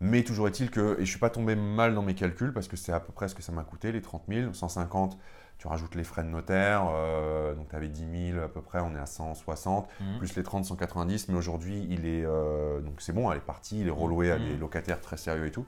Mais 0.00 0.22
toujours 0.24 0.46
est-il 0.48 0.70
que, 0.70 0.96
et 1.00 1.04
je 1.06 1.10
suis 1.10 1.18
pas 1.18 1.30
tombé 1.30 1.56
mal 1.56 1.94
dans 1.94 2.02
mes 2.02 2.14
calculs 2.14 2.52
parce 2.52 2.68
que 2.68 2.76
c'est 2.76 2.92
à 2.92 3.00
peu 3.00 3.12
près 3.12 3.28
ce 3.28 3.34
que 3.34 3.42
ça 3.42 3.52
m'a 3.52 3.62
coûté, 3.64 3.92
les 3.92 4.02
30 4.02 4.24
000, 4.28 4.52
150, 4.52 5.16
tu 5.58 5.68
rajoutes 5.68 5.94
les 5.94 6.04
frais 6.04 6.22
de 6.22 6.28
notaire, 6.28 6.84
euh, 6.90 7.54
donc 7.54 7.68
tu 7.70 7.76
avais 7.76 7.88
10 7.88 8.32
000 8.32 8.44
à 8.44 8.48
peu 8.48 8.60
près, 8.60 8.80
on 8.80 8.94
est 8.94 8.98
à 8.98 9.06
160, 9.06 9.88
Mhm. 10.00 10.18
plus 10.18 10.36
les 10.36 10.42
30, 10.42 10.64
190, 10.64 11.28
mais 11.28 11.34
aujourd'hui, 11.36 11.86
il 11.88 12.06
est, 12.06 12.24
euh, 12.26 12.80
donc 12.80 13.00
c'est 13.00 13.12
bon, 13.12 13.30
elle 13.30 13.38
est 13.38 13.40
partie, 13.40 13.80
il 13.80 13.88
est 13.88 13.90
reloué 13.90 14.30
à 14.30 14.38
des 14.38 14.54
Mhm. 14.54 14.60
locataires 14.60 15.00
très 15.00 15.16
sérieux 15.16 15.46
et 15.46 15.50
tout. 15.50 15.66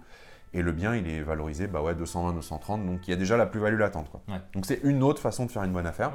Et 0.54 0.62
le 0.62 0.72
bien, 0.72 0.94
il 0.94 1.06
est 1.08 1.20
valorisé, 1.22 1.66
bah 1.66 1.82
ouais, 1.82 1.94
220, 1.94 2.32
230, 2.32 2.84
donc 2.86 3.06
il 3.06 3.10
y 3.10 3.14
a 3.14 3.16
déjà 3.16 3.36
la 3.36 3.46
plus-value 3.46 3.78
latente, 3.78 4.10
quoi. 4.10 4.20
Ouais. 4.28 4.40
Donc 4.54 4.66
c'est 4.66 4.80
une 4.82 5.02
autre 5.02 5.20
façon 5.20 5.46
de 5.46 5.50
faire 5.50 5.62
une 5.64 5.72
bonne 5.72 5.86
affaire. 5.86 6.12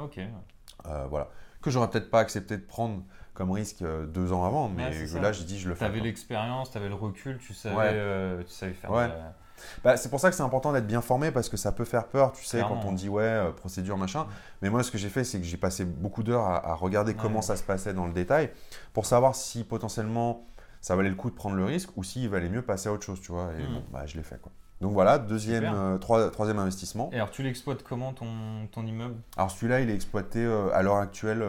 Euh, 0.86 1.06
voilà. 1.08 1.28
Que 1.62 1.70
j'aurais 1.70 1.88
peut-être 1.88 2.10
pas 2.10 2.20
accepté 2.20 2.56
de 2.56 2.62
prendre 2.62 3.02
comme 3.32 3.50
risque 3.50 3.82
deux 4.08 4.32
ans 4.32 4.44
avant, 4.44 4.68
mais 4.68 4.84
Ouais, 4.84 5.20
là, 5.20 5.32
j'ai 5.32 5.44
dit, 5.44 5.58
je 5.58 5.68
le 5.68 5.74
fais. 5.74 5.86
T'avais 5.86 5.98
quoi. 5.98 6.06
l'expérience, 6.06 6.70
t'avais 6.70 6.88
le 6.88 6.94
recul, 6.94 7.38
tu 7.38 7.54
savais, 7.54 7.74
Ouais. 7.76 8.44
tu 8.44 8.52
savais 8.52 8.72
faire. 8.74 8.90
Ouais. 8.90 9.04
de 9.08 9.12
la- 9.12 9.34
Bah, 9.82 9.96
c'est 9.96 10.08
pour 10.08 10.20
ça 10.20 10.30
que 10.30 10.36
c'est 10.36 10.42
important 10.42 10.72
d'être 10.72 10.86
bien 10.86 11.00
formé 11.00 11.30
parce 11.30 11.48
que 11.48 11.56
ça 11.56 11.72
peut 11.72 11.84
faire 11.84 12.06
peur, 12.08 12.32
tu 12.32 12.44
sais, 12.44 12.58
Clairement. 12.58 12.80
quand 12.80 12.88
on 12.88 12.92
dit 12.92 13.08
ouais, 13.08 13.22
euh, 13.22 13.50
procédure, 13.52 13.96
machin. 13.98 14.26
Mais 14.62 14.70
moi, 14.70 14.82
ce 14.82 14.90
que 14.90 14.98
j'ai 14.98 15.08
fait, 15.08 15.24
c'est 15.24 15.38
que 15.38 15.44
j'ai 15.46 15.56
passé 15.56 15.84
beaucoup 15.84 16.22
d'heures 16.22 16.44
à, 16.46 16.70
à 16.70 16.74
regarder 16.74 17.12
Ouais. 17.12 17.18
comment 17.20 17.42
ça 17.42 17.56
se 17.56 17.62
passait 17.62 17.92
dans 17.94 18.06
le 18.06 18.12
détail 18.12 18.50
pour 18.92 19.06
savoir 19.06 19.34
si 19.34 19.64
potentiellement 19.64 20.46
ça 20.80 20.96
valait 20.96 21.08
le 21.08 21.14
coup 21.14 21.30
de 21.30 21.34
prendre 21.34 21.56
le 21.56 21.64
risque 21.64 21.88
ou 21.96 22.04
s'il 22.04 22.28
valait 22.28 22.48
mieux 22.48 22.62
passer 22.62 22.88
à 22.88 22.92
autre 22.92 23.04
chose, 23.04 23.20
tu 23.20 23.32
vois. 23.32 23.50
Et 23.58 23.62
Mhm. 23.62 23.74
bon, 23.74 23.82
bah, 23.92 24.06
je 24.06 24.16
l'ai 24.16 24.22
fait, 24.22 24.40
quoi. 24.40 24.52
Donc 24.80 24.92
voilà, 24.92 25.18
deuxième, 25.18 25.64
euh, 25.72 25.96
troi- 25.98 26.30
troisième 26.30 26.58
investissement. 26.58 27.08
Et 27.12 27.16
alors, 27.16 27.30
tu 27.30 27.42
l'exploites 27.42 27.82
comment 27.82 28.12
ton, 28.12 28.66
ton 28.70 28.84
immeuble? 28.84 29.14
Alors 29.36 29.50
celui-là, 29.50 29.80
il 29.80 29.88
est 29.88 29.94
exploité 29.94 30.40
euh, 30.44 30.68
à 30.74 30.82
l'heure 30.82 30.96
actuelle 30.96 31.42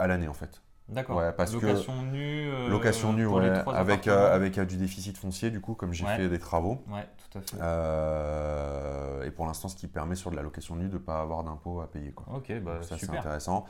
à 0.00 0.06
l'année, 0.08 0.26
en 0.26 0.32
fait. 0.34 0.62
D'accord. 0.88 1.16
Ouais, 1.18 1.32
parce 1.32 1.52
que- 1.54 1.64
Location 1.66 2.02
nue. 2.02 2.48
euh, 2.50 2.68
Location 2.68 3.12
nue, 3.12 3.26
ouais, 3.26 3.50
avec, 3.74 4.08
euh, 4.08 4.34
avec 4.34 4.58
euh, 4.58 4.64
du 4.64 4.76
déficit 4.76 5.16
foncier, 5.16 5.50
du 5.50 5.60
coup, 5.60 5.74
comme 5.74 5.92
j'ai 5.92 6.04
Ouais. 6.04 6.16
fait 6.16 6.28
des 6.28 6.38
travaux. 6.38 6.82
Ouais, 6.90 7.06
tout 7.30 7.38
à 7.38 7.40
fait. 7.40 9.26
Et 9.26 9.30
pour 9.30 9.46
l'instant, 9.46 9.68
ce 9.68 9.76
qui 9.76 9.86
permet 9.86 10.16
sur 10.16 10.30
de 10.30 10.36
la 10.36 10.42
location 10.42 10.76
nue 10.76 10.88
de 10.88 10.94
ne 10.94 10.98
pas 10.98 11.20
avoir 11.20 11.44
d'impôt 11.44 11.80
à 11.80 11.90
payer. 11.90 12.12
Quoi. 12.12 12.26
Ok, 12.36 12.52
bah 12.62 12.74
Donc 12.74 12.84
ça, 12.84 12.96
c'est 12.98 13.08
intéressant. 13.10 13.64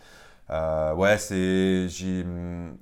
Ouais, 0.50 1.16
c'est, 1.18 1.88
j'ai, 1.88 2.24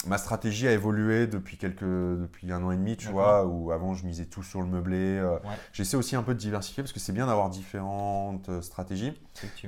ma 0.07 0.17
stratégie 0.19 0.67
a 0.69 0.73
évolué 0.73 1.27
depuis, 1.27 1.57
quelques, 1.59 1.83
depuis 1.85 2.51
un 2.53 2.63
an 2.65 2.71
et 2.71 2.77
demi, 2.77 2.97
tu 2.97 3.09
vois, 3.09 3.45
où 3.47 3.73
avant 3.73 3.95
je 3.95 4.07
misais 4.07 4.25
tout 4.27 4.43
sur 4.43 4.61
le 4.61 4.67
meublé. 4.69 5.21
Ouais. 5.21 5.39
J'essaie 5.73 5.97
aussi 5.97 6.17
un 6.17 6.23
peu 6.23 6.35
de 6.35 6.39
diversifier 6.39 6.83
parce 6.83 6.93
que 6.93 7.01
c'est 7.01 7.13
bien 7.13 7.27
d'avoir 7.27 7.51
différentes 7.51 8.63
stratégies. 8.63 9.13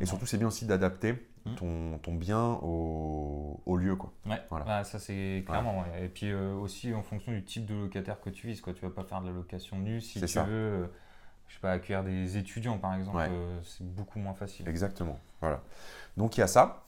Et 0.00 0.06
surtout, 0.06 0.26
c'est 0.26 0.38
bien 0.38 0.48
aussi 0.48 0.64
d'adapter. 0.64 1.28
Ton, 1.56 1.98
ton 1.98 2.14
bien 2.14 2.58
au, 2.62 3.60
au 3.66 3.76
lieu. 3.76 3.96
Quoi. 3.96 4.12
Ouais, 4.26 4.40
Voilà. 4.50 4.64
bah, 4.64 4.84
ça 4.84 4.98
c'est 4.98 5.42
clairement. 5.46 5.80
ouais. 5.80 6.04
Et 6.04 6.08
puis 6.08 6.30
euh, 6.30 6.54
aussi 6.54 6.92
en 6.94 7.02
fonction 7.02 7.32
du 7.32 7.42
type 7.44 7.66
de 7.66 7.74
locataire 7.74 8.20
que 8.20 8.30
tu 8.30 8.46
vises, 8.46 8.60
quoi. 8.60 8.72
Tu 8.72 8.82
vas 8.82 8.90
pas 8.90 9.04
faire 9.04 9.20
de 9.20 9.26
la 9.26 9.32
location 9.32 9.78
nue 9.78 10.00
si 10.00 10.20
tu 10.20 10.28
ça. 10.28 10.44
veux, 10.44 10.52
euh, 10.52 10.86
je 11.48 11.54
sais 11.54 11.60
pas, 11.60 11.72
accueillir 11.72 12.04
des 12.04 12.36
étudiants 12.36 12.78
par 12.78 12.94
exemple, 12.94 13.16
Ouais. 13.18 13.28
euh, 13.30 13.60
c'est 13.62 13.84
beaucoup 13.86 14.18
moins 14.18 14.34
facile. 14.34 14.68
Exactement. 14.68 15.18
Voilà. 15.40 15.62
Donc 16.16 16.36
il 16.36 16.40
y 16.40 16.42
a 16.42 16.46
ça. 16.46 16.84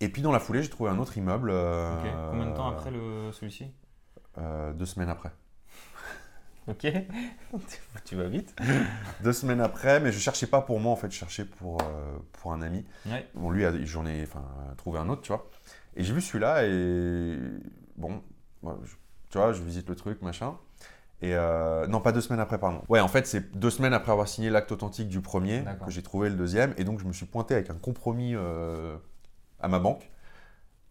Et 0.00 0.08
puis 0.08 0.22
dans 0.22 0.32
la 0.32 0.40
foulée, 0.40 0.62
j'ai 0.62 0.70
trouvé 0.70 0.90
un 0.90 0.98
autre 0.98 1.16
immeuble. 1.18 1.50
Combien 1.50 2.46
de 2.50 2.54
temps 2.56 2.68
après 2.68 2.90
le 2.90 3.30
celui-ci? 3.32 3.70
Deux 4.36 4.86
semaines 4.86 5.08
après. 5.10 5.30
Ok. 6.68 6.86
tu 8.04 8.16
vas 8.16 8.28
vite. 8.28 8.54
Deux 9.22 9.32
semaines 9.32 9.60
après, 9.60 10.00
mais 10.00 10.12
je 10.12 10.18
cherchais 10.18 10.46
pas 10.46 10.60
pour 10.62 10.80
moi 10.80 10.92
en 10.92 10.96
fait, 10.96 11.10
je 11.10 11.16
cherchais 11.16 11.44
pour, 11.44 11.80
euh, 11.82 12.16
pour 12.32 12.52
un 12.52 12.62
ami. 12.62 12.84
Ouais. 13.06 13.26
Bon, 13.34 13.50
lui, 13.50 13.64
j'en 13.86 14.06
ai 14.06 14.22
enfin, 14.22 14.44
trouvé 14.76 14.98
un 14.98 15.08
autre, 15.08 15.22
tu 15.22 15.28
vois. 15.28 15.48
Et 15.96 16.02
j'ai 16.04 16.12
vu 16.12 16.20
celui-là 16.20 16.64
et 16.66 17.38
bon, 17.96 18.22
je- 18.62 18.94
tu 19.30 19.38
vois, 19.38 19.52
je 19.52 19.62
visite 19.62 19.88
le 19.88 19.94
truc, 19.94 20.22
machin. 20.22 20.56
Et 21.22 21.34
euh, 21.34 21.86
non, 21.86 22.00
pas 22.00 22.12
deux 22.12 22.20
semaines 22.20 22.40
après, 22.40 22.58
pardon. 22.58 22.82
Ouais, 22.88 23.00
en 23.00 23.08
fait, 23.08 23.26
c'est 23.26 23.56
deux 23.56 23.70
semaines 23.70 23.94
après 23.94 24.12
avoir 24.12 24.28
signé 24.28 24.50
l'acte 24.50 24.72
authentique 24.72 25.08
du 25.08 25.20
premier 25.20 25.62
que 25.86 25.90
j'ai 25.90 26.02
trouvé 26.02 26.28
le 26.28 26.34
deuxième. 26.34 26.74
Et 26.76 26.84
donc, 26.84 26.98
je 26.98 27.04
me 27.04 27.12
suis 27.12 27.26
pointé 27.26 27.54
avec 27.54 27.70
un 27.70 27.74
compromis 27.74 28.34
euh, 28.34 28.96
à 29.60 29.68
ma 29.68 29.78
banque. 29.78 30.10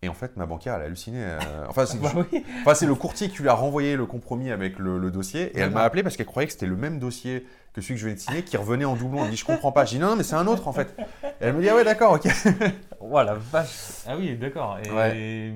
Et 0.03 0.09
en 0.09 0.13
fait, 0.13 0.35
ma 0.37 0.45
banquière, 0.45 0.75
elle 0.75 0.81
a 0.81 0.85
halluciné. 0.85 1.19
euh, 1.23 1.39
enfin, 1.69 1.85
c'est 1.85 1.97
Bah 2.01 2.11
oui. 2.15 2.43
Enfin, 2.61 2.73
c'est 2.75 2.85
le 2.85 2.95
courtier 2.95 3.29
qui 3.29 3.41
lui 3.41 3.47
a 3.49 3.53
renvoyé 3.53 3.95
le 3.95 4.05
compromis 4.05 4.51
avec 4.51 4.77
le, 4.79 4.97
le 4.99 5.11
dossier. 5.11 5.57
Et 5.57 5.59
elle 5.61 5.71
m'a 5.71 5.83
appelé 5.83 6.03
parce 6.03 6.17
qu'elle 6.17 6.25
croyait 6.25 6.45
que 6.47 6.53
c'était 6.53 6.65
le 6.65 6.75
même 6.75 6.99
dossier 6.99 7.47
que 7.73 7.81
celui 7.81 7.95
que 7.95 7.99
je 8.01 8.05
venais 8.05 8.15
de 8.15 8.19
signer 8.19 8.43
qui 8.43 8.57
revenait 8.57 8.85
en 8.85 8.95
doublon. 8.95 9.19
Elle 9.19 9.25
me 9.27 9.31
dit 9.31 9.37
Je 9.37 9.45
comprends 9.45 9.71
pas. 9.71 9.85
J'ai 9.85 9.95
dit 9.97 10.01
Non, 10.01 10.09
non, 10.09 10.15
mais 10.17 10.23
c'est 10.23 10.35
un 10.35 10.45
autre 10.47 10.67
en 10.67 10.73
fait. 10.73 10.93
Et 11.23 11.27
elle 11.45 11.53
me 11.53 11.61
dit 11.61 11.69
Ah 11.69 11.75
ouais, 11.75 11.83
d'accord, 11.85 12.13
ok. 12.13 12.27
Voilà, 12.99 13.33
vache. 13.35 14.03
Ah 14.07 14.15
oui, 14.17 14.35
d'accord. 14.37 14.77
Et 14.83 14.91
Ouais. 14.91 15.53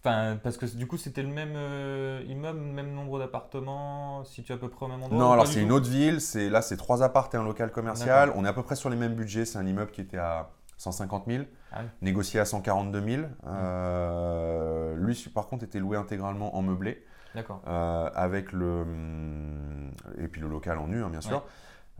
Enfin, 0.00 0.38
parce 0.42 0.56
que 0.56 0.64
du 0.66 0.86
coup, 0.86 0.96
c'était 0.96 1.22
le 1.22 1.28
même 1.28 1.54
euh, 1.56 2.22
immeuble, 2.28 2.60
même 2.60 2.92
nombre 2.94 3.18
d'appartements, 3.18 4.22
situé 4.24 4.54
à 4.54 4.56
peu 4.56 4.68
près 4.68 4.86
au 4.86 4.88
même 4.88 5.02
endroit 5.02 5.18
Non, 5.18 5.32
alors 5.32 5.46
c'est 5.48 5.60
une 5.60 5.72
autre 5.72 5.88
ville. 5.88 6.18
Là, 6.50 6.62
c'est 6.62 6.76
trois 6.76 7.02
appartes 7.02 7.34
et 7.34 7.36
un 7.36 7.42
local 7.44 7.70
commercial. 7.72 8.32
On 8.36 8.44
est 8.44 8.48
à 8.48 8.52
peu 8.52 8.62
près 8.62 8.76
sur 8.76 8.90
les 8.90 8.96
mêmes 8.96 9.14
budgets. 9.14 9.44
C'est 9.44 9.58
un 9.58 9.66
immeuble 9.66 9.90
qui 9.90 10.00
était 10.00 10.16
à 10.18 10.50
150 10.78 11.24
000, 11.26 11.44
Ah 11.72 11.80
oui. 11.82 11.88
négocié 12.02 12.40
à 12.40 12.44
142 12.44 13.02
000. 13.04 13.22
Euh, 13.46 14.96
lui, 14.96 15.30
par 15.34 15.46
contre, 15.48 15.64
était 15.64 15.78
loué 15.80 15.96
intégralement 15.96 16.56
en 16.56 16.62
meublé. 16.62 17.04
D'accord. 17.34 17.60
euh, 17.68 18.08
avec 18.14 18.52
le 18.52 18.80
hum, 18.82 19.90
et 20.16 20.28
puis 20.28 20.40
le 20.40 20.48
local 20.48 20.78
en 20.78 20.88
nu 20.88 21.04
hein, 21.04 21.10
bien 21.10 21.20
sûr. 21.20 21.36
Ouais. 21.36 21.42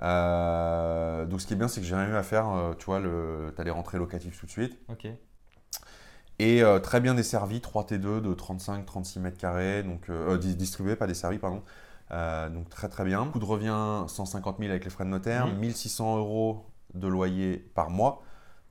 Euh, 0.03 1.27
donc 1.27 1.41
ce 1.43 1.47
qui 1.47 1.53
est 1.53 1.57
bien 1.57 1.69
c'est 1.69 1.81
que 1.81 1.87
j'ai 1.87 1.95
rien 1.95 2.09
eu 2.09 2.15
à 2.17 2.23
faire, 2.23 2.47
tu 2.79 2.87
vois, 2.87 2.99
le, 2.99 3.53
t'as 3.55 3.63
les 3.63 3.71
rentrées 3.71 3.99
locatives 3.99 4.37
tout 4.39 4.47
de 4.47 4.51
suite 4.51 4.79
Ok. 4.89 5.07
et 6.39 6.63
très 6.83 7.01
bien 7.01 7.15
desservi, 7.15 7.61
3 7.61 7.85
T2 7.85 8.21
de 8.23 8.33
35-36 8.35 9.19
mètres 9.21 9.37
carrés, 9.39 9.83
donc 9.83 10.11
dis- 10.41 10.57
distribué 10.57 10.97
pas 10.97 11.07
desservi 11.07 11.39
pardon, 11.39 11.63
donc 12.11 12.69
très 12.71 12.89
très 12.89 13.05
bien. 13.05 13.27
Coût 13.27 13.39
de 13.39 13.45
revient 13.45 14.05
150 14.09 14.59
000 14.59 14.71
avec 14.71 14.85
les 14.85 14.91
frais 14.91 15.05
de 15.05 15.11
notaire, 15.11 15.47
Mhm. 15.47 15.59
1600 15.59 16.17
euros 16.19 16.65
de 16.95 17.07
loyer 17.07 17.59
par 17.75 17.91
mois. 17.91 18.23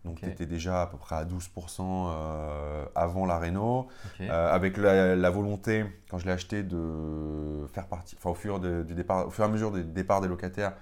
Donc 0.07 0.15
Ok. 0.17 0.23
tu 0.23 0.29
étais 0.29 0.45
déjà 0.45 0.81
à 0.83 0.87
peu 0.87 0.97
près 0.97 1.15
à 1.15 1.25
12% 1.25 1.81
euh, 1.81 2.85
avant 2.95 3.25
la 3.25 3.37
réno. 3.37 3.87
Euh, 4.21 4.53
avec 4.53 4.77
la, 4.77 5.15
la 5.15 5.29
volonté, 5.29 5.85
quand 6.09 6.17
je 6.17 6.25
l'ai 6.25 6.31
acheté, 6.31 6.63
de 6.63 7.67
faire 7.73 7.87
partie, 7.87 8.15
enfin 8.17 8.29
au 8.29 8.33
fur, 8.35 8.59
de- 8.59 8.83
du 8.83 8.93
départ, 8.95 9.27
au 9.27 9.29
fur 9.29 9.43
et 9.43 9.47
à 9.47 9.49
mesure 9.51 9.71
des 9.71 9.83
départs 9.83 10.21
des 10.21 10.27
locataires, 10.29 10.73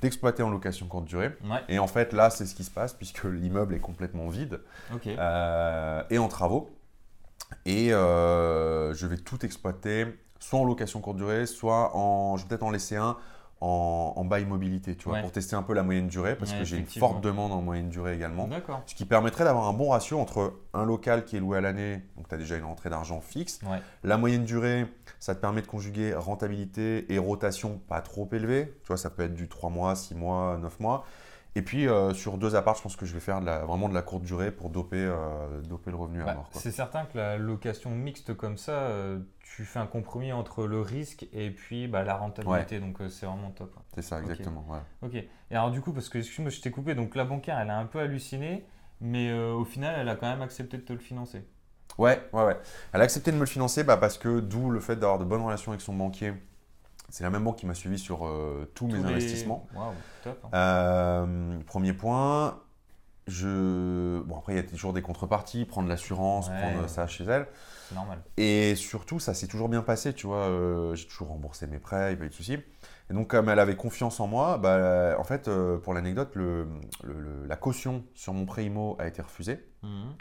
d'exploiter 0.00 0.42
en 0.44 0.50
location 0.50 0.86
courte 0.86 1.04
durée. 1.06 1.36
Ouais. 1.44 1.62
Et 1.68 1.78
en 1.78 1.86
fait, 1.88 2.12
là, 2.12 2.30
c'est 2.30 2.46
ce 2.46 2.54
qui 2.54 2.64
se 2.64 2.70
passe 2.70 2.94
puisque 2.94 3.24
l'immeuble 3.24 3.74
est 3.74 3.80
complètement 3.80 4.28
vide 4.28 4.60
euh, 5.18 6.02
et 6.10 6.18
en 6.18 6.28
travaux. 6.28 6.70
Et 7.66 7.88
je 7.90 9.06
vais 9.06 9.16
tout 9.18 9.44
exploiter, 9.44 10.06
soit 10.38 10.60
en 10.60 10.64
location 10.64 11.00
courte 11.00 11.16
durée, 11.16 11.46
soit 11.46 11.96
en, 11.96 12.36
je 12.36 12.44
vais 12.44 12.48
peut-être 12.50 12.62
en 12.62 12.70
laisser 12.70 12.96
un 12.96 13.16
en, 13.60 14.14
en 14.16 14.24
bail 14.24 14.46
mobilité, 14.46 14.96
tu 14.96 15.04
vois, 15.04 15.14
Ouais. 15.14 15.20
pour 15.22 15.32
tester 15.32 15.54
un 15.54 15.62
peu 15.62 15.74
la 15.74 15.82
moyenne 15.82 16.08
durée, 16.08 16.34
parce 16.36 16.52
Ouais, 16.52 16.58
que 16.60 16.64
j'ai 16.64 16.78
une 16.78 16.86
forte 16.86 17.20
demande 17.20 17.52
en 17.52 17.60
moyenne 17.60 17.88
durée 17.90 18.14
également. 18.14 18.48
D'accord. 18.48 18.82
Ce 18.86 18.94
qui 18.94 19.04
permettrait 19.04 19.44
d'avoir 19.44 19.68
un 19.68 19.72
bon 19.74 19.90
ratio 19.90 20.18
entre 20.18 20.54
un 20.72 20.84
local 20.86 21.24
qui 21.24 21.36
est 21.36 21.40
loué 21.40 21.58
à 21.58 21.60
l'année, 21.60 22.02
donc 22.16 22.28
tu 22.28 22.34
as 22.34 22.38
déjà 22.38 22.56
une 22.56 22.64
rentrée 22.64 22.88
d'argent 22.90 23.20
fixe. 23.20 23.60
Ouais. 23.70 23.80
La 24.02 24.16
moyenne 24.16 24.44
durée, 24.44 24.86
ça 25.18 25.34
te 25.34 25.40
permet 25.40 25.60
de 25.60 25.66
conjuguer 25.66 26.14
rentabilité 26.14 27.12
et 27.12 27.18
rotation 27.18 27.80
pas 27.88 28.00
trop 28.00 28.28
élevée. 28.32 28.72
Tu 28.82 28.86
vois, 28.88 28.96
ça 28.96 29.10
peut 29.10 29.24
être 29.24 29.34
du 29.34 29.48
3 29.48 29.68
mois, 29.70 29.94
6 29.94 30.14
mois, 30.14 30.56
9 30.58 30.80
mois. 30.80 31.04
Et 31.56 31.62
puis 31.62 31.88
euh, 31.88 32.14
sur 32.14 32.38
deux 32.38 32.54
apparts, 32.54 32.76
je 32.76 32.82
pense 32.82 32.94
que 32.94 33.04
je 33.04 33.12
vais 33.12 33.18
faire 33.20 33.40
de 33.40 33.46
la- 33.46 33.64
vraiment 33.64 33.88
de 33.88 33.94
la 33.94 34.02
courte 34.02 34.22
durée 34.22 34.52
pour 34.52 34.70
doper, 34.70 34.98
euh, 35.04 35.60
doper 35.62 35.90
le 35.90 35.96
revenu 35.96 36.22
à 36.22 36.26
Bah, 36.26 36.34
mort. 36.34 36.48
c'est 36.52 36.70
certain 36.70 37.04
que 37.06 37.18
la 37.18 37.36
location 37.38 37.90
mixte 37.90 38.34
comme 38.36 38.56
ça, 38.56 38.70
euh, 38.72 39.18
tu 39.56 39.64
fais 39.64 39.78
un 39.80 39.86
compromis 39.86 40.32
entre 40.32 40.66
le 40.66 40.80
risque 40.80 41.26
et 41.32 41.50
puis 41.50 41.88
bah, 41.88 42.02
la 42.04 42.14
rentabilité. 42.16 42.78
Donc 42.80 43.00
euh, 43.00 43.08
c'est 43.08 43.26
vraiment 43.26 43.50
top. 43.50 43.74
hein. 43.78 43.82
C'est 43.94 44.02
ça, 44.02 44.20
exactement. 44.20 44.64
ouais. 44.68 44.78
Ok. 45.02 45.14
Et 45.14 45.28
alors 45.56 45.70
du 45.70 45.80
coup, 45.80 45.92
parce 45.92 46.08
que 46.08 46.18
excuse-moi, 46.18 46.50
je 46.50 46.60
t'ai 46.60 46.70
coupé, 46.70 46.94
donc 46.94 47.14
la 47.16 47.24
banquière, 47.24 47.58
elle 47.58 47.70
a 47.70 47.78
un 47.78 47.86
peu 47.86 47.98
halluciné, 48.00 48.64
mais 49.00 49.30
euh, 49.30 49.52
au 49.52 49.64
final, 49.64 49.96
elle 49.98 50.08
a 50.08 50.14
quand 50.16 50.28
même 50.30 50.42
accepté 50.42 50.76
de 50.76 50.82
te 50.82 50.92
le 50.92 50.98
financer. 51.00 51.44
Ouais, 51.98 52.22
ouais, 52.32 52.44
ouais. 52.44 52.56
Elle 52.92 53.00
a 53.00 53.04
accepté 53.04 53.30
de 53.32 53.36
me 53.36 53.40
le 53.40 53.46
financer 53.46 53.82
bah, 53.82 53.96
parce 53.96 54.16
que 54.18 54.38
d'où 54.40 54.70
le 54.70 54.78
fait 54.80 54.96
d'avoir 54.96 55.18
de 55.18 55.24
bonnes 55.24 55.42
relations 55.42 55.72
avec 55.72 55.80
son 55.80 55.94
banquier. 55.94 56.32
C'est 57.08 57.24
la 57.24 57.30
même 57.30 57.42
banque 57.42 57.56
qui 57.56 57.66
m'a 57.66 57.74
suivi 57.74 57.98
sur 57.98 58.24
euh, 58.24 58.70
tous, 58.76 58.86
mes 58.86 58.92
les- 58.94 59.04
investissements. 59.04 59.66
Waouh, 59.74 59.92
top. 60.22 60.46
hein. 60.52 61.60
Premier 61.66 61.92
point, 61.92 62.60
je... 63.30 64.20
bon, 64.20 64.36
après 64.38 64.52
il 64.52 64.56
y 64.56 64.58
a 64.58 64.62
toujours 64.62 64.92
des 64.92 65.02
contreparties, 65.02 65.64
prendre 65.64 65.88
l'assurance, 65.88 66.48
Ouais. 66.48 66.58
prendre 66.60 66.88
ça 66.88 67.06
chez 67.06 67.24
elle. 67.24 67.46
C'est 67.88 67.94
normal. 67.94 68.22
Et 68.36 68.74
surtout, 68.76 69.18
ça 69.18 69.34
s'est 69.34 69.46
toujours 69.48 69.68
bien 69.68 69.82
passé, 69.82 70.12
tu 70.12 70.26
vois. 70.26 70.48
euh, 70.48 70.94
j'ai 70.94 71.06
toujours 71.06 71.28
remboursé 71.28 71.66
mes 71.66 71.78
prêts, 71.78 72.12
il 72.12 72.14
n'y 72.14 72.14
a 72.14 72.16
pas 72.18 72.24
eu 72.26 72.28
de 72.28 72.34
soucis. 72.34 72.58
Et 73.10 73.12
donc, 73.14 73.26
comme 73.28 73.48
elle 73.48 73.58
avait 73.58 73.74
confiance 73.74 74.20
en 74.20 74.28
moi, 74.28 74.56
bah, 74.58 75.16
en 75.18 75.24
fait, 75.24 75.48
euh, 75.48 75.78
pour 75.78 75.94
l'anecdote, 75.94 76.30
le, 76.36 76.68
le- 77.02 77.18
le- 77.20 77.46
la 77.46 77.56
caution 77.56 78.04
sur 78.14 78.32
mon 78.32 78.46
prêt 78.46 78.64
IMO 78.64 78.94
a 79.00 79.08
été 79.08 79.20
refusée. 79.20 79.64
Mhm. 79.82 80.12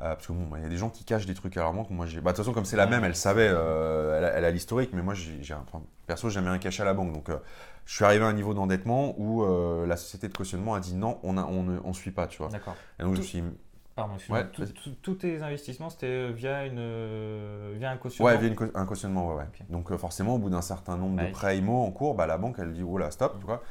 Euh, 0.00 0.14
parce 0.14 0.26
que 0.26 0.32
bon, 0.32 0.54
il 0.56 0.62
y 0.62 0.66
a 0.66 0.68
des 0.68 0.76
gens 0.76 0.90
qui 0.90 1.04
cachent 1.04 1.24
des 1.26 1.34
trucs 1.34 1.56
à 1.56 1.62
leur 1.62 1.72
banque. 1.72 1.88
Moi, 1.90 2.04
j'ai. 2.06 2.20
Bah, 2.20 2.32
de 2.32 2.36
toute 2.36 2.44
façon, 2.44 2.52
comme 2.52 2.66
c'est 2.66 2.76
la 2.76 2.86
même, 2.86 3.02
elle 3.04 3.16
savait, 3.16 3.48
euh, 3.50 4.18
elle, 4.18 4.24
a, 4.24 4.28
elle 4.34 4.44
a 4.44 4.50
l'historique, 4.50 4.90
mais 4.92 5.00
moi, 5.02 5.14
j'ai, 5.14 5.54
un- 5.54 5.64
enfin, 5.66 5.82
perso, 6.06 6.28
j'ai 6.28 6.34
jamais 6.34 6.50
rien 6.50 6.58
caché 6.58 6.82
à 6.82 6.84
la 6.86 6.92
banque. 6.94 7.12
Donc, 7.14 7.30
euh, 7.30 7.38
je 7.86 7.94
suis 7.94 8.04
arrivé 8.04 8.22
à 8.24 8.28
un 8.28 8.32
niveau 8.34 8.52
d'endettement 8.52 9.14
où 9.18 9.44
la 9.86 9.96
société 9.96 10.28
de 10.28 10.36
cautionnement 10.36 10.74
a 10.74 10.80
dit 10.80 10.94
non, 10.94 11.18
on 11.22 11.32
ne 11.34 11.42
on, 11.42 11.62
ne- 11.62 11.80
on 11.84 11.92
suit 11.94 12.10
pas, 12.10 12.26
tu 12.26 12.38
vois. 12.38 12.48
D'accord. 12.48 12.76
Et 12.98 13.04
donc, 13.04 13.14
je 13.14 13.20
me 13.20 13.24
suis 13.24 13.42
Pardon. 13.94 14.12
Ouais, 14.28 14.44
tous 15.02 15.14
tes 15.14 15.40
investissements, 15.40 15.88
c'était 15.88 16.30
via, 16.30 16.66
une, 16.66 17.72
via 17.78 17.90
un 17.92 17.96
cautionnement 17.96 18.30
Ouais, 18.30 18.36
via 18.38 18.48
une 18.48 18.70
un 18.74 18.84
cautionnement, 18.84 19.34
ouais. 19.34 19.44
Donc 19.70 19.96
forcément, 19.96 20.34
au 20.34 20.38
bout 20.38 20.50
d'un 20.50 20.60
certain 20.60 20.98
nombre 20.98 21.18
Ouais. 21.22 21.28
de 21.28 21.32
prêts 21.32 21.56
IMO 21.56 21.82
en 21.82 21.90
cours, 21.92 22.14
bah, 22.14 22.26
la 22.26 22.36
banque, 22.36 22.56
elle 22.58 22.74
dit, 22.74 22.82
oh 22.82 22.98
là, 22.98 23.10
stop, 23.10 23.36
Mm. 23.36 23.38
tu 23.40 23.46
vois. 23.46 23.62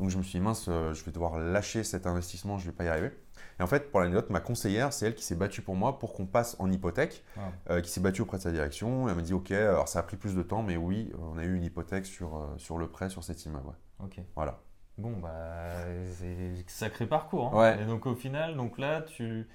Donc 0.00 0.08
je 0.08 0.16
me 0.16 0.22
suis 0.22 0.38
dit, 0.38 0.44
mince, 0.44 0.64
je 0.66 1.04
vais 1.04 1.12
devoir 1.12 1.38
lâcher 1.38 1.84
cet 1.84 2.06
investissement, 2.06 2.56
je 2.56 2.64
vais 2.64 2.72
pas 2.72 2.84
y 2.84 2.88
arriver. 2.88 3.10
Et 3.58 3.62
en 3.62 3.66
fait, 3.66 3.90
pour 3.90 4.00
l'anecdote, 4.00 4.28
ma 4.30 4.40
conseillère, 4.40 4.92
c'est 4.92 5.06
elle 5.06 5.14
qui 5.14 5.24
s'est 5.24 5.34
battue 5.34 5.62
pour 5.62 5.76
moi 5.76 5.98
pour 5.98 6.12
qu'on 6.12 6.26
passe 6.26 6.56
en 6.58 6.70
hypothèque, 6.70 7.24
Wow. 7.36 7.42
euh, 7.70 7.80
qui 7.80 7.90
s'est 7.90 8.00
battue 8.00 8.20
auprès 8.22 8.36
de 8.36 8.42
sa 8.42 8.52
direction. 8.52 9.08
Et 9.08 9.10
elle 9.10 9.16
m'a 9.16 9.22
dit, 9.22 9.32
ok, 9.32 9.50
alors 9.52 9.88
ça 9.88 10.00
a 10.00 10.02
pris 10.02 10.16
plus 10.16 10.34
de 10.34 10.42
temps, 10.42 10.62
mais 10.62 10.76
oui, 10.76 11.10
on 11.18 11.38
a 11.38 11.44
eu 11.44 11.54
une 11.54 11.64
hypothèque 11.64 12.04
sur, 12.06 12.36
euh, 12.36 12.54
sur 12.58 12.76
le 12.78 12.88
prêt, 12.88 13.08
sur 13.08 13.24
cet 13.24 13.44
immeuble. 13.46 13.66
ouais. 13.66 14.04
Ok. 14.06 14.20
Voilà. 14.34 14.58
Bon, 14.98 15.12
bah, 15.18 15.30
c'est 16.18 16.64
sacré 16.68 17.06
parcours. 17.06 17.54
hein. 17.54 17.58
Ouais. 17.76 17.82
Et 17.82 17.86
donc, 17.86 18.06
au 18.06 18.14
final, 18.14 18.56
donc 18.56 18.78
là, 18.78 19.00
tu 19.02 19.46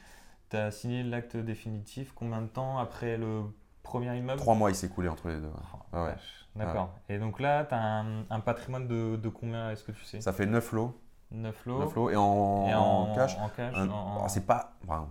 as 0.54 0.72
signé 0.72 1.04
l'acte 1.04 1.38
définitif 1.38 2.12
combien 2.14 2.42
de 2.42 2.48
temps 2.48 2.78
après 2.80 3.18
le 3.18 3.44
premier 3.84 4.16
immeuble? 4.18 4.40
Trois 4.40 4.56
mois, 4.56 4.70
il 4.72 4.76
s'est 4.76 4.88
écoulé 4.88 5.10
entre 5.10 5.30
les 5.30 5.40
deux. 5.40 5.50
Oh, 5.74 5.78
Ah 5.94 6.04
ouais. 6.04 6.10
vache. 6.12 6.48
D'accord. 6.56 6.94
Et 7.08 7.18
donc 7.18 7.40
là, 7.40 7.64
tu 7.66 7.74
as 7.74 7.82
un, 7.82 8.26
un 8.30 8.40
patrimoine 8.42 8.88
de, 8.88 9.16
de 9.16 9.30
combien, 9.30 9.72
est-ce 9.72 9.84
que 9.84 9.92
tu 9.94 10.04
sais? 10.04 10.20
Ça 10.22 10.34
fait 10.34 10.46
9 10.46 10.74
lots, 10.74 11.00
9 11.32 11.66
lots. 11.66 11.80
9 11.80 11.96
lots 11.96 12.10
et 12.10 12.16
en, 12.16 12.68
Et 12.68 12.74
en 12.74 13.14
cash. 13.16 13.38
En 13.38 13.50
cash 13.50 13.76
alors, 13.76 14.26
c'est 14.30 14.46
pas, 14.46 14.74
enfin, 14.84 15.08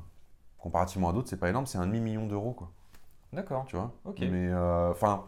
comparativement 0.59 1.09
à 1.11 1.13
d'autres, 1.13 1.29
c'est 1.29 1.37
pas 1.39 1.49
énorme, 1.51 1.67
c'est 1.67 1.79
un 1.79 1.87
demi-million 1.87 2.27
d'euros, 2.27 2.53
quoi. 2.53 2.71
D'accord. 3.33 3.65
Tu 3.67 3.77
vois 3.77 3.93
Ok. 4.05 4.19
Mais 4.21 4.49
euh, 4.49 4.91
enfin, 4.91 5.25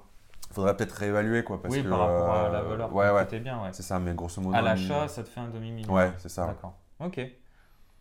faudrait 0.50 0.76
peut-être 0.76 0.92
réévaluer, 0.92 1.44
quoi. 1.44 1.62
Parce 1.62 1.74
oui, 1.74 1.82
que, 1.82 1.88
par 1.88 2.00
rapport 2.00 2.34
à 2.34 2.48
la 2.48 2.58
euh, 2.60 2.68
valeur 2.68 2.94
Ouais, 2.94 3.10
ouais. 3.10 3.22
c'était 3.22 3.40
bien. 3.40 3.62
Ouais. 3.62 3.70
C'est 3.72 3.82
ça, 3.82 3.98
mais 3.98 4.12
grosso 4.14 4.40
modo. 4.42 4.56
À 4.56 4.60
l'achat, 4.60 4.94
million- 4.94 5.08
ça 5.08 5.22
te 5.22 5.28
fait 5.28 5.40
un 5.40 5.48
demi-million. 5.48 5.92
Ouais, 5.92 6.12
c'est 6.18 6.28
ça. 6.28 6.46
D'accord. 6.46 6.74
Ok. 7.00 7.20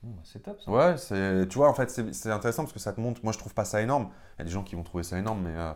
Bah, 0.04 0.10
c'est 0.24 0.40
top 0.42 0.60
ça. 0.60 0.72
Ouais, 0.72 0.98
c'est, 0.98 1.48
tu 1.48 1.58
vois, 1.60 1.70
en 1.70 1.76
fait, 1.76 1.90
c'est, 1.92 2.12
c'est 2.14 2.32
intéressant 2.32 2.64
parce 2.64 2.74
que 2.74 2.80
ça 2.80 2.92
te 2.92 3.00
montre. 3.00 3.22
Moi, 3.24 3.32
je 3.34 3.38
trouve 3.38 3.54
pas 3.54 3.66
ça 3.66 3.82
énorme. 3.82 4.10
Il 4.36 4.40
y 4.40 4.42
a 4.42 4.46
des 4.46 4.52
gens 4.52 4.64
qui 4.64 4.76
vont 4.76 4.82
trouver 4.84 5.04
ça 5.04 5.20
énorme, 5.20 5.44
mais, 5.44 5.56
euh, 5.56 5.74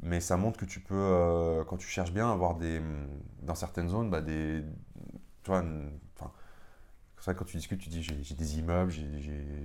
mais 0.00 0.20
ça 0.20 0.36
montre 0.36 0.58
que 0.60 0.64
tu 0.64 0.78
peux, 0.80 0.94
euh, 0.94 1.64
quand 1.64 1.76
tu 1.76 1.88
cherches 1.88 2.12
bien, 2.12 2.30
avoir 2.30 2.54
des, 2.54 2.80
dans 3.42 3.56
certaines 3.56 3.88
zones, 3.88 4.10
bah, 4.10 4.20
des, 4.20 4.62
tu 5.42 5.50
vois, 5.50 5.60
une- 5.60 5.98
que 7.32 7.38
quand 7.38 7.44
tu 7.46 7.56
discutes, 7.56 7.80
tu 7.80 7.88
dis 7.88 8.02
j'ai, 8.02 8.34
des 8.34 8.58
immeubles, 8.58 8.90
j'ai, 8.90 9.06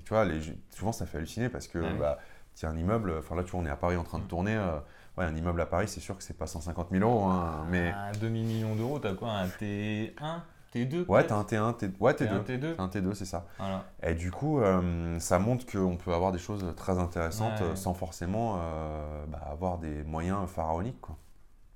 tu 0.05 0.09
vois, 0.09 0.23
les, 0.23 0.39
souvent 0.69 0.91
ça 0.93 1.05
fait 1.05 1.17
halluciner 1.17 1.49
parce 1.49 1.67
que, 1.67 1.97
bah, 1.99 2.19
tiens, 2.55 2.69
un 2.69 2.77
immeuble, 2.77 3.13
enfin 3.19 3.35
là, 3.35 3.43
tu 3.43 3.51
vois, 3.51 3.59
on 3.61 3.65
est 3.65 3.69
à 3.69 3.75
Paris 3.75 3.97
en 3.97 4.03
train 4.03 4.19
de 4.19 4.23
Mm. 4.23 4.27
tourner. 4.27 4.55
euh, 4.55 4.79
ouais, 5.17 5.25
un 5.25 5.35
immeuble 5.35 5.59
à 5.59 5.65
Paris, 5.65 5.87
c'est 5.89 5.99
sûr 5.99 6.15
que 6.17 6.23
c'est 6.23 6.37
pas 6.37 6.47
150 6.47 6.89
000 6.91 7.03
euros, 7.03 7.25
hein, 7.25 7.65
mais 7.69 7.91
Un 7.91 8.11
demi-million 8.13 8.75
d'euros, 8.75 8.99
t'as 8.99 9.13
quoi 9.15 9.31
Un 9.31 9.47
T1 9.47 10.41
T2 10.73 11.05
ouais, 11.07 11.25
t'as 11.25 11.35
un 11.35 11.41
T1, 11.43 11.73
T, 11.77 11.89
ouais, 11.99 12.13
T1, 12.13 12.43
T2. 12.43 12.59
T2 12.59 12.75
T'as 12.75 12.83
un 12.83 12.87
T2, 12.89 13.13
c'est 13.15 13.25
ça. 13.25 13.47
Voilà. 13.57 13.85
Et 14.03 14.13
du 14.13 14.29
coup, 14.31 14.59
euh, 14.61 15.17
ça 15.19 15.39
montre 15.39 15.65
qu'on 15.65 15.97
peut 15.97 16.13
avoir 16.13 16.31
des 16.31 16.37
choses 16.37 16.63
très 16.77 16.99
intéressantes 16.99 17.59
Ouais. 17.61 17.75
sans 17.75 17.95
forcément 17.95 18.57
euh, 18.59 19.25
bah, 19.27 19.39
avoir 19.49 19.79
des 19.79 20.03
moyens 20.03 20.47
pharaoniques. 20.47 21.01
Quoi. 21.01 21.17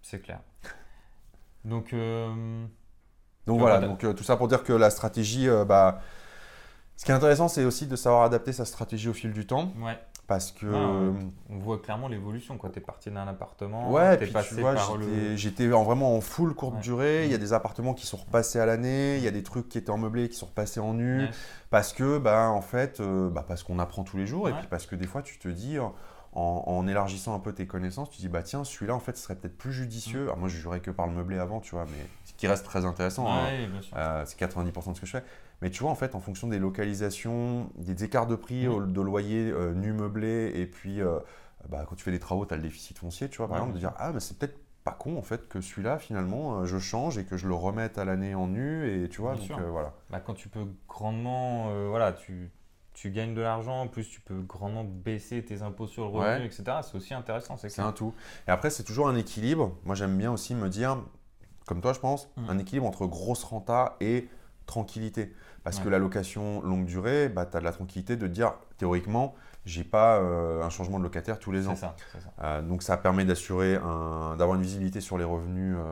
C'est 0.03 0.19
clair. 0.21 0.41
Donc, 1.65 1.93
euh, 1.93 2.65
Donc 3.47 3.59
voilà, 3.59 3.75
voilà. 3.77 3.87
donc, 3.87 4.03
euh, 4.03 4.13
tout 4.13 4.23
ça 4.23 4.35
pour 4.37 4.47
dire 4.47 4.63
que 4.63 4.73
la 4.73 4.89
stratégie, 4.89 5.49
euh, 5.49 5.65
bah, 5.65 5.99
ce 6.95 7.05
qui 7.05 7.11
est 7.11 7.15
intéressant, 7.15 7.47
c'est 7.47 7.65
aussi 7.65 7.87
de 7.87 7.95
savoir 7.95 8.23
adapter 8.23 8.53
sa 8.53 8.65
stratégie 8.65 9.09
au 9.09 9.13
fil 9.13 9.33
du 9.33 9.45
temps. 9.45 9.73
ouais, 9.81 9.97
Parce 10.27 10.51
que. 10.53 10.65
On 11.49 11.57
voit 11.59 11.79
clairement 11.81 12.07
l'évolution. 12.07 12.57
Quand 12.57 12.69
t'es 12.69 12.79
parti 12.79 13.11
d'un 13.11 13.27
appartement, 13.27 13.91
Ouais, 13.91 14.15
puis 14.17 14.31
passé 14.31 14.55
tu 14.55 14.61
vois, 14.61 14.75
j'étais 15.35 15.65
le. 15.65 15.73
vraiment 15.75 16.15
en 16.15 16.21
full 16.21 16.53
courte 16.53 16.75
Ouais. 16.75 16.81
durée. 16.81 17.25
Il 17.25 17.31
y 17.31 17.35
a 17.35 17.37
Mm. 17.37 17.41
des 17.41 17.51
appartements 17.53 17.93
qui 17.93 18.05
sont 18.05 18.17
repassés 18.17 18.59
à 18.59 18.65
l'année, 18.65 19.17
il 19.17 19.23
y 19.23 19.27
a 19.27 19.31
des 19.31 19.43
trucs 19.43 19.67
qui 19.67 19.77
étaient 19.77 19.89
en 19.89 19.97
meublé 19.97 20.29
qui 20.29 20.37
sont 20.37 20.45
repassés 20.45 20.79
en 20.79 20.93
nu. 20.93 21.27
Parce 21.71 21.91
que, 21.91 22.19
bah, 22.19 22.49
en 22.49 22.61
fait, 22.61 23.01
euh, 23.01 23.29
bah, 23.29 23.43
parce 23.45 23.63
qu'on 23.63 23.79
apprend 23.79 24.03
tous 24.03 24.15
les 24.17 24.25
jours, 24.27 24.47
et 24.47 24.53
puis 24.53 24.67
parce 24.69 24.85
que 24.85 24.95
des 24.95 25.07
fois, 25.07 25.21
tu 25.23 25.37
te 25.39 25.49
dis, 25.49 25.77
en, 26.35 26.63
en 26.67 26.87
élargissant 26.87 27.35
un 27.35 27.39
peu 27.39 27.53
tes 27.53 27.67
connaissances, 27.67 28.09
tu 28.09 28.19
dis, 28.21 28.27
bah 28.29 28.43
tiens, 28.43 28.63
celui-là, 28.63 28.95
en 28.95 28.99
fait, 28.99 29.15
ce 29.17 29.23
serait 29.23 29.35
peut-être 29.35 29.57
plus 29.57 29.71
judicieux. 29.73 30.23
Alors, 30.23 30.37
moi, 30.37 30.49
je 30.49 30.57
jurais 30.57 30.79
que 30.79 30.91
par 30.91 31.07
le 31.07 31.13
meublé 31.13 31.37
avant, 31.37 31.59
tu 31.59 31.75
vois, 31.75 31.85
mais 31.85 32.07
ce 32.25 32.33
qui 32.33 32.47
reste 32.47 32.65
très 32.65 32.85
intéressant, 32.85 33.27
hein. 33.27 33.47
Euh, 33.95 34.23
c'est 34.25 34.37
90% 34.39 34.91
de 34.91 34.95
ce 34.95 35.01
que 35.01 35.05
je 35.07 35.11
fais. 35.11 35.23
Mais 35.61 35.69
tu 35.69 35.81
vois, 35.83 35.91
en 35.91 35.95
fait, 35.95 36.15
en 36.15 36.19
fonction 36.19 36.47
des 36.47 36.59
localisations, 36.59 37.69
des 37.77 38.03
écarts 38.03 38.27
de 38.27 38.35
prix 38.35 38.67
au- 38.67 38.85
de 38.85 39.01
loyer 39.01 39.49
euh, 39.51 39.73
nu 39.73 39.93
meublé, 39.93 40.51
et 40.55 40.65
puis 40.65 41.01
euh, 41.01 41.19
bah, 41.69 41.85
quand 41.87 41.95
tu 41.95 42.03
fais 42.03 42.11
des 42.11 42.19
travaux, 42.19 42.45
tu 42.45 42.53
as 42.53 42.57
le 42.57 42.63
déficit 42.63 42.97
foncier, 42.97 43.29
tu 43.29 43.37
vois, 43.37 43.47
par 43.47 43.57
exemple, 43.57 43.73
de 43.75 43.79
dire, 43.79 43.93
ah, 43.97 44.11
mais 44.13 44.19
c'est 44.19 44.37
peut-être 44.37 44.57
pas 44.83 44.91
con, 44.91 45.17
en 45.17 45.21
fait, 45.21 45.47
que 45.47 45.61
celui-là, 45.61 45.97
finalement, 45.97 46.65
je 46.65 46.77
change 46.79 47.17
et 47.17 47.23
que 47.23 47.37
je 47.37 47.47
le 47.47 47.53
remette 47.53 47.97
à 47.97 48.03
l'année 48.05 48.35
en 48.35 48.47
nu, 48.47 48.89
et 49.05 49.07
tu 49.07 49.21
vois, 49.21 49.35
Bien 49.35 49.55
donc 49.57 49.65
voilà. 49.71 49.93
Bah, 50.09 50.19
quand 50.19 50.33
tu 50.33 50.49
peux 50.49 50.65
grandement, 50.89 51.69
voilà, 51.89 52.11
tu, 52.11 52.51
tu 52.93 53.09
gagnes 53.11 53.33
de 53.33 53.41
l'argent, 53.41 53.81
en 53.81 53.87
plus 53.87 54.07
tu 54.09 54.21
peux 54.21 54.41
grandement 54.41 54.83
baisser 54.83 55.43
tes 55.43 55.61
impôts 55.61 55.87
sur 55.87 56.03
le 56.03 56.09
revenu, 56.09 56.41
Ouais. 56.41 56.45
etc. 56.45 56.63
C'est 56.83 56.95
aussi 56.95 57.13
intéressant, 57.13 57.57
c'est 57.57 57.79
un 57.79 57.91
tout. 57.91 58.13
Et 58.47 58.51
après, 58.51 58.69
c'est 58.69 58.83
toujours 58.83 59.07
un 59.07 59.15
équilibre. 59.15 59.75
Moi, 59.83 59.95
j'aime 59.95 60.17
bien 60.17 60.31
aussi 60.31 60.53
me 60.55 60.69
dire, 60.69 60.97
comme 61.65 61.81
toi, 61.81 61.93
je 61.93 61.99
pense, 61.99 62.29
Mhm. 62.37 62.49
un 62.49 62.57
équilibre 62.59 62.85
entre 62.85 63.05
grosse 63.07 63.43
renta 63.43 63.97
et 63.99 64.29
tranquillité. 64.65 65.33
Parce 65.63 65.79
que 65.79 65.87
la 65.89 65.97
location 65.97 66.61
longue 66.61 66.85
durée, 66.85 67.29
bah, 67.29 67.45
tu 67.45 67.55
as 67.55 67.61
de 67.61 67.65
la 67.65 67.71
tranquillité 67.71 68.15
de 68.17 68.27
te 68.27 68.31
dire, 68.31 68.53
théoriquement, 68.77 69.35
j'ai 69.65 69.85
pas 69.85 70.17
euh, 70.17 70.61
un 70.61 70.69
changement 70.69 70.97
de 70.97 71.03
locataire 71.03 71.39
tous 71.39 71.51
les 71.51 71.67
ans. 71.67 71.75
C'est 71.75 71.81
ça. 71.81 71.95
Euh, 72.41 72.61
donc 72.61 72.83
ça 72.83 72.97
permet 72.97 73.23
d'assurer 73.23 73.75
un, 73.75 74.35
d'avoir 74.37 74.57
une 74.57 74.61
visibilité 74.61 74.99
sur 74.99 75.17
les 75.17 75.23
revenus, 75.23 75.75
euh, 75.77 75.85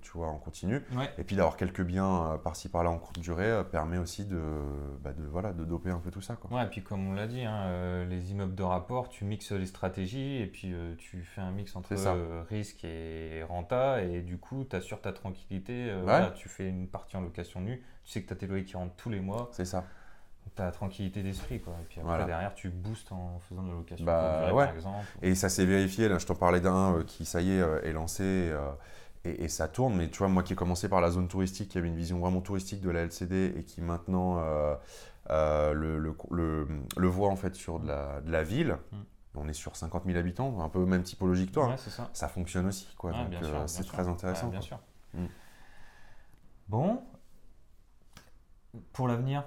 tu 0.00 0.12
vois, 0.12 0.28
en 0.28 0.38
continu. 0.38 0.82
Ouais. 0.96 1.10
Et 1.18 1.24
puis 1.24 1.36
d'avoir 1.36 1.56
quelques 1.56 1.82
biens 1.82 2.40
par-ci 2.42 2.70
par-là 2.70 2.90
en 2.90 2.98
courte 2.98 3.18
durée 3.18 3.62
permet 3.70 3.98
aussi 3.98 4.24
de, 4.24 4.40
bah, 5.02 5.12
de, 5.12 5.22
voilà, 5.24 5.52
de 5.52 5.64
doper 5.64 5.90
un 5.90 5.98
peu 5.98 6.10
tout 6.10 6.22
ça. 6.22 6.36
Quoi. 6.36 6.56
Ouais, 6.56 6.64
et 6.64 6.68
puis 6.68 6.82
comme 6.82 7.06
on 7.06 7.12
l'a 7.12 7.26
dit, 7.26 7.42
hein, 7.44 8.04
les 8.08 8.32
immeubles 8.32 8.54
de 8.54 8.62
rapport, 8.62 9.10
tu 9.10 9.24
mixes 9.24 9.52
les 9.52 9.66
stratégies 9.66 10.36
et 10.36 10.46
puis 10.46 10.74
tu 10.98 11.22
fais 11.22 11.42
un 11.42 11.52
mix 11.52 11.76
entre 11.76 11.94
risque 12.48 12.84
et 12.84 13.42
renta 13.46 14.02
et 14.02 14.22
du 14.22 14.38
coup, 14.38 14.64
tu 14.68 14.76
assures 14.76 15.00
ta 15.00 15.12
tranquillité. 15.12 15.92
Ouais. 15.92 16.02
voilà, 16.02 16.30
tu 16.30 16.48
fais 16.48 16.68
une 16.68 16.88
partie 16.88 17.16
en 17.16 17.20
location 17.20 17.60
nue, 17.60 17.82
tu 18.04 18.12
sais 18.12 18.22
que 18.22 18.28
tu 18.28 18.32
as 18.32 18.36
tes 18.36 18.46
loyers 18.46 18.64
qui 18.64 18.76
rentrent 18.76 18.96
tous 18.96 19.10
les 19.10 19.20
mois, 19.20 19.50
C'est 19.52 19.66
ça. 19.66 19.84
La 20.58 20.70
tranquillité 20.70 21.22
d'esprit. 21.22 21.60
Quoi. 21.60 21.72
Et 21.80 21.84
puis 21.84 21.98
après, 22.00 22.08
Voilà. 22.10 22.24
derrière, 22.24 22.54
tu 22.54 22.68
boostes 22.68 23.10
en 23.12 23.38
faisant 23.48 23.62
de 23.62 23.68
la 23.68 23.74
location 23.74 24.04
Bah, 24.04 24.20
courte 24.22 24.38
durée, 24.44 24.52
ouais. 24.52 24.66
par 24.66 24.74
exemple. 24.74 25.06
Et 25.22 25.34
ça 25.34 25.48
s'est 25.48 25.64
vérifié, 25.64 26.08
là 26.08 26.18
je 26.18 26.26
t'en 26.26 26.34
parlais 26.34 26.60
d'un 26.60 26.94
euh, 26.98 27.04
qui, 27.04 27.24
ça 27.24 27.40
y 27.40 27.50
est, 27.52 27.60
euh, 27.60 27.80
est 27.82 27.92
lancé 27.92 28.22
euh, 28.24 28.70
et, 29.24 29.44
et 29.44 29.48
ça 29.48 29.68
tourne. 29.68 29.94
Mais 29.96 30.08
tu 30.10 30.18
vois, 30.18 30.28
moi 30.28 30.42
qui 30.42 30.52
ai 30.52 30.56
commencé 30.56 30.88
par 30.88 31.00
la 31.00 31.10
zone 31.10 31.28
touristique, 31.28 31.68
qui 31.70 31.78
avait 31.78 31.88
une 31.88 31.96
vision 31.96 32.18
vraiment 32.18 32.40
touristique 32.40 32.80
de 32.80 32.90
la 32.90 33.00
LCD 33.02 33.54
et 33.56 33.64
qui 33.64 33.80
maintenant 33.80 34.40
le, 35.30 35.98
le, 35.98 36.14
le- 36.30 36.68
le 36.96 37.08
voit 37.08 37.28
en 37.30 37.36
fait 37.36 37.54
sur 37.54 37.80
de 37.80 37.88
la, 37.88 38.20
de 38.20 38.30
la 38.30 38.42
ville, 38.42 38.76
Mm. 38.92 38.96
on 39.36 39.48
est 39.48 39.52
sur 39.54 39.74
50 39.76 40.04
000 40.04 40.18
habitants, 40.18 40.60
un 40.60 40.68
peu 40.68 40.84
même 40.84 41.02
typologie 41.02 41.46
que 41.46 41.52
toi, 41.52 41.64
hein. 41.64 41.70
Ouais, 41.70 41.76
c'est 41.78 41.88
ça. 41.90 42.10
ça 42.12 42.28
fonctionne 42.28 42.66
aussi. 42.66 42.86
Quoi. 42.98 43.12
Ouais, 43.12 43.38
c'est 43.66 43.86
très 43.86 44.06
intéressant. 44.06 44.48
Bien 44.48 44.58
quoi. 44.58 44.66
sûr. 44.66 44.78
Mm. 45.14 45.26
Bon, 46.68 47.02
pour 48.92 49.08
l'avenir, 49.08 49.44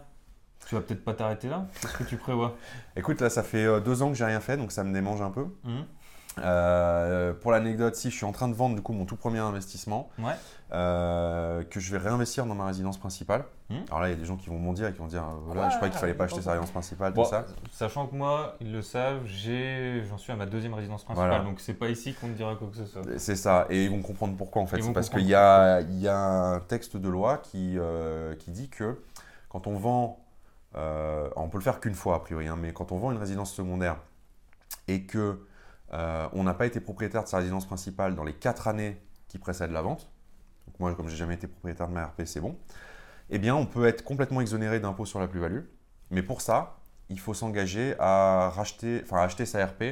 tu 0.68 0.76
vas 0.76 0.82
peut-être 0.82 1.04
pas 1.04 1.14
t'arrêter 1.14 1.48
là. 1.50 1.66
Qu'est-ce 1.82 1.94
que 1.98 2.04
tu 2.04 2.18
prévois 2.18 2.56
Écoute, 2.96 3.22
là 3.22 3.30
ça 3.30 3.44
fait 3.44 3.66
euh, 3.66 3.80
deux 3.80 4.02
ans 4.02 4.10
que 4.10 4.16
j'ai 4.16 4.26
rien 4.26 4.40
fait, 4.40 4.58
donc 4.58 4.72
ça 4.72 4.84
me 4.84 4.94
démange 4.94 5.22
un 5.22 5.32
peu. 5.32 5.46
Hum 5.66 5.86
Euh, 6.40 7.34
pour 7.34 7.52
l'anecdote, 7.52 7.96
si 7.96 8.10
je 8.12 8.16
suis 8.18 8.26
en 8.26 8.34
train 8.34 8.50
de 8.50 8.54
vendre 8.54 8.76
du 8.76 8.82
coup 8.82 8.92
mon 8.92 9.06
tout 9.06 9.16
premier 9.16 9.40
investissement, 9.40 10.10
Ouais. 10.20 10.34
euh, 10.74 11.64
que 11.64 11.80
je 11.80 11.92
vais 11.92 11.98
réinvestir 11.98 12.46
dans 12.46 12.56
ma 12.56 12.66
résidence 12.66 12.98
principale. 12.98 13.46
Hmm. 13.70 13.76
Alors 13.88 14.02
là, 14.02 14.08
il 14.10 14.12
y 14.12 14.14
a 14.16 14.18
des 14.20 14.26
gens 14.26 14.36
qui 14.36 14.50
vont 14.50 14.60
bondir 14.60 14.88
et 14.88 14.92
qui 14.92 15.00
vont 15.00 15.08
dire 15.08 15.24
voilà, 15.46 15.70
je 15.70 15.76
croyais 15.78 15.92
qu'il 15.92 16.00
fallait 16.02 16.14
pas 16.14 16.26
acheter 16.26 16.42
sa 16.42 16.52
résidence 16.52 16.72
principale, 16.72 17.14
Bon, 17.14 17.24
tout 17.24 17.30
ça. 17.30 17.46
Sachant 17.72 18.08
que 18.08 18.16
moi, 18.16 18.58
ils 18.60 18.72
le 18.74 18.82
savent, 18.82 19.22
j'en 19.26 20.18
suis 20.18 20.34
à 20.34 20.36
ma 20.36 20.46
deuxième 20.46 20.74
résidence 20.74 21.06
principale, 21.06 21.30
Voilà. 21.30 21.44
donc 21.46 21.62
c'est 21.62 21.74
pas 21.74 21.88
ici 21.88 22.14
qu'on 22.14 22.28
te 22.28 22.34
dira 22.34 22.56
quoi 22.56 22.68
que 22.68 22.76
ce 22.76 22.86
soit. 22.86 23.02
C'est 23.18 23.38
ça, 23.38 23.66
et 23.70 23.86
ils 23.86 23.90
vont 23.90 24.02
comprendre 24.02 24.36
pourquoi 24.36 24.62
en 24.62 24.68
fait. 24.68 24.82
C'est 24.82 24.92
parce 24.92 25.10
qu'il 25.10 25.22
y 25.22 25.30
y 25.30 25.36
a 25.36 26.18
un 26.18 26.60
texte 26.60 26.98
de 26.98 27.08
loi 27.08 27.38
qui, 27.38 27.76
euh, 27.80 28.36
qui 28.36 28.52
dit 28.52 28.68
que 28.68 29.00
quand 29.48 29.68
on 29.68 29.78
vend, 29.78 30.20
euh, 30.76 31.30
on 31.36 31.50
peut 31.50 31.58
le 31.58 31.64
faire 31.64 31.80
qu'une 31.80 31.96
fois 31.96 32.16
a 32.16 32.20
priori, 32.20 32.48
hein, 32.48 32.58
mais 32.60 32.74
quand 32.74 32.92
on 32.92 32.98
vend 32.98 33.12
une 33.12 33.18
résidence 33.18 33.54
secondaire 33.54 33.98
et 34.88 35.04
que 35.04 35.46
euh, 35.94 36.28
on 36.34 36.44
n'a 36.44 36.54
pas 36.54 36.66
été 36.66 36.80
propriétaire 36.80 37.24
de 37.24 37.28
sa 37.28 37.38
résidence 37.38 37.66
principale 37.66 38.16
dans 38.16 38.24
les 38.24 38.34
quatre 38.34 38.68
années 38.68 39.02
qui 39.28 39.38
précèdent 39.38 39.72
la 39.72 39.82
vente, 39.82 40.10
donc 40.68 40.80
moi 40.80 40.94
comme 40.96 41.08
j'ai 41.08 41.16
jamais 41.16 41.36
été 41.36 41.48
propriétaire 41.48 41.88
de 41.88 41.94
ma 41.94 42.06
RP, 42.06 42.24
c'est 42.26 42.42
bon, 42.42 42.58
eh 43.30 43.40
bien 43.40 43.56
on 43.56 43.66
peut 43.66 43.86
être 43.86 44.04
complètement 44.04 44.42
exonéré 44.42 44.80
d'impôt 44.80 45.06
sur 45.06 45.20
la 45.20 45.28
plus-value, 45.28 45.62
mais 46.12 46.24
pour 46.24 46.42
ça, 46.42 46.78
il 47.10 47.20
faut 47.20 47.34
s'engager 47.34 47.96
à 48.00 48.50
racheter, 48.50 49.02
enfin 49.04 49.18
à 49.18 49.24
acheter 49.24 49.46
sa 49.46 49.66
RP 49.66 49.84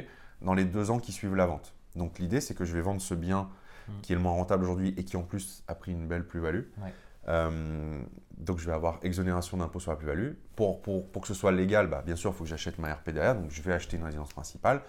dans 0.42 0.54
les 0.54 0.64
deux 0.64 0.90
ans 0.90 0.98
qui 0.98 1.12
suivent 1.12 1.36
la 1.36 1.46
vente. 1.46 1.74
Donc 1.94 2.18
l'idée 2.18 2.40
c'est 2.40 2.54
que 2.54 2.64
je 2.64 2.74
vais 2.74 2.82
vendre 2.82 3.00
ce 3.00 3.14
bien 3.14 3.48
Mm. 3.88 4.00
qui 4.02 4.12
est 4.12 4.16
le 4.16 4.22
moins 4.22 4.32
rentable 4.32 4.64
aujourd'hui 4.64 4.94
et 4.96 5.04
qui 5.04 5.16
en 5.16 5.22
plus 5.22 5.62
a 5.68 5.74
pris 5.74 5.92
une 5.92 6.06
belle 6.06 6.26
plus-value. 6.26 6.62
Ouais. 6.82 6.94
Euh, 7.28 8.02
donc 8.38 8.58
je 8.58 8.66
vais 8.66 8.72
avoir 8.72 8.98
exonération 9.02 9.56
d'impôt 9.56 9.80
sur 9.80 9.90
la 9.90 9.96
plus-value. 9.96 10.32
Pour, 10.56 10.82
pour, 10.82 11.06
pour 11.10 11.22
que 11.22 11.28
ce 11.28 11.34
soit 11.34 11.52
légal, 11.52 11.88
bah, 11.88 12.02
bien 12.04 12.16
sûr, 12.16 12.30
il 12.30 12.34
faut 12.34 12.44
que 12.44 12.50
j'achète 12.50 12.78
ma 12.78 12.92
RP 12.92 13.10
derrière, 13.10 13.34
donc 13.34 13.50
je 13.50 13.62
vais 13.62 13.72
acheter 13.72 13.96
une 13.96 14.04
résidence 14.04 14.32
principale. 14.32 14.82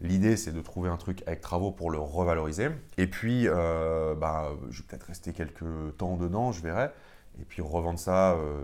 L'idée, 0.00 0.36
c'est 0.36 0.52
de 0.52 0.60
trouver 0.60 0.88
un 0.88 0.96
truc 0.96 1.22
avec 1.26 1.40
travaux 1.40 1.72
pour 1.72 1.90
le 1.90 1.98
revaloriser. 1.98 2.68
Et 2.98 3.08
puis, 3.08 3.48
euh, 3.48 4.14
bah, 4.14 4.50
je 4.70 4.82
vais 4.82 4.86
peut-être 4.86 5.04
rester 5.04 5.32
quelques 5.32 5.96
temps 5.96 6.16
dedans, 6.16 6.52
je 6.52 6.62
verrai. 6.62 6.90
et 7.40 7.44
puis 7.44 7.62
revendre 7.62 7.98
ça 7.98 8.32
euh, 8.32 8.60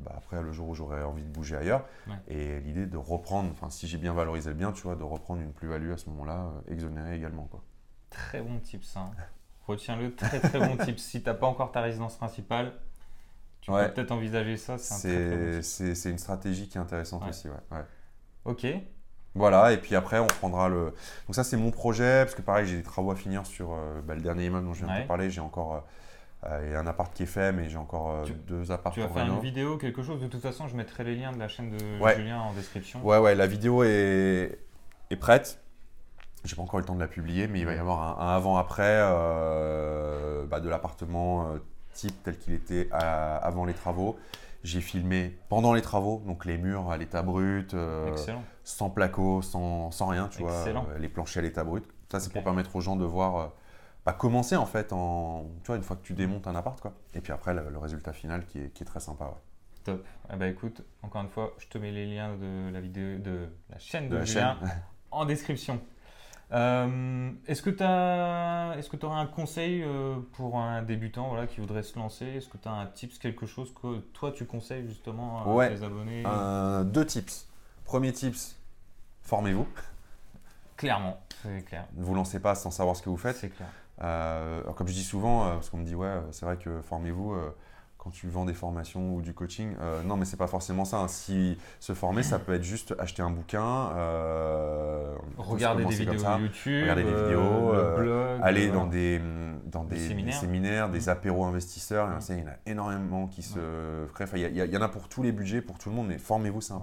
bah, 0.00 0.14
après 0.16 0.40
le 0.40 0.52
jour 0.52 0.68
où 0.68 0.74
j'aurai 0.74 1.02
envie 1.02 1.24
de 1.24 1.28
bouger 1.28 1.56
ailleurs. 1.56 1.84
Ouais. 2.06 2.14
Et 2.28 2.60
l'idée 2.60 2.86
de 2.86 2.96
reprendre, 2.96 3.50
enfin 3.50 3.70
si 3.70 3.88
j'ai 3.88 3.98
bien 3.98 4.12
valorisé 4.12 4.50
le 4.50 4.56
bien, 4.56 4.70
tu 4.70 4.82
vois, 4.82 4.94
de 4.94 5.02
reprendre 5.02 5.42
une 5.42 5.52
plus-value 5.52 5.92
à 5.92 5.96
ce 5.96 6.08
moment-là, 6.10 6.46
euh, 6.68 6.72
exonérée 6.72 7.16
également. 7.16 7.48
Quoi. 7.50 7.62
Très 8.10 8.40
bon 8.40 8.58
tips. 8.60 8.96
Hein. 8.96 9.10
Retiens-le, 9.66 10.14
très 10.14 10.40
très 10.40 10.60
bon 10.60 10.76
tips. 10.76 11.02
Si 11.02 11.22
tu 11.22 11.28
n'as 11.28 11.34
pas 11.34 11.46
encore 11.46 11.72
ta 11.72 11.80
résidence 11.80 12.16
principale, 12.16 12.72
tu 13.68 13.74
Ouais. 13.74 13.88
peux 13.88 13.94
peut-être 13.94 14.12
envisager 14.12 14.56
ça. 14.56 14.78
C'est 14.78 16.06
un 16.06 16.10
une 16.10 16.18
stratégie 16.18 16.68
qui 16.68 16.78
est 16.78 16.80
intéressante 16.80 17.22
Ouais. 17.22 17.28
aussi. 17.30 17.48
Ouais. 17.48 17.84
Ok, 18.44 18.66
Voilà, 19.34 19.72
et 19.72 19.76
puis 19.76 19.94
après 19.94 20.18
on 20.18 20.24
reprendra 20.26 20.68
le. 20.68 20.86
Donc 21.26 21.34
ça 21.34 21.44
c'est 21.44 21.56
mon 21.56 21.70
projet, 21.70 22.24
parce 22.24 22.34
que 22.34 22.42
pareil 22.42 22.66
j'ai 22.66 22.76
des 22.78 22.82
travaux 22.82 23.10
à 23.10 23.16
finir 23.16 23.46
sur 23.46 23.72
euh, 23.72 24.00
bah, 24.02 24.14
le 24.14 24.20
dernier 24.22 24.46
immeuble 24.46 24.66
dont 24.66 24.74
je 24.74 24.84
viens 24.84 24.96
de 24.96 25.02
te 25.02 25.06
parler. 25.06 25.30
J'ai 25.30 25.40
encore 25.42 25.74
euh, 25.74 25.80
euh, 26.50 26.62
il 26.66 26.72
y 26.72 26.74
a 26.74 26.80
un 26.80 26.86
appart 26.86 27.12
qui 27.12 27.24
est 27.24 27.26
fait, 27.26 27.52
mais 27.52 27.68
j'ai 27.68 27.76
encore 27.76 28.10
euh, 28.10 28.24
Tu- 28.24 28.32
deux 28.32 28.72
apparts 28.72 28.92
tu 28.92 29.00
vas 29.00 29.08
faire 29.08 29.26
une 29.26 29.40
vidéo, 29.40 29.76
quelque 29.76 30.02
chose? 30.02 30.20
De 30.20 30.26
toute 30.28 30.40
façon, 30.40 30.66
je 30.66 30.74
mettrai 30.76 31.04
les 31.04 31.14
liens 31.14 31.32
de 31.32 31.38
la 31.38 31.48
chaîne 31.48 31.70
de. 31.70 31.78
Julien 32.16 32.40
en 32.40 32.52
description. 32.54 33.04
Ouais, 33.04 33.18
ouais, 33.18 33.34
la 33.34 33.46
vidéo 33.46 33.82
est, 33.84 34.58
est 35.10 35.16
prête. 35.16 35.60
J'ai 36.44 36.56
pas 36.56 36.62
encore 36.62 36.78
eu 36.78 36.82
le 36.82 36.86
temps 36.86 36.94
de 36.94 37.00
la 37.00 37.08
publier, 37.08 37.48
mais 37.48 37.60
il 37.60 37.66
va 37.66 37.74
y 37.74 37.78
avoir 37.78 38.20
un, 38.20 38.24
un 38.26 38.34
avant-après 38.36 38.98
bah, 40.48 40.60
de 40.60 40.68
l'appartement 40.68 41.54
type 41.98 42.22
tel 42.22 42.38
qu'il 42.38 42.54
était 42.54 42.88
à- 42.92 43.36
avant 43.38 43.64
les 43.64 43.74
travaux. 43.74 44.16
J'ai 44.64 44.80
filmé 44.80 45.36
pendant 45.48 45.72
les 45.72 45.82
travaux, 45.82 46.22
donc 46.26 46.44
les 46.44 46.58
murs 46.58 46.90
à 46.90 46.96
l'état 46.96 47.22
brut, 47.22 47.74
euh, 47.74 48.14
sans 48.64 48.90
placo, 48.90 49.42
sans, 49.42 49.90
sans 49.90 50.06
rien, 50.08 50.28
tu 50.28 50.42
Excellent. 50.42 50.82
vois, 50.84 50.92
euh, 50.94 50.98
les 50.98 51.08
planchers 51.08 51.40
à 51.40 51.42
l'état 51.46 51.64
brut. 51.64 51.84
Ça, 52.10 52.20
c'est 52.20 52.32
pour 52.32 52.42
permettre 52.42 52.74
aux 52.76 52.80
gens 52.80 52.96
de 52.96 53.04
voir, 53.04 53.36
euh, 53.36 53.46
bah, 54.06 54.12
commencer 54.12 54.56
en 54.56 54.66
fait, 54.66 54.92
en, 54.92 55.44
tu 55.62 55.66
vois, 55.68 55.76
une 55.76 55.82
fois 55.82 55.96
que 55.96 56.02
tu 56.02 56.12
démontes 56.14 56.46
un 56.46 56.54
appart, 56.56 56.80
quoi. 56.80 56.92
Et 57.14 57.20
puis 57.20 57.32
après, 57.32 57.52
le, 57.54 57.68
le 57.70 57.78
résultat 57.78 58.12
final 58.12 58.46
qui 58.46 58.60
est, 58.60 58.70
qui 58.72 58.82
est 58.82 58.86
très 58.86 59.00
sympa. 59.00 59.24
ouais. 59.26 59.30
Top. 59.84 60.04
Eh 60.32 60.36
ben, 60.36 60.50
écoute, 60.52 60.82
encore 61.02 61.22
une 61.22 61.28
fois, 61.28 61.52
je 61.58 61.66
te 61.68 61.78
mets 61.78 61.92
les 61.92 62.06
liens 62.06 62.36
de 62.36 62.70
la 62.72 62.80
vidéo 62.80 63.18
de 63.18 63.48
la 63.70 63.78
chaîne 63.78 64.08
de, 64.08 64.14
De 64.14 64.18
la 64.18 64.24
Julien 64.24 64.56
chaîne. 64.60 64.70
en 65.12 65.24
description. 65.24 65.80
Euh, 66.52 67.30
Est-ce 67.46 67.60
que 67.62 67.70
tu 67.70 67.82
est 67.82 69.04
aurais 69.04 69.20
un 69.20 69.26
conseil 69.26 69.82
euh, 69.82 70.16
pour 70.32 70.58
un 70.58 70.82
débutant 70.82 71.28
voilà, 71.28 71.46
qui 71.46 71.60
voudrait 71.60 71.82
se 71.82 71.98
lancer? 71.98 72.24
Est-ce 72.26 72.48
que 72.48 72.56
tu 72.56 72.68
as 72.68 72.72
un 72.72 72.86
tips, 72.86 73.18
quelque 73.18 73.46
chose 73.46 73.72
que 73.80 73.98
toi 74.14 74.32
tu 74.32 74.46
conseilles 74.46 74.86
justement 74.88 75.42
à 75.42 75.48
Ouais. 75.48 75.74
tes 75.76 75.82
abonnés? 75.84 76.22
Un- 76.24 76.84
deux 76.84 77.04
tips. 77.04 77.46
Premier 77.84 78.12
tips, 78.12 78.56
formez-vous. 79.22 79.66
Clairement, 80.76 81.20
c'est 81.42 81.62
clair. 81.64 81.86
Ne 81.96 82.04
vous 82.04 82.14
lancez 82.14 82.40
pas 82.40 82.54
sans 82.54 82.70
savoir 82.70 82.96
ce 82.96 83.02
que 83.02 83.10
vous 83.10 83.16
faites. 83.16 83.36
C'est 83.36 83.48
clair. 83.50 83.68
Euh, 84.02 84.60
alors, 84.62 84.74
comme 84.76 84.86
je 84.88 84.92
dis 84.92 85.02
souvent, 85.04 85.46
euh, 85.46 85.54
parce 85.54 85.70
qu'on 85.70 85.78
me 85.78 85.84
dit, 85.84 85.94
ouais, 85.96 86.06
euh, 86.06 86.20
c'est 86.30 86.46
vrai 86.46 86.56
que 86.56 86.80
formez-vous 86.82 87.32
euh, 87.34 87.50
quand 87.98 88.10
tu 88.10 88.28
vends 88.28 88.44
des 88.44 88.54
formations 88.54 89.14
ou 89.16 89.20
du 89.20 89.34
coaching. 89.34 89.74
Euh, 89.80 90.02
non, 90.04 90.16
mais 90.16 90.24
c'est 90.24 90.36
pas 90.36 90.46
forcément 90.46 90.84
ça. 90.84 90.98
hein. 90.98 91.08
Si 91.08 91.58
se 91.80 91.92
former, 91.94 92.22
ça 92.22 92.38
peut 92.38 92.54
être 92.54 92.62
juste 92.62 92.94
acheter 92.98 93.22
un 93.22 93.30
bouquin, 93.30 93.90
euh, 93.96 95.14
Regardez 95.36 95.78
des 95.78 95.84
commencer 95.84 96.04
comme 96.06 96.14
vidéos 96.16 96.28
ça, 96.30 96.38
YouTube, 96.38 96.82
Regardez 96.82 97.02
des 97.04 97.10
euh, 97.10 97.22
vidéos, 97.24 97.74
euh, 97.74 97.96
blog, 97.96 98.40
aller 98.42 98.68
dans 98.68 98.86
des, 98.86 99.20
dans 99.66 99.84
Des 99.84 99.96
des, 99.96 100.00
des 100.02 100.08
séminaires. 100.08 100.34
séminaires, 100.40 100.88
des 100.90 101.00
Mm. 101.06 101.08
apéros 101.08 101.44
investisseurs. 101.44 102.06
Il 102.08 102.10
y 102.10 102.14
en 102.14 102.16
a- 102.16 102.18
Mm. 102.18 102.38
Il 102.38 102.38
y 102.38 102.42
en 102.44 102.52
a 102.52 102.56
énormément 102.66 103.26
qui 103.26 103.42
se. 103.42 103.58
Enfin, 104.20 104.36
il 104.36 104.56
y, 104.56 104.76
en 104.76 104.82
a 104.82 104.88
pour 104.88 105.08
tous 105.08 105.22
les 105.22 105.32
budgets, 105.32 105.60
pour 105.60 105.78
tout 105.78 105.88
le 105.90 105.94
monde, 105.96 106.06
mais 106.08 106.18
formez-vous, 106.18 106.60
c'est 106.60 106.72
Ouais. 106.74 106.80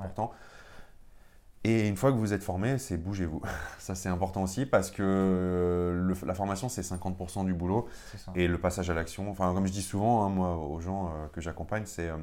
Et 1.68 1.88
une 1.88 1.98
fois 1.98 2.12
que 2.12 2.18
vous 2.18 2.32
êtes 2.32 2.44
formé, 2.44 2.78
c'est 2.78 2.96
bougez-vous. 2.98 3.42
Ça, 3.80 3.96
c'est 3.96 4.10
important 4.10 4.44
aussi 4.44 4.66
parce 4.68 4.92
que 4.92 5.02
euh, 5.04 5.94
le- 5.94 6.28
la 6.28 6.36
formation, 6.36 6.70
c'est 6.70 6.82
50% 6.84 7.44
du 7.46 7.54
boulot. 7.56 7.88
Et 8.36 8.48
le 8.48 8.58
passage 8.60 8.90
à 8.90 8.94
l'action, 8.94 9.30
enfin, 9.32 9.52
comme 9.54 9.66
je 9.66 9.72
dis 9.72 9.82
souvent, 9.82 10.24
hein, 10.26 10.30
moi, 10.30 10.56
aux 10.58 10.80
gens 10.80 11.08
euh, 11.08 11.28
que 11.34 11.42
j'accompagne, 11.42 11.84
c'est 11.88 12.08
euh, 12.10 12.18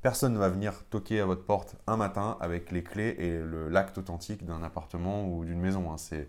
personne 0.00 0.32
ne 0.32 0.38
va 0.38 0.48
venir 0.48 0.72
toquer 0.88 1.20
à 1.20 1.26
votre 1.26 1.44
porte 1.44 1.74
un 1.86 1.96
matin 1.98 2.38
avec 2.40 2.70
les 2.70 2.82
clés 2.82 3.14
et 3.18 3.38
l'acte 3.70 3.98
authentique 3.98 4.46
d'un 4.46 4.62
appartement 4.62 5.24
ou 5.28 5.44
d'une 5.44 5.60
maison. 5.60 5.92
hein. 5.92 5.96
C'est 5.98 6.26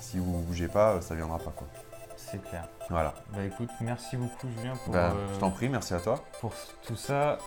si 0.00 0.18
vous 0.18 0.36
ne 0.38 0.42
bougez 0.42 0.68
pas, 0.68 1.00
ça 1.00 1.14
viendra 1.14 1.38
pas. 1.38 1.52
Quoi. 1.56 1.68
C'est 2.16 2.42
clair. 2.42 2.68
Voilà. 2.90 3.14
Bah 3.32 3.44
écoute, 3.44 3.70
merci 3.80 4.18
beaucoup 4.18 4.46
Julien 4.58 4.74
pour, 4.84 4.92
Bah, 4.92 5.12
euh, 5.14 5.34
Je 5.34 5.38
t'en 5.40 5.50
prie, 5.50 5.70
merci 5.70 5.94
à 5.94 6.00
toi. 6.00 6.22
pour 6.42 6.52
tout 6.86 6.96
ça. 6.96 7.38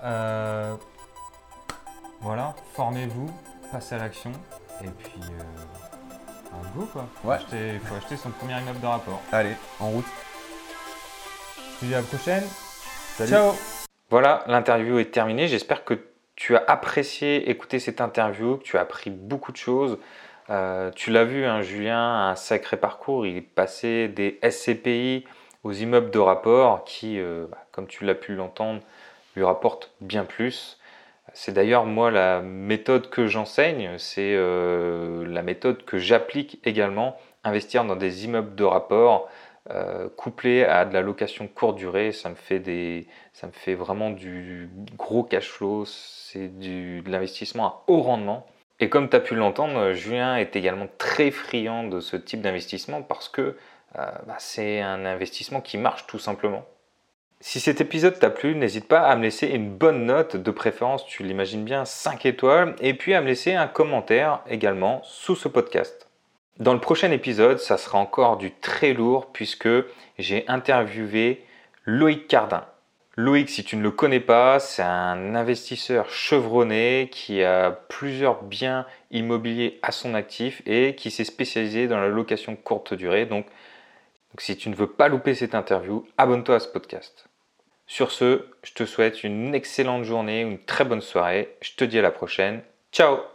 Voilà, 2.21 2.55
formez-vous, 2.73 3.29
passez 3.71 3.95
à 3.95 3.97
l'action 3.99 4.31
et 4.81 4.87
puis 4.87 5.19
euh, 5.21 6.53
un 6.53 6.77
go 6.77 6.85
quoi. 6.91 7.05
Faut 7.21 7.27
Ouais. 7.29 7.35
acheter- 7.35 7.79
faut 7.83 7.95
acheter 7.95 8.17
son 8.17 8.29
premier 8.31 8.59
immeuble 8.59 8.79
de 8.79 8.85
rapport. 8.87 9.21
Allez, 9.31 9.53
en 9.79 9.89
route. 9.89 10.05
Je 11.75 11.79
te 11.79 11.85
dis 11.85 11.93
à 11.95 11.97
la 11.97 12.03
prochaine. 12.03 12.43
Salut. 13.17 13.29
Ciao 13.31 13.53
Voilà, 14.09 14.43
l'interview 14.47 14.99
est 14.99 15.11
terminée. 15.11 15.47
J'espère 15.47 15.83
que 15.83 15.95
tu 16.35 16.55
as 16.55 16.63
apprécié 16.67 17.49
écouter 17.49 17.79
cette 17.79 18.01
interview, 18.01 18.57
que 18.57 18.63
tu 18.63 18.77
as 18.77 18.81
appris 18.81 19.09
beaucoup 19.09 19.51
de 19.51 19.57
choses. 19.57 19.97
Euh, 20.49 20.91
tu 20.91 21.11
l'as 21.11 21.23
vu, 21.23 21.45
hein, 21.45 21.61
Julien 21.61 21.97
a 21.97 22.29
un 22.31 22.35
sacré 22.35 22.77
parcours. 22.77 23.25
Il 23.25 23.37
est 23.37 23.41
passé 23.41 24.07
des 24.09 24.39
SCPI 24.43 25.25
aux 25.63 25.71
immeubles 25.71 26.11
de 26.11 26.19
rapport 26.19 26.83
qui, 26.83 27.19
euh, 27.19 27.47
bah, 27.49 27.65
comme 27.71 27.87
tu 27.87 28.03
l'as 28.03 28.15
pu 28.15 28.35
l'entendre, 28.35 28.81
lui 29.35 29.43
rapportent 29.43 29.91
bien 30.01 30.25
plus. 30.25 30.77
C'est 31.33 31.53
d'ailleurs 31.53 31.85
moi 31.85 32.11
la 32.11 32.41
méthode 32.41 33.09
que 33.09 33.27
j'enseigne, 33.27 33.97
c'est 33.97 34.33
euh, 34.35 35.25
la 35.25 35.41
méthode 35.41 35.85
que 35.85 35.97
j'applique 35.97 36.59
également, 36.65 37.17
investir 37.43 37.85
dans 37.85 37.95
des 37.95 38.25
immeubles 38.25 38.55
de 38.55 38.63
rapport 38.63 39.29
euh, 39.69 40.09
couplé 40.17 40.65
à 40.65 40.83
de 40.83 40.93
la 40.93 41.01
location 41.01 41.47
courte 41.47 41.77
durée, 41.77 42.11
ça 42.11 42.29
me 42.29 42.35
fait 42.35 43.75
vraiment 43.75 44.09
du 44.09 44.69
gros 44.97 45.23
cash 45.23 45.49
flow, 45.49 45.85
c'est 45.85 46.49
de 46.59 47.09
l'investissement 47.09 47.65
à 47.65 47.83
haut 47.87 48.01
rendement. 48.01 48.45
Et 48.79 48.89
comme 48.89 49.09
tu 49.09 49.15
as 49.15 49.21
pu 49.21 49.35
l'entendre, 49.35 49.93
Julien 49.93 50.35
est 50.35 50.55
également 50.57 50.87
très 50.97 51.31
friand 51.31 51.85
de 51.85 52.01
ce 52.01 52.17
type 52.17 52.41
d'investissement 52.41 53.01
parce 53.01 53.29
que 53.29 53.55
euh, 53.97 54.11
bah, 54.27 54.35
c'est 54.39 54.81
un 54.81 55.05
investissement 55.05 55.61
qui 55.61 55.77
marche 55.77 56.07
tout 56.07 56.19
simplement. 56.19 56.65
Si 57.45 57.59
cet 57.59 57.81
épisode 57.81 58.17
t'a 58.17 58.29
plu, 58.29 58.55
n'hésite 58.55 58.87
pas 58.87 59.01
à 59.01 59.17
me 59.17 59.23
laisser 59.23 59.47
une 59.47 59.69
bonne 59.69 60.05
note, 60.05 60.37
de 60.37 60.49
préférence, 60.49 61.05
tu 61.05 61.23
l'imagines 61.23 61.65
bien, 61.65 61.83
5 61.83 62.25
étoiles, 62.25 62.73
et 62.79 62.93
puis 62.93 63.13
à 63.13 63.19
me 63.19 63.27
laisser 63.27 63.53
un 63.53 63.67
commentaire 63.67 64.39
également 64.49 65.01
sous 65.03 65.35
ce 65.35 65.49
podcast. 65.49 66.07
Dans 66.59 66.73
le 66.73 66.79
prochain 66.79 67.11
épisode, 67.11 67.59
ça 67.59 67.77
sera 67.77 67.99
encore 67.99 68.37
du 68.37 68.53
très 68.53 68.93
lourd 68.93 69.33
puisque 69.33 69.67
j'ai 70.17 70.45
interviewé 70.47 71.43
Loïc 71.83 72.29
Cardin. 72.29 72.63
Loïc, 73.17 73.49
si 73.49 73.65
tu 73.65 73.75
ne 73.75 73.83
le 73.83 73.91
connais 73.91 74.21
pas, 74.21 74.59
c'est 74.59 74.81
un 74.81 75.35
investisseur 75.35 76.09
chevronné 76.09 77.09
qui 77.11 77.43
a 77.43 77.71
plusieurs 77.71 78.41
biens 78.43 78.85
immobiliers 79.11 79.79
à 79.81 79.91
son 79.91 80.13
actif 80.13 80.61
et 80.65 80.95
qui 80.95 81.11
s'est 81.11 81.25
spécialisé 81.25 81.89
dans 81.89 81.99
la 81.99 82.07
location 82.07 82.55
courte 82.55 82.93
durée. 82.93 83.25
Donc, 83.25 83.47
donc 84.31 84.39
si 84.39 84.55
tu 84.55 84.69
ne 84.69 84.75
veux 84.75 84.87
pas 84.87 85.09
louper 85.09 85.35
cette 85.35 85.55
interview, 85.55 86.07
abonne-toi 86.17 86.55
à 86.55 86.59
ce 86.61 86.69
podcast. 86.69 87.27
Sur 87.87 88.11
ce, 88.11 88.45
je 88.63 88.73
te 88.73 88.85
souhaite 88.85 89.23
une 89.23 89.53
excellente 89.53 90.03
journée, 90.03 90.41
une 90.41 90.59
très 90.59 90.85
bonne 90.85 91.01
soirée. 91.01 91.55
Je 91.61 91.73
te 91.75 91.83
dis 91.83 91.99
à 91.99 92.01
la 92.01 92.11
prochaine. 92.11 92.61
Ciao 92.91 93.32